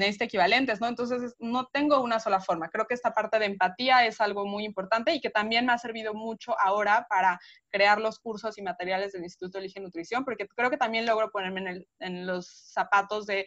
este 0.00 0.24
equivalentes, 0.24 0.80
¿no? 0.80 0.86
Entonces, 0.86 1.34
no 1.38 1.66
tengo 1.66 2.00
una 2.00 2.20
sola 2.20 2.40
forma. 2.40 2.68
Creo 2.68 2.86
que 2.86 2.94
esta 2.94 3.12
parte 3.12 3.38
de 3.38 3.46
empatía 3.46 4.06
es 4.06 4.20
algo 4.20 4.46
muy 4.46 4.64
importante 4.64 5.14
y 5.14 5.20
que 5.20 5.30
también 5.30 5.66
me 5.66 5.72
ha 5.72 5.78
servido 5.78 6.14
mucho 6.14 6.58
ahora 6.60 7.06
para 7.08 7.40
crear 7.70 8.00
los 8.00 8.18
cursos 8.18 8.56
y 8.58 8.62
materiales 8.62 9.12
del 9.12 9.24
Instituto 9.24 9.58
Elige 9.58 9.80
Nutrición, 9.80 10.24
porque 10.24 10.46
creo 10.46 10.70
que 10.70 10.76
también 10.76 11.06
logro 11.06 11.30
ponerme 11.30 11.60
en, 11.60 11.66
el, 11.66 11.88
en 11.98 12.26
los 12.26 12.46
zapatos 12.46 13.26
de, 13.26 13.46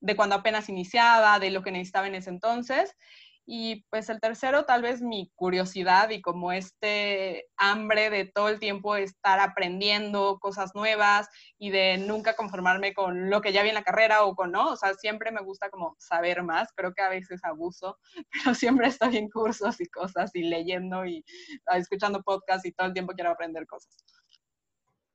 de 0.00 0.16
cuando 0.16 0.36
apenas 0.36 0.68
iniciaba, 0.68 1.38
de 1.38 1.50
lo 1.50 1.62
que 1.62 1.70
necesitaba 1.70 2.06
en 2.06 2.16
ese 2.16 2.30
entonces. 2.30 2.94
Y 3.50 3.86
pues 3.88 4.10
el 4.10 4.20
tercero, 4.20 4.66
tal 4.66 4.82
vez 4.82 5.00
mi 5.00 5.32
curiosidad 5.34 6.10
y 6.10 6.20
como 6.20 6.52
este 6.52 7.46
hambre 7.56 8.10
de 8.10 8.26
todo 8.26 8.50
el 8.50 8.58
tiempo 8.58 8.94
estar 8.94 9.40
aprendiendo 9.40 10.38
cosas 10.38 10.74
nuevas 10.74 11.30
y 11.56 11.70
de 11.70 11.96
nunca 11.96 12.36
conformarme 12.36 12.92
con 12.92 13.30
lo 13.30 13.40
que 13.40 13.54
ya 13.54 13.62
vi 13.62 13.70
en 13.70 13.76
la 13.76 13.82
carrera 13.82 14.24
o 14.24 14.36
con 14.36 14.52
no. 14.52 14.72
O 14.72 14.76
sea, 14.76 14.92
siempre 14.92 15.32
me 15.32 15.40
gusta 15.40 15.70
como 15.70 15.96
saber 15.98 16.42
más. 16.42 16.68
Creo 16.76 16.92
que 16.92 17.00
a 17.00 17.08
veces 17.08 17.42
abuso, 17.42 17.96
pero 18.44 18.54
siempre 18.54 18.88
estoy 18.88 19.16
en 19.16 19.30
cursos 19.30 19.80
y 19.80 19.86
cosas 19.86 20.30
y 20.34 20.42
leyendo 20.42 21.06
y 21.06 21.24
ah, 21.68 21.78
escuchando 21.78 22.22
podcasts 22.22 22.66
y 22.66 22.72
todo 22.72 22.88
el 22.88 22.92
tiempo 22.92 23.14
quiero 23.14 23.30
aprender 23.30 23.66
cosas. 23.66 23.96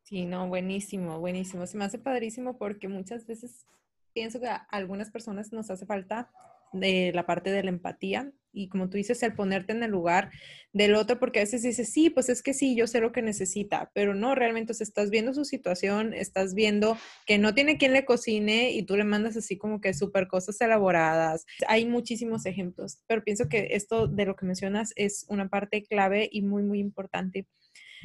Sí, 0.02 0.26
no, 0.26 0.48
buenísimo, 0.48 1.20
buenísimo. 1.20 1.68
Se 1.68 1.78
me 1.78 1.86
hace 1.86 2.00
padrísimo 2.00 2.58
porque 2.58 2.88
muchas 2.88 3.28
veces 3.28 3.68
pienso 4.12 4.40
que 4.40 4.48
a 4.48 4.56
algunas 4.72 5.12
personas 5.12 5.54
nos 5.54 5.70
hace 5.70 5.86
falta 5.86 6.32
de 6.74 7.12
la 7.14 7.26
parte 7.26 7.52
de 7.52 7.64
la 7.64 7.70
empatía 7.70 8.32
y 8.54 8.70
como 8.70 8.90
tú 8.90 8.98
dices, 8.98 9.22
el 9.24 9.34
ponerte 9.34 9.74
en 9.74 9.84
el 9.84 9.92
lugar 9.92 10.32
del 10.72 10.94
otro, 10.96 11.20
porque 11.20 11.40
a 11.40 11.44
veces 11.44 11.64
dices, 11.64 11.92
sí, 11.92 12.10
pues 12.10 12.30
es 12.30 12.44
que 12.44 12.54
sí, 12.54 12.76
yo 12.76 12.88
sé 12.88 13.02
lo 13.02 13.12
que 13.12 13.24
necesita, 13.24 13.92
pero 13.94 14.14
no, 14.14 14.36
realmente, 14.36 14.74
estás 14.74 15.10
viendo 15.10 15.34
su 15.34 15.44
situación, 15.44 16.14
estás 16.14 16.54
viendo 16.54 16.98
que 17.26 17.38
no 17.38 17.54
tiene 17.54 17.78
quien 17.78 17.94
le 17.94 18.06
cocine 18.06 18.72
y 18.72 18.84
tú 18.84 18.96
le 18.96 19.04
mandas 19.04 19.36
así 19.36 19.58
como 19.58 19.82
que 19.82 19.94
súper 19.94 20.28
cosas 20.28 20.62
elaboradas. 20.62 21.46
Hay 21.68 21.86
muchísimos 21.86 22.46
ejemplos, 22.46 23.00
pero 23.08 23.24
pienso 23.24 23.50
que 23.50 23.70
esto 23.72 24.08
de 24.08 24.26
lo 24.26 24.36
que 24.36 24.46
mencionas 24.46 24.94
es 24.96 25.26
una 25.30 25.50
parte 25.50 25.84
clave 25.84 26.30
y 26.32 26.44
muy, 26.44 26.64
muy 26.64 26.80
importante. 26.80 27.48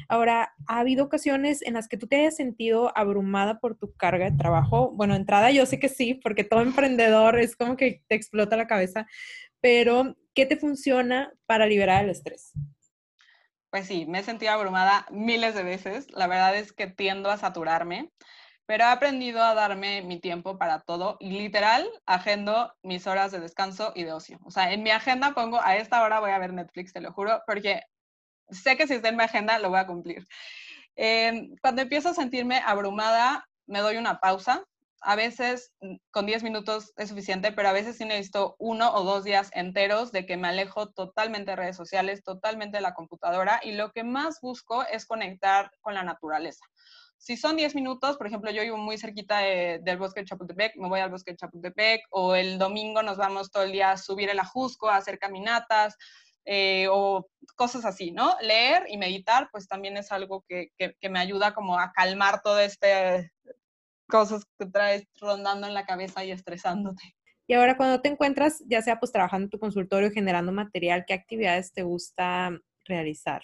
Ahora, 0.07 0.53
¿ha 0.67 0.79
habido 0.79 1.05
ocasiones 1.05 1.61
en 1.61 1.73
las 1.73 1.87
que 1.87 1.97
tú 1.97 2.07
te 2.07 2.17
hayas 2.17 2.35
sentido 2.35 2.91
abrumada 2.97 3.59
por 3.59 3.75
tu 3.75 3.93
carga 3.95 4.29
de 4.29 4.37
trabajo? 4.37 4.91
Bueno, 4.91 5.15
entrada 5.15 5.51
yo 5.51 5.65
sé 5.65 5.79
que 5.79 5.89
sí, 5.89 6.13
porque 6.13 6.43
todo 6.43 6.61
emprendedor 6.61 7.39
es 7.39 7.55
como 7.55 7.75
que 7.75 8.03
te 8.07 8.15
explota 8.15 8.57
la 8.57 8.67
cabeza, 8.67 9.07
pero 9.61 10.15
¿qué 10.33 10.45
te 10.45 10.57
funciona 10.57 11.31
para 11.45 11.65
liberar 11.65 12.03
el 12.03 12.11
estrés? 12.11 12.53
Pues 13.69 13.85
sí, 13.85 14.05
me 14.07 14.19
he 14.19 14.23
sentido 14.23 14.51
abrumada 14.51 15.05
miles 15.11 15.53
de 15.53 15.63
veces. 15.63 16.07
La 16.11 16.27
verdad 16.27 16.55
es 16.55 16.73
que 16.73 16.87
tiendo 16.87 17.29
a 17.29 17.37
saturarme, 17.37 18.11
pero 18.65 18.83
he 18.83 18.87
aprendido 18.87 19.43
a 19.43 19.53
darme 19.53 20.01
mi 20.01 20.19
tiempo 20.19 20.57
para 20.57 20.81
todo 20.81 21.17
y 21.19 21.31
literal 21.31 21.87
agendo 22.05 22.73
mis 22.83 23.05
horas 23.05 23.31
de 23.31 23.39
descanso 23.39 23.91
y 23.95 24.03
de 24.03 24.13
ocio. 24.13 24.39
O 24.43 24.51
sea, 24.51 24.73
en 24.73 24.81
mi 24.81 24.89
agenda 24.89 25.33
pongo 25.33 25.59
a 25.61 25.75
esta 25.77 26.03
hora 26.03 26.19
voy 26.19 26.31
a 26.31 26.39
ver 26.39 26.53
Netflix, 26.53 26.93
te 26.93 27.01
lo 27.01 27.11
juro, 27.13 27.41
porque 27.45 27.81
sé 28.51 28.77
que 28.77 28.87
si 28.87 28.95
está 28.95 29.09
en 29.09 29.17
mi 29.17 29.23
agenda 29.23 29.59
lo 29.59 29.69
voy 29.69 29.79
a 29.79 29.87
cumplir. 29.87 30.27
Em, 30.95 31.55
cuando 31.61 31.81
empiezo 31.81 32.09
a 32.09 32.13
sentirme 32.13 32.57
abrumada, 32.65 33.47
me 33.67 33.79
doy 33.79 33.97
una 33.97 34.19
pausa. 34.19 34.63
A 35.01 35.15
veces 35.15 35.71
mm, 35.79 35.95
con 36.11 36.25
10 36.25 36.43
minutos 36.43 36.91
es 36.97 37.09
suficiente, 37.09 37.51
pero 37.53 37.69
a 37.69 37.73
veces 37.73 37.97
sí 37.97 38.05
necesito 38.05 38.55
uno 38.59 38.93
o 38.93 39.03
dos 39.03 39.23
días 39.23 39.49
enteros 39.53 40.11
de 40.11 40.25
que 40.25 40.35
me 40.35 40.49
alejo 40.49 40.89
totalmente 40.89 41.51
de 41.51 41.55
redes 41.55 41.77
sociales, 41.77 42.23
totalmente 42.23 42.77
de 42.77 42.81
la 42.81 42.93
computadora 42.93 43.61
y 43.63 43.73
lo 43.73 43.91
que 43.91 44.03
más 44.03 44.41
busco 44.41 44.83
es 44.83 45.05
conectar 45.05 45.71
con 45.81 45.93
la 45.93 46.03
naturaleza. 46.03 46.65
Si 47.19 47.35
son 47.35 47.57
10 47.57 47.75
minutos, 47.75 48.15
por 48.15 48.27
ejemplo, 48.27 48.49
yo 48.49 48.61
vivo 48.61 48.77
muy 48.77 48.97
cerquita 48.97 49.39
del 49.39 49.97
bosque 49.97 50.21
de 50.21 50.25
Chapultepec, 50.25 50.77
me 50.77 50.87
voy 50.87 51.01
al 51.01 51.11
bosque 51.11 51.31
de 51.31 51.37
Chapultepec, 51.37 52.01
o 52.11 52.33
el 52.33 52.57
domingo 52.57 53.03
nos 53.03 53.17
vamos 53.17 53.51
todo 53.51 53.63
el 53.63 53.73
día 53.73 53.91
a 53.91 53.97
subir 53.97 54.29
el 54.29 54.39
Ajusco, 54.39 54.89
a 54.89 54.95
hacer 54.95 55.19
caminatas, 55.19 55.97
eh, 56.45 56.87
o 56.89 57.27
cosas 57.55 57.85
así, 57.85 58.11
¿no? 58.11 58.35
Leer 58.41 58.85
y 58.87 58.97
meditar, 58.97 59.49
pues 59.51 59.67
también 59.67 59.97
es 59.97 60.11
algo 60.11 60.43
que, 60.47 60.69
que, 60.77 61.09
me 61.09 61.19
ayuda 61.19 61.53
como 61.53 61.79
a 61.79 61.91
calmar 61.91 62.41
todas 62.41 62.71
este 62.71 63.31
cosas 64.07 64.43
que 64.57 64.65
traes 64.65 65.07
rondando 65.21 65.67
en 65.67 65.73
la 65.73 65.85
cabeza 65.85 66.25
y 66.25 66.31
estresándote. 66.31 67.15
Y 67.47 67.53
ahora 67.53 67.77
cuando 67.77 68.01
te 68.01 68.09
encuentras, 68.09 68.63
ya 68.67 68.81
sea 68.81 68.99
pues 68.99 69.11
trabajando 69.11 69.45
en 69.45 69.49
tu 69.49 69.59
consultorio, 69.59 70.11
generando 70.11 70.51
material, 70.51 71.05
¿qué 71.07 71.13
actividades 71.13 71.71
te 71.73 71.83
gusta 71.83 72.51
realizar? 72.85 73.41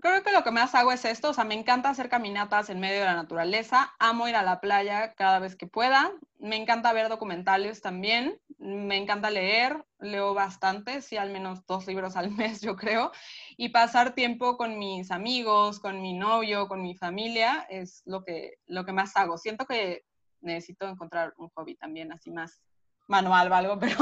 Creo 0.00 0.22
que 0.22 0.32
lo 0.32 0.42
que 0.42 0.50
más 0.50 0.74
hago 0.74 0.90
es 0.90 1.04
esto, 1.04 1.30
o 1.30 1.34
sea, 1.34 1.44
me 1.44 1.54
encanta 1.54 1.90
hacer 1.90 2.08
caminatas 2.08 2.70
en 2.70 2.80
medio 2.80 3.00
de 3.00 3.04
la 3.04 3.14
naturaleza, 3.14 3.94
amo 3.98 4.26
ir 4.26 4.36
a 4.36 4.42
la 4.42 4.60
playa 4.60 5.12
cada 5.14 5.38
vez 5.38 5.54
que 5.54 5.66
pueda, 5.66 6.12
me 6.38 6.56
encanta 6.56 6.94
ver 6.94 7.10
documentales 7.10 7.82
también, 7.82 8.40
me 8.58 8.96
encanta 8.96 9.30
leer, 9.30 9.84
leo 10.00 10.32
bastante, 10.32 11.02
sí, 11.02 11.18
al 11.18 11.30
menos 11.30 11.66
dos 11.66 11.86
libros 11.86 12.16
al 12.16 12.30
mes, 12.30 12.62
yo 12.62 12.74
creo, 12.74 13.12
y 13.56 13.68
pasar 13.68 14.14
tiempo 14.14 14.56
con 14.56 14.78
mis 14.78 15.10
amigos, 15.10 15.78
con 15.78 16.00
mi 16.00 16.14
novio, 16.14 16.68
con 16.68 16.82
mi 16.82 16.96
familia, 16.96 17.66
es 17.68 18.02
lo 18.06 18.24
que, 18.24 18.54
lo 18.66 18.86
que 18.86 18.92
más 18.92 19.14
hago. 19.16 19.36
Siento 19.36 19.66
que 19.66 20.04
necesito 20.40 20.88
encontrar 20.88 21.34
un 21.36 21.50
hobby 21.50 21.76
también 21.76 22.12
así 22.12 22.30
más 22.30 22.62
manual 23.06 23.50
o 23.50 23.54
algo, 23.54 23.78
pero... 23.80 23.96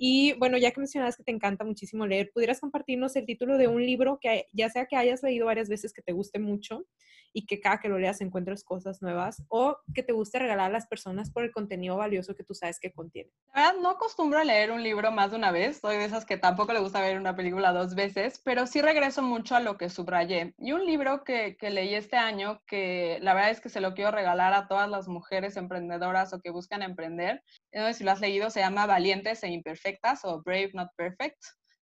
Y 0.00 0.34
bueno, 0.34 0.56
ya 0.56 0.70
que 0.70 0.78
mencionas 0.78 1.16
que 1.16 1.24
te 1.24 1.32
encanta 1.32 1.64
muchísimo 1.64 2.06
leer, 2.06 2.30
¿pudieras 2.32 2.60
compartirnos 2.60 3.16
el 3.16 3.26
título 3.26 3.58
de 3.58 3.66
un 3.66 3.84
libro 3.84 4.20
que 4.20 4.46
ya 4.52 4.70
sea 4.70 4.86
que 4.86 4.96
hayas 4.96 5.24
leído 5.24 5.46
varias 5.46 5.68
veces 5.68 5.92
que 5.92 6.02
te 6.02 6.12
guste 6.12 6.38
mucho 6.38 6.86
y 7.32 7.46
que 7.46 7.60
cada 7.60 7.78
que 7.80 7.88
lo 7.88 7.98
leas 7.98 8.20
encuentres 8.20 8.62
cosas 8.64 9.02
nuevas 9.02 9.42
o 9.48 9.76
que 9.94 10.04
te 10.04 10.12
guste 10.12 10.38
regalar 10.38 10.66
a 10.66 10.72
las 10.72 10.86
personas 10.86 11.30
por 11.30 11.42
el 11.44 11.50
contenido 11.50 11.96
valioso 11.96 12.36
que 12.36 12.44
tú 12.44 12.54
sabes 12.54 12.78
que 12.78 12.92
contiene? 12.92 13.30
La 13.52 13.62
verdad, 13.62 13.80
no 13.80 13.90
acostumbro 13.90 14.38
a 14.38 14.44
leer 14.44 14.70
un 14.70 14.84
libro 14.84 15.10
más 15.10 15.32
de 15.32 15.36
una 15.36 15.50
vez. 15.50 15.78
Soy 15.78 15.96
de 15.96 16.04
esas 16.04 16.24
que 16.24 16.36
tampoco 16.36 16.72
le 16.72 16.80
gusta 16.80 17.00
ver 17.00 17.18
una 17.18 17.34
película 17.34 17.72
dos 17.72 17.96
veces, 17.96 18.40
pero 18.44 18.68
sí 18.68 18.80
regreso 18.80 19.22
mucho 19.22 19.56
a 19.56 19.60
lo 19.60 19.76
que 19.76 19.90
subrayé. 19.90 20.54
Y 20.58 20.72
un 20.72 20.86
libro 20.86 21.24
que, 21.24 21.56
que 21.56 21.70
leí 21.70 21.94
este 21.94 22.16
año, 22.16 22.62
que 22.66 23.18
la 23.20 23.34
verdad 23.34 23.50
es 23.50 23.60
que 23.60 23.68
se 23.68 23.80
lo 23.80 23.94
quiero 23.94 24.12
regalar 24.12 24.54
a 24.54 24.68
todas 24.68 24.88
las 24.88 25.08
mujeres 25.08 25.56
emprendedoras 25.56 26.32
o 26.32 26.40
que 26.40 26.50
buscan 26.50 26.82
emprender, 26.82 27.42
no 27.78 27.92
si 27.94 28.04
lo 28.04 28.10
has 28.10 28.20
leído, 28.20 28.50
se 28.50 28.60
llama 28.60 28.86
Valientes 28.86 29.42
e 29.42 29.48
Imperfectas 29.48 30.24
o 30.24 30.42
Brave 30.42 30.70
Not 30.74 30.90
Perfect, 30.96 31.38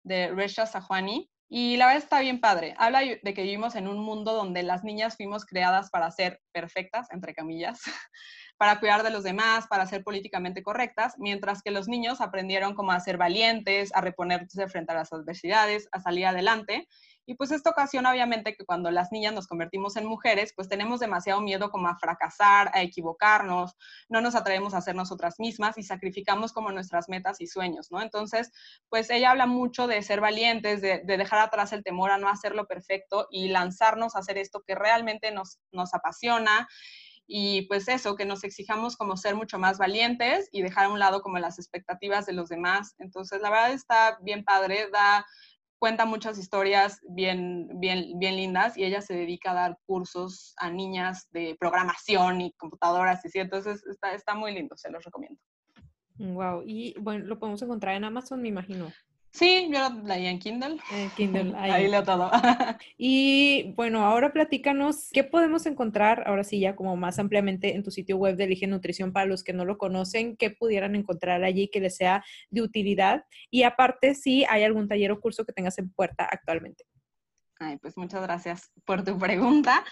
de 0.04 0.32
Resha 0.32 0.66
Sahwani. 0.66 1.30
Y 1.52 1.78
la 1.78 1.88
verdad 1.88 2.04
está 2.04 2.20
bien 2.20 2.40
padre. 2.40 2.76
Habla 2.78 3.00
de 3.00 3.34
que 3.34 3.42
vivimos 3.42 3.76
en 3.76 3.88
un 3.88 3.98
mundo 3.98 4.34
donde 4.34 4.62
las 4.62 4.84
niñas 4.84 5.16
fuimos 5.16 5.46
creadas 5.46 5.90
para 5.90 6.12
ser 6.12 6.40
perfectas, 6.52 7.08
entre 7.10 7.34
comillas, 7.34 7.80
para 8.58 8.80
cuidar 8.80 9.02
de 9.02 9.10
los 9.10 9.24
demás, 9.24 9.66
para 9.68 9.88
ser 9.88 10.04
políticamente 10.04 10.62
correctas, 10.62 11.16
mientras 11.18 11.64
que 11.64 11.72
los 11.72 11.88
niños 11.88 12.22
aprendieron 12.22 12.76
cómo 12.76 12.92
a 12.92 13.00
ser 13.00 13.18
valientes, 13.18 13.90
a 13.96 14.02
reponerse 14.02 14.68
frente 14.68 14.92
a 14.92 14.96
las 14.96 15.12
adversidades, 15.12 15.88
a 15.92 16.00
salir 16.00 16.28
adelante. 16.28 16.88
Y 17.30 17.36
pues 17.36 17.52
esto 17.52 17.70
ocasiona 17.70 18.10
obviamente 18.10 18.56
que 18.56 18.66
cuando 18.66 18.90
las 18.90 19.12
niñas 19.12 19.36
nos 19.36 19.46
convertimos 19.46 19.96
en 19.98 20.08
mujeres, 20.08 20.52
pues 20.56 20.68
tenemos 20.68 21.00
demasiado 21.00 21.42
miedo 21.42 21.70
como 21.70 21.88
a 21.88 21.96
fracasar, 21.96 22.72
a 22.74 22.82
equivocarnos, 22.82 23.76
no 24.10 24.20
nos 24.20 24.34
atrevemos 24.34 24.74
a 24.74 24.82
ser 24.82 24.96
nosotras 24.96 25.36
mismas 25.38 25.78
y 25.78 25.84
sacrificamos 25.84 26.54
como 26.54 26.72
nuestras 26.72 27.08
metas 27.08 27.40
y 27.40 27.46
sueños, 27.46 27.92
¿no? 27.92 28.02
Entonces, 28.02 28.52
pues 28.90 29.12
ella 29.12 29.30
habla 29.30 29.46
mucho 29.46 29.86
de 29.86 30.02
ser 30.02 30.22
valientes, 30.22 30.82
de, 30.82 31.04
dejar 31.06 31.38
atrás 31.38 31.72
el 31.72 31.84
temor 31.84 32.10
a 32.10 32.18
no 32.18 32.30
hacerlo 32.30 32.66
perfecto 32.66 33.28
y 33.30 33.50
lanzarnos 33.50 34.16
a 34.16 34.20
hacer 34.20 34.40
esto 34.40 34.64
que 34.66 34.74
realmente 34.74 35.30
nos, 35.30 35.60
nos 35.72 35.94
apasiona 35.94 36.68
y 37.28 37.68
pues 37.68 37.88
eso, 37.90 38.16
que 38.16 38.26
nos 38.26 38.44
exijamos 38.44 38.98
como 38.98 39.18
ser 39.18 39.36
mucho 39.36 39.60
más 39.60 39.78
valientes 39.78 40.50
y 40.52 40.64
dejar 40.64 40.86
a 40.86 40.90
un 40.90 40.98
lado 40.98 41.22
como 41.22 41.38
las 41.38 41.60
expectativas 41.60 42.26
de 42.26 42.34
los 42.34 42.50
demás. 42.50 42.96
Entonces, 42.98 43.40
la 43.40 43.52
verdad 43.52 43.72
está 43.72 44.18
bien 44.24 44.44
padre, 44.44 44.90
da 44.92 45.28
cuenta 45.80 46.06
muchas 46.06 46.38
historias 46.38 47.00
bien, 47.10 47.70
bien, 47.80 48.20
bien 48.20 48.36
lindas 48.36 48.78
y 48.78 48.84
ella 48.84 49.02
se 49.02 49.16
dedica 49.16 49.52
a 49.52 49.56
dar 49.56 49.78
cursos 49.86 50.54
a 50.58 50.70
niñas 50.70 51.30
de 51.32 51.56
programación 51.60 52.42
y 52.42 52.52
computadoras 52.54 53.26
y 53.26 53.30
sí, 53.30 53.40
entonces 53.40 53.86
está, 53.88 54.14
está 54.14 54.36
muy 54.36 54.54
lindo, 54.54 54.78
se 54.78 54.92
los 54.92 55.04
recomiendo. 55.04 55.40
Wow, 56.18 56.64
y 56.66 56.94
bueno, 57.00 57.26
lo 57.26 57.40
podemos 57.40 57.62
encontrar 57.62 57.96
en 57.96 58.04
Amazon, 58.04 58.42
me 58.42 58.50
imagino. 58.50 58.92
Sí, 59.32 59.70
yo 59.72 59.90
lo 59.90 60.04
leí 60.04 60.26
en 60.26 60.40
Kindle. 60.40 60.78
Kindle, 61.16 61.54
ahí. 61.58 61.88
leo 61.88 62.04
todo. 62.04 62.32
y 62.98 63.74
bueno, 63.76 64.04
ahora 64.04 64.34
platícanos, 64.34 65.10
¿qué 65.12 65.24
podemos 65.24 65.66
encontrar 65.66 66.24
ahora 66.28 66.44
sí 66.44 66.60
ya 66.60 66.76
como 66.76 66.96
más 66.96 67.20
ampliamente 67.20 67.76
en 67.76 67.84
tu 67.84 67.92
sitio 67.92 68.18
web 68.18 68.36
de 68.36 68.46
Elige 68.46 68.68
Nutrición 68.68 69.14
para 69.14 69.26
los 69.26 69.44
que 69.44 69.54
no 69.54 69.66
lo 69.66 69.78
conocen? 69.78 70.36
¿Qué 70.36 70.50
pudieran 70.50 70.96
encontrar 70.96 71.44
allí 71.44 71.70
que 71.70 71.80
les 71.80 71.96
sea 71.96 72.24
de 72.50 72.62
utilidad? 72.62 73.26
Y 73.50 73.64
aparte, 73.64 74.16
si 74.16 74.46
hay 74.46 74.64
algún 74.64 74.88
taller 74.88 75.12
o 75.12 75.20
curso 75.20 75.46
que 75.46 75.54
tengas 75.54 75.78
en 75.78 75.92
puerta 75.92 76.28
actualmente. 76.30 76.86
Ay, 77.60 77.78
pues 77.78 77.98
muchas 77.98 78.22
gracias 78.22 78.72
por 78.86 79.04
tu 79.04 79.18
pregunta. 79.18 79.84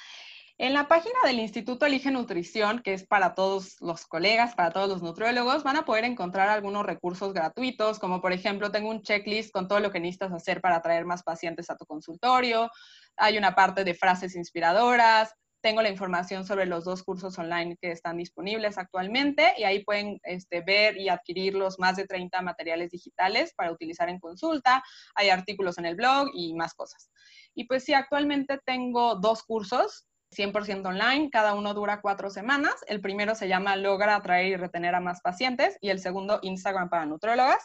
En 0.59 0.73
la 0.73 0.87
página 0.87 1.19
del 1.23 1.37
Instituto 1.37 1.85
Elige 1.85 2.09
Nutrición, 2.09 2.81
que 2.81 2.93
es 2.93 3.05
para 3.05 3.35
todos 3.35 3.79
los 3.79 4.07
colegas, 4.07 4.55
para 4.55 4.71
todos 4.71 4.89
los 4.89 5.03
nutriólogos, 5.03 5.63
van 5.63 5.77
a 5.77 5.85
poder 5.85 6.03
encontrar 6.03 6.49
algunos 6.49 6.83
recursos 6.83 7.31
gratuitos, 7.31 7.99
como 7.99 8.21
por 8.21 8.33
ejemplo, 8.33 8.71
tengo 8.71 8.89
un 8.89 9.03
checklist 9.03 9.51
con 9.51 9.67
todo 9.67 9.79
lo 9.81 9.91
que 9.91 9.99
necesitas 9.99 10.33
hacer 10.33 10.59
para 10.59 10.77
atraer 10.77 11.05
más 11.05 11.21
pacientes 11.21 11.69
a 11.69 11.77
tu 11.77 11.85
consultorio. 11.85 12.71
Hay 13.17 13.37
una 13.37 13.53
parte 13.53 13.83
de 13.83 13.93
frases 13.93 14.35
inspiradoras, 14.35 15.31
tengo 15.61 15.83
la 15.83 15.89
información 15.89 16.43
sobre 16.43 16.65
los 16.65 16.85
dos 16.85 17.03
cursos 17.03 17.37
online 17.37 17.77
que 17.79 17.91
están 17.91 18.17
disponibles 18.17 18.79
actualmente 18.79 19.53
y 19.59 19.63
ahí 19.63 19.83
pueden 19.83 20.19
este, 20.23 20.61
ver 20.61 20.97
y 20.97 21.09
adquirir 21.09 21.53
los 21.53 21.77
más 21.77 21.97
de 21.97 22.07
30 22.07 22.41
materiales 22.41 22.89
digitales 22.89 23.53
para 23.55 23.71
utilizar 23.71 24.09
en 24.09 24.19
consulta. 24.19 24.83
Hay 25.13 25.29
artículos 25.29 25.77
en 25.77 25.85
el 25.85 25.95
blog 25.95 26.29
y 26.33 26.55
más 26.55 26.73
cosas. 26.73 27.11
Y 27.53 27.65
pues 27.65 27.83
sí, 27.83 27.93
actualmente 27.93 28.59
tengo 28.65 29.15
dos 29.15 29.43
cursos 29.43 30.06
100% 30.31 30.85
online, 30.85 31.29
cada 31.29 31.53
uno 31.53 31.73
dura 31.73 32.01
cuatro 32.01 32.29
semanas. 32.29 32.75
El 32.87 33.01
primero 33.01 33.35
se 33.35 33.47
llama 33.47 33.75
Logra 33.75 34.15
atraer 34.15 34.47
y 34.47 34.55
retener 34.57 34.95
a 34.95 34.99
más 34.99 35.21
pacientes 35.21 35.77
y 35.81 35.89
el 35.89 35.99
segundo 35.99 36.39
Instagram 36.41 36.89
para 36.89 37.05
nutriólogas. 37.05 37.63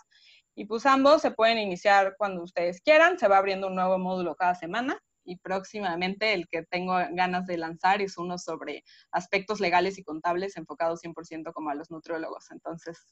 Y 0.54 0.66
pues 0.66 0.86
ambos 0.86 1.22
se 1.22 1.30
pueden 1.30 1.58
iniciar 1.58 2.14
cuando 2.18 2.42
ustedes 2.42 2.80
quieran, 2.82 3.18
se 3.18 3.28
va 3.28 3.38
abriendo 3.38 3.68
un 3.68 3.74
nuevo 3.74 3.98
módulo 3.98 4.34
cada 4.36 4.54
semana 4.54 4.98
y 5.24 5.38
próximamente 5.38 6.34
el 6.34 6.48
que 6.48 6.64
tengo 6.64 6.94
ganas 7.12 7.46
de 7.46 7.56
lanzar 7.56 8.02
es 8.02 8.18
uno 8.18 8.38
sobre 8.38 8.84
aspectos 9.12 9.60
legales 9.60 9.98
y 9.98 10.04
contables 10.04 10.56
enfocados 10.56 11.00
100% 11.02 11.52
como 11.52 11.70
a 11.70 11.74
los 11.74 11.90
nutriólogos. 11.90 12.50
Entonces, 12.50 13.06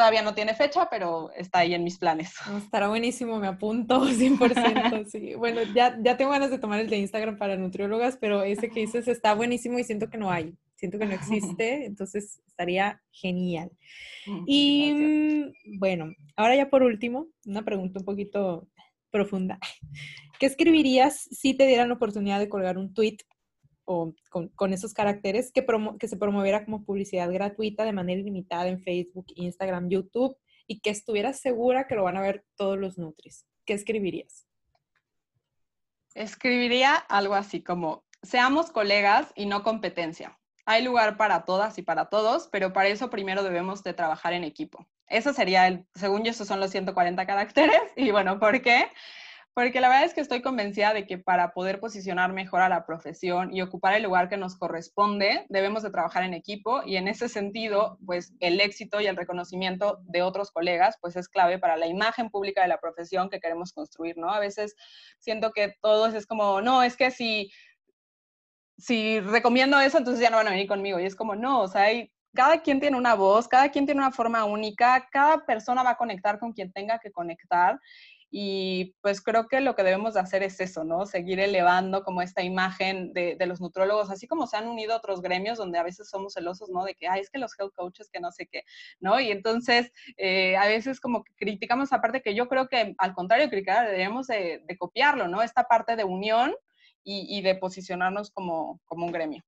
todavía 0.00 0.22
no 0.22 0.34
tiene 0.34 0.54
fecha, 0.54 0.88
pero 0.90 1.30
está 1.32 1.58
ahí 1.58 1.74
en 1.74 1.84
mis 1.84 1.98
planes. 1.98 2.32
estará 2.56 2.88
buenísimo, 2.88 3.38
me 3.38 3.48
apunto 3.48 4.00
100%. 4.06 5.06
sí. 5.06 5.34
Bueno, 5.34 5.60
ya, 5.74 5.98
ya 6.02 6.16
tengo 6.16 6.30
ganas 6.30 6.50
de 6.50 6.58
tomar 6.58 6.80
el 6.80 6.88
de 6.88 6.96
Instagram 6.96 7.36
para 7.36 7.56
nutriólogas, 7.56 8.16
pero 8.18 8.42
ese 8.42 8.70
que 8.70 8.80
dices 8.80 9.08
está 9.08 9.34
buenísimo 9.34 9.78
y 9.78 9.84
siento 9.84 10.08
que 10.08 10.16
no 10.16 10.30
hay, 10.30 10.54
siento 10.76 10.98
que 10.98 11.04
no 11.04 11.12
existe, 11.12 11.84
entonces 11.84 12.40
estaría 12.46 13.02
genial. 13.12 13.70
Mm, 14.26 14.44
y 14.46 14.92
mm, 14.94 15.78
bueno, 15.78 16.12
ahora 16.36 16.56
ya 16.56 16.70
por 16.70 16.82
último, 16.82 17.28
una 17.44 17.62
pregunta 17.62 18.00
un 18.00 18.06
poquito 18.06 18.68
profunda. 19.10 19.58
¿Qué 20.38 20.46
escribirías 20.46 21.28
si 21.30 21.52
te 21.52 21.66
dieran 21.66 21.88
la 21.88 21.96
oportunidad 21.96 22.38
de 22.38 22.48
colgar 22.48 22.78
un 22.78 22.94
tweet 22.94 23.18
con, 24.54 24.72
esos 24.72 24.94
caracteres 24.94 25.50
que, 25.52 25.66
se 26.06 26.16
promoviera 26.16 26.64
como 26.64 26.84
publicidad 26.84 27.32
gratuita 27.32 27.84
de 27.84 27.92
manera 27.92 28.20
ilimitada 28.20 28.68
en 28.68 28.80
Facebook, 28.80 29.26
Instagram, 29.34 29.88
YouTube 29.88 30.36
y 30.66 30.80
que 30.80 30.90
estuvieras 30.90 31.40
segura 31.40 31.86
que 31.88 31.96
lo 31.96 32.04
van 32.04 32.16
a 32.16 32.20
ver 32.20 32.44
todos 32.56 32.78
los 32.78 32.98
Nutris? 32.98 33.46
¿Qué 33.64 33.74
escribirías? 33.74 34.46
Escribiría 36.14 36.94
algo 36.94 37.34
así 37.34 37.62
como, 37.62 38.04
seamos 38.22 38.70
colegas 38.70 39.32
y 39.34 39.46
no 39.46 39.62
competencia. 39.62 40.38
Hay 40.66 40.84
lugar 40.84 41.16
para 41.16 41.44
todas 41.44 41.78
y 41.78 41.82
para 41.82 42.06
todos, 42.06 42.48
pero 42.52 42.72
para 42.72 42.88
eso 42.88 43.10
primero 43.10 43.42
debemos 43.42 43.82
de 43.82 43.94
trabajar 43.94 44.34
en 44.34 44.44
equipo. 44.44 44.86
Eso 45.08 45.32
sería 45.32 45.66
el, 45.66 45.84
según 45.96 46.22
yo, 46.22 46.30
esos 46.30 46.46
son 46.46 46.60
los 46.60 46.70
140 46.70 47.26
caracteres. 47.26 47.80
Y 47.96 48.12
bueno, 48.12 48.38
¿por 48.38 48.62
qué? 48.62 48.88
Porque 49.52 49.80
la 49.80 49.88
verdad 49.88 50.04
es 50.04 50.14
que 50.14 50.20
estoy 50.20 50.42
convencida 50.42 50.94
de 50.94 51.06
que 51.06 51.18
para 51.18 51.52
poder 51.52 51.80
posicionar 51.80 52.32
mejor 52.32 52.60
a 52.60 52.68
la 52.68 52.86
profesión 52.86 53.52
y 53.52 53.62
ocupar 53.62 53.94
el 53.94 54.04
lugar 54.04 54.28
que 54.28 54.36
nos 54.36 54.56
corresponde, 54.56 55.44
debemos 55.48 55.82
de 55.82 55.90
trabajar 55.90 56.22
en 56.22 56.34
equipo 56.34 56.82
y 56.86 56.96
en 56.96 57.08
ese 57.08 57.28
sentido, 57.28 57.98
pues 58.06 58.32
el 58.38 58.60
éxito 58.60 59.00
y 59.00 59.06
el 59.06 59.16
reconocimiento 59.16 59.98
de 60.04 60.22
otros 60.22 60.52
colegas, 60.52 60.96
pues 61.00 61.16
es 61.16 61.28
clave 61.28 61.58
para 61.58 61.76
la 61.76 61.88
imagen 61.88 62.30
pública 62.30 62.62
de 62.62 62.68
la 62.68 62.78
profesión 62.78 63.28
que 63.28 63.40
queremos 63.40 63.72
construir, 63.72 64.16
¿no? 64.16 64.30
A 64.30 64.38
veces 64.38 64.76
siento 65.18 65.50
que 65.50 65.74
todos 65.82 66.14
es 66.14 66.26
como, 66.26 66.60
no, 66.60 66.84
es 66.84 66.96
que 66.96 67.10
si, 67.10 67.50
si 68.78 69.18
recomiendo 69.18 69.80
eso, 69.80 69.98
entonces 69.98 70.22
ya 70.22 70.30
no 70.30 70.36
van 70.36 70.48
a 70.48 70.52
venir 70.52 70.68
conmigo. 70.68 71.00
Y 71.00 71.06
es 71.06 71.16
como, 71.16 71.34
no, 71.34 71.62
o 71.62 71.68
sea, 71.68 71.82
hay 71.82 72.12
cada 72.34 72.62
quien 72.62 72.80
tiene 72.80 72.96
una 72.96 73.14
voz, 73.14 73.48
cada 73.48 73.70
quien 73.70 73.86
tiene 73.86 74.00
una 74.00 74.12
forma 74.12 74.44
única, 74.44 75.08
cada 75.10 75.44
persona 75.44 75.82
va 75.82 75.90
a 75.90 75.96
conectar 75.96 76.38
con 76.38 76.52
quien 76.52 76.72
tenga 76.72 76.98
que 76.98 77.10
conectar. 77.10 77.78
Y 78.30 78.94
pues 79.00 79.20
creo 79.20 79.48
que 79.48 79.60
lo 79.60 79.74
que 79.74 79.82
debemos 79.82 80.14
de 80.14 80.20
hacer 80.20 80.44
es 80.44 80.60
eso, 80.60 80.84
¿no? 80.84 81.04
Seguir 81.04 81.40
elevando 81.40 82.04
como 82.04 82.22
esta 82.22 82.42
imagen 82.42 83.12
de, 83.12 83.36
los 83.46 83.60
nutrólogos, 83.60 84.10
así 84.10 84.28
como 84.28 84.46
se 84.46 84.56
han 84.56 84.68
unido 84.68 84.96
otros 84.96 85.20
gremios 85.20 85.58
donde 85.58 85.78
a 85.78 85.82
veces 85.82 86.08
somos 86.08 86.34
celosos, 86.34 86.68
¿no? 86.70 86.84
De 86.84 86.94
que, 86.94 87.08
ay, 87.08 87.22
es 87.22 87.30
que 87.30 87.38
los 87.38 87.58
health 87.58 87.74
coaches, 87.74 88.08
que 88.12 88.20
no 88.20 88.30
sé 88.30 88.46
qué, 88.46 88.62
¿no? 89.00 89.18
Y 89.18 89.32
entonces 89.32 89.92
eh, 90.16 90.56
a 90.56 90.66
veces 90.66 91.00
como 91.00 91.24
que 91.24 91.32
criticamos 91.34 91.92
aparte 91.92 92.22
que 92.22 92.34
yo 92.34 92.48
creo 92.48 92.68
que 92.68 92.94
al 92.98 93.14
contrario, 93.14 93.48
criticar 93.50 93.86
deberíamos 93.86 94.28
de, 94.28 94.62
copiarlo, 94.78 95.26
¿no? 95.26 95.42
Esta 95.42 95.64
parte 95.64 95.96
de 95.96 96.04
unión 96.04 96.54
y, 97.02 97.42
de 97.42 97.56
posicionarnos 97.56 98.30
como 98.30 98.80
un 98.88 99.12
gremio. 99.12 99.42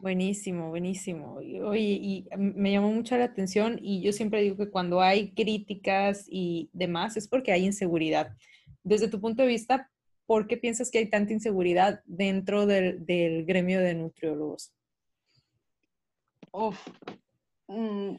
Buenísimo, 0.00 0.70
buenísimo. 0.70 1.34
Oye, 1.34 1.98
y 2.00 2.28
me 2.38 2.72
llamó 2.72 2.90
mucho 2.90 3.18
la 3.18 3.24
atención 3.24 3.78
y 3.82 4.00
yo 4.00 4.12
siempre 4.14 4.40
digo 4.40 4.56
que 4.56 4.70
cuando 4.70 5.02
hay 5.02 5.34
críticas 5.34 6.24
y 6.26 6.70
demás 6.72 7.18
es 7.18 7.28
porque 7.28 7.52
hay 7.52 7.66
inseguridad. 7.66 8.34
Desde 8.82 9.08
tu 9.08 9.20
punto 9.20 9.42
de 9.42 9.48
vista, 9.48 9.90
¿por 10.24 10.46
qué 10.46 10.56
piensas 10.56 10.90
que 10.90 10.98
hay 10.98 11.10
tanta 11.10 11.34
inseguridad 11.34 12.00
dentro 12.06 12.64
del, 12.64 13.04
del 13.04 13.44
gremio 13.44 13.78
de 13.80 13.94
nutriólogos? 13.94 14.72
Uf, 16.50 16.78
mm, 17.68 18.14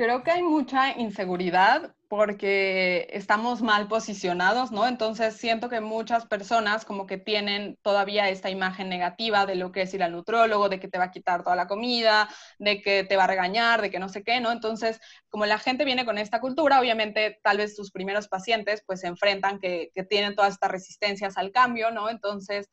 creo 0.00 0.22
que 0.22 0.30
hay 0.30 0.42
mucha 0.42 0.98
inseguridad 0.98 1.94
porque 2.08 3.06
estamos 3.10 3.60
mal 3.60 3.86
posicionados, 3.86 4.72
¿no? 4.72 4.86
Entonces 4.86 5.36
siento 5.36 5.68
que 5.68 5.82
muchas 5.82 6.24
personas 6.24 6.86
como 6.86 7.06
que 7.06 7.18
tienen 7.18 7.76
todavía 7.82 8.30
esta 8.30 8.48
imagen 8.48 8.88
negativa 8.88 9.44
de 9.44 9.56
lo 9.56 9.72
que 9.72 9.82
es 9.82 9.92
ir 9.92 10.02
al 10.02 10.12
nutrólogo, 10.12 10.70
de 10.70 10.80
que 10.80 10.88
te 10.88 10.96
va 10.96 11.04
a 11.04 11.10
quitar 11.10 11.42
toda 11.44 11.54
la 11.54 11.66
comida, 11.66 12.30
de 12.58 12.80
que 12.80 13.04
te 13.04 13.18
va 13.18 13.24
a 13.24 13.26
regañar, 13.26 13.82
de 13.82 13.90
que 13.90 13.98
no 13.98 14.08
sé 14.08 14.24
qué, 14.24 14.40
¿no? 14.40 14.52
Entonces, 14.52 14.98
como 15.28 15.44
la 15.44 15.58
gente 15.58 15.84
viene 15.84 16.06
con 16.06 16.16
esta 16.16 16.40
cultura, 16.40 16.80
obviamente 16.80 17.38
tal 17.42 17.58
vez 17.58 17.76
sus 17.76 17.90
primeros 17.90 18.26
pacientes 18.26 18.82
pues 18.86 19.00
se 19.00 19.06
enfrentan 19.06 19.58
que, 19.58 19.90
que 19.94 20.02
tienen 20.02 20.34
todas 20.34 20.54
estas 20.54 20.70
resistencias 20.70 21.36
al 21.36 21.52
cambio, 21.52 21.90
¿no? 21.90 22.08
Entonces, 22.08 22.70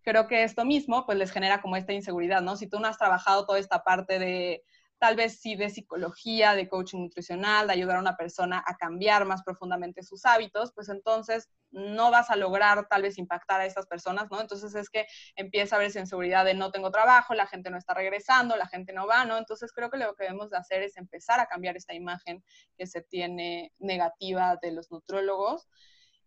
creo 0.00 0.26
que 0.28 0.44
esto 0.44 0.64
mismo 0.64 1.04
pues 1.04 1.18
les 1.18 1.30
genera 1.30 1.60
como 1.60 1.76
esta 1.76 1.92
inseguridad, 1.92 2.40
¿no? 2.40 2.56
Si 2.56 2.70
tú 2.70 2.80
no 2.80 2.88
has 2.88 2.96
trabajado 2.96 3.44
toda 3.44 3.58
esta 3.58 3.84
parte 3.84 4.18
de 4.18 4.62
tal 5.04 5.16
vez 5.16 5.38
sí 5.38 5.54
de 5.54 5.68
psicología, 5.68 6.54
de 6.54 6.66
coaching 6.66 7.00
nutricional, 7.00 7.66
de 7.66 7.74
ayudar 7.74 7.98
a 7.98 8.00
una 8.00 8.16
persona 8.16 8.64
a 8.66 8.74
cambiar 8.78 9.26
más 9.26 9.42
profundamente 9.42 10.02
sus 10.02 10.24
hábitos, 10.24 10.72
pues 10.74 10.88
entonces 10.88 11.50
no 11.72 12.10
vas 12.10 12.30
a 12.30 12.36
lograr 12.36 12.88
tal 12.88 13.02
vez 13.02 13.18
impactar 13.18 13.60
a 13.60 13.66
estas 13.66 13.86
personas, 13.86 14.30
¿no? 14.30 14.40
Entonces 14.40 14.74
es 14.74 14.88
que 14.88 15.04
empieza 15.36 15.76
a 15.76 15.84
esa 15.84 16.00
inseguridad 16.00 16.46
de 16.46 16.54
no 16.54 16.70
tengo 16.70 16.90
trabajo, 16.90 17.34
la 17.34 17.46
gente 17.46 17.68
no 17.68 17.76
está 17.76 17.92
regresando, 17.92 18.56
la 18.56 18.66
gente 18.66 18.94
no 18.94 19.06
va, 19.06 19.26
¿no? 19.26 19.36
Entonces 19.36 19.74
creo 19.74 19.90
que 19.90 19.98
lo 19.98 20.14
que 20.14 20.24
debemos 20.24 20.48
de 20.48 20.56
hacer 20.56 20.82
es 20.82 20.96
empezar 20.96 21.38
a 21.38 21.48
cambiar 21.48 21.76
esta 21.76 21.92
imagen 21.92 22.42
que 22.78 22.86
se 22.86 23.02
tiene 23.02 23.74
negativa 23.78 24.56
de 24.62 24.72
los 24.72 24.90
nutrólogos 24.90 25.68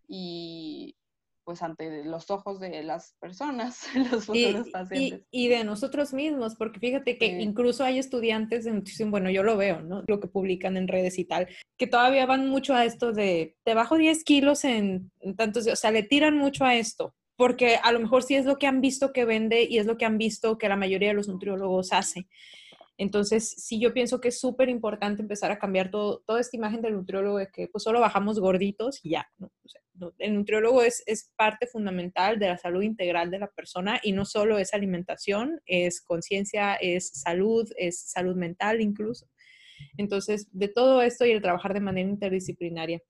y, 0.08 0.96
pues 1.48 1.62
ante 1.62 2.04
los 2.04 2.30
ojos 2.30 2.60
de 2.60 2.84
las 2.84 3.16
personas, 3.22 3.88
los 4.12 4.26
futuros 4.26 4.68
pacientes. 4.68 5.26
Y, 5.32 5.48
de 5.48 5.64
nosotros 5.64 6.14
mismos, 6.14 6.56
porque 6.56 6.78
fíjate 6.78 7.18
que 7.18 7.26
incluso 7.40 7.86
hay 7.86 8.00
estudiantes 8.00 8.66
de 8.66 8.74
nutrición, 8.74 9.12
bueno, 9.12 9.30
yo 9.30 9.44
lo 9.44 9.56
veo, 9.56 9.82
¿no? 9.82 10.04
Lo 10.08 10.20
que 10.20 10.28
publican 10.28 10.76
en 10.76 10.90
redes 10.90 11.18
y 11.18 11.24
tal, 11.24 11.48
que 11.78 11.88
todavía 11.88 12.26
van 12.26 12.50
mucho 12.50 12.76
a 12.76 12.84
esto 12.84 13.14
de, 13.14 13.56
te 13.64 13.76
bajo 13.76 13.96
10 13.96 14.26
kilos 14.26 14.66
en, 14.66 15.10
en 15.22 15.38
tantos, 15.38 15.66
o 15.68 15.76
sea, 15.78 15.92
le 15.92 16.04
tiran 16.04 16.38
mucho 16.38 16.66
a 16.66 16.76
esto, 16.76 17.16
porque 17.38 17.78
a 17.82 17.94
lo 17.94 18.02
mejor 18.02 18.24
sí 18.24 18.36
es 18.36 18.44
lo 18.44 18.58
que 18.58 18.68
han 18.68 18.82
visto 18.82 19.14
que 19.14 19.24
vende 19.24 19.64
y 19.64 19.78
es 19.78 19.86
lo 19.86 19.96
que 19.96 20.04
han 20.04 20.18
visto 20.18 20.58
que 20.58 20.68
la 20.68 20.76
mayoría 20.76 21.08
de 21.08 21.16
los 21.16 21.30
nutriólogos 21.30 21.94
hace. 21.94 22.28
Entonces, 22.98 23.50
sí, 23.50 23.80
yo 23.80 23.94
pienso 23.94 24.20
que 24.20 24.30
es 24.30 24.40
súper 24.40 24.70
importante 24.70 25.22
empezar 25.22 25.52
a 25.52 25.60
cambiar 25.60 25.92
todo, 25.92 26.24
toda 26.26 26.42
esta 26.42 26.58
imagen 26.58 26.82
del 26.82 26.94
nutriólogo 26.94 27.38
de 27.38 27.50
que 27.52 27.68
pues 27.68 27.84
solo 27.84 28.00
bajamos 28.00 28.40
gorditos 28.40 29.00
y 29.04 29.12
ya. 29.12 29.28
¿no? 29.38 29.52
el 30.20 30.36
nutriólogo 30.36 30.84
es, 30.84 31.04
es, 31.08 31.32
parte 31.36 31.66
fundamental 31.66 32.38
de 32.38 32.48
la 32.48 32.58
salud 32.58 32.84
integral 32.84 33.32
de 33.32 33.40
la 33.40 33.48
persona 33.48 34.00
y 34.04 34.12
no 34.12 34.26
solo 34.26 34.60
es 34.60 34.74
alimentación, 34.74 35.60
es 35.66 36.02
conciencia, 36.02 36.76
es 36.76 37.10
salud, 37.10 37.68
es 37.78 38.00
salud 38.02 38.36
mental 38.36 38.82
incluso. 38.82 39.28
Entonces, 39.98 40.48
de 40.52 40.68
todo 40.68 41.02
esto 41.02 41.26
y 41.26 41.32
el 41.32 41.42
trabajar 41.42 41.74
de 41.74 41.80
manera 41.80 42.10
interdisciplinaria 42.10 43.02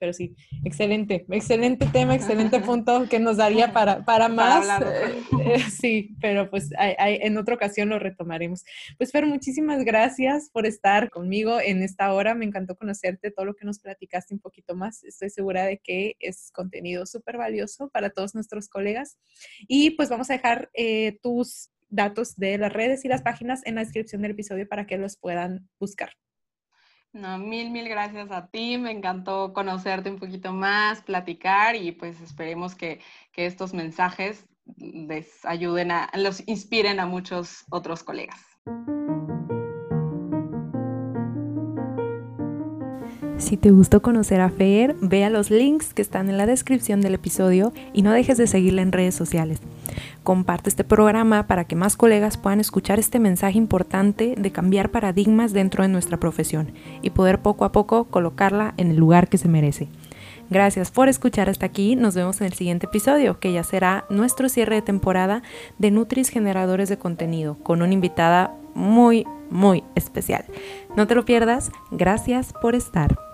pero 0.00 0.14
sí, 0.14 0.34
excelente, 0.64 1.26
excelente 1.28 1.86
tema, 1.86 2.14
excelente 2.14 2.58
punto 2.60 3.06
que 3.08 3.20
nos 3.20 3.36
daría 3.36 3.72
para, 3.72 4.04
para 4.04 4.28
más. 4.28 4.66
Eh, 4.80 5.22
eh, 5.44 5.60
sí, 5.60 6.16
pero 6.20 6.50
pues 6.50 6.70
en 6.78 7.36
otra 7.36 7.54
ocasión 7.54 7.90
lo 7.90 7.98
retomaremos. 7.98 8.64
Pues 8.96 9.12
Fer, 9.12 9.26
muchísimas 9.26 9.84
gracias 9.84 10.48
por 10.50 10.66
estar 10.66 11.10
conmigo 11.10 11.60
en 11.60 11.82
esta 11.82 12.12
hora. 12.12 12.34
Me 12.34 12.46
encantó 12.46 12.74
conocerte, 12.76 13.30
todo 13.30 13.44
lo 13.44 13.54
que 13.54 13.66
nos 13.66 13.78
platicaste 13.78 14.34
un 14.34 14.40
poquito 14.40 14.74
más. 14.74 15.04
Estoy 15.04 15.28
segura 15.28 15.66
de 15.66 15.78
que 15.78 16.16
es 16.18 16.50
contenido 16.50 17.04
súper 17.04 17.36
valioso 17.36 17.90
para 17.90 18.10
todos 18.10 18.34
nuestros 18.34 18.68
colegas. 18.68 19.18
Y 19.68 19.90
pues 19.90 20.08
vamos 20.08 20.30
a 20.30 20.32
dejar 20.32 20.70
eh, 20.72 21.18
tus 21.22 21.70
datos 21.90 22.36
de 22.36 22.56
las 22.56 22.72
redes 22.72 23.04
y 23.04 23.08
las 23.08 23.22
páginas 23.22 23.60
en 23.66 23.74
la 23.74 23.82
descripción 23.82 24.22
del 24.22 24.30
episodio 24.30 24.66
para 24.66 24.86
que 24.86 24.96
los 24.96 25.16
puedan 25.18 25.68
buscar. 25.78 26.12
No, 27.12 27.38
mil, 27.38 27.70
mil 27.70 27.88
gracias 27.88 28.30
a 28.30 28.46
ti. 28.46 28.78
Me 28.78 28.92
encantó 28.92 29.52
conocerte 29.52 30.10
un 30.10 30.18
poquito 30.18 30.52
más, 30.52 31.02
platicar 31.02 31.74
y 31.74 31.92
pues 31.92 32.20
esperemos 32.20 32.74
que, 32.74 33.00
que 33.32 33.46
estos 33.46 33.74
mensajes 33.74 34.46
les 34.76 35.44
ayuden 35.44 35.90
a, 35.90 36.10
los 36.14 36.46
inspiren 36.46 37.00
a 37.00 37.06
muchos 37.06 37.64
otros 37.70 38.04
colegas. 38.04 38.40
Si 43.40 43.56
te 43.56 43.70
gustó 43.70 44.02
conocer 44.02 44.42
a 44.42 44.50
Fer, 44.50 44.94
vea 45.00 45.30
los 45.30 45.50
links 45.50 45.94
que 45.94 46.02
están 46.02 46.28
en 46.28 46.36
la 46.36 46.46
descripción 46.46 47.00
del 47.00 47.14
episodio 47.14 47.72
y 47.94 48.02
no 48.02 48.12
dejes 48.12 48.36
de 48.36 48.46
seguirla 48.46 48.82
en 48.82 48.92
redes 48.92 49.14
sociales. 49.14 49.60
Comparte 50.22 50.68
este 50.68 50.84
programa 50.84 51.46
para 51.46 51.64
que 51.64 51.74
más 51.74 51.96
colegas 51.96 52.36
puedan 52.36 52.60
escuchar 52.60 52.98
este 52.98 53.18
mensaje 53.18 53.56
importante 53.56 54.34
de 54.36 54.52
cambiar 54.52 54.90
paradigmas 54.90 55.54
dentro 55.54 55.82
de 55.82 55.88
nuestra 55.88 56.18
profesión 56.20 56.72
y 57.00 57.10
poder 57.10 57.40
poco 57.40 57.64
a 57.64 57.72
poco 57.72 58.04
colocarla 58.04 58.74
en 58.76 58.90
el 58.90 58.96
lugar 58.96 59.28
que 59.28 59.38
se 59.38 59.48
merece. 59.48 59.88
Gracias 60.50 60.90
por 60.90 61.08
escuchar 61.08 61.48
hasta 61.48 61.64
aquí. 61.64 61.96
Nos 61.96 62.14
vemos 62.14 62.40
en 62.40 62.48
el 62.48 62.52
siguiente 62.52 62.86
episodio, 62.86 63.40
que 63.40 63.52
ya 63.52 63.64
será 63.64 64.04
nuestro 64.10 64.48
cierre 64.48 64.76
de 64.76 64.82
temporada 64.82 65.42
de 65.78 65.90
Nutris 65.90 66.28
Generadores 66.28 66.88
de 66.90 66.98
Contenido, 66.98 67.56
con 67.62 67.80
una 67.80 67.94
invitada 67.94 68.54
muy, 68.74 69.26
muy 69.48 69.82
especial. 69.94 70.44
No 70.94 71.06
te 71.06 71.14
lo 71.14 71.24
pierdas. 71.24 71.72
Gracias 71.90 72.52
por 72.60 72.74
estar. 72.74 73.29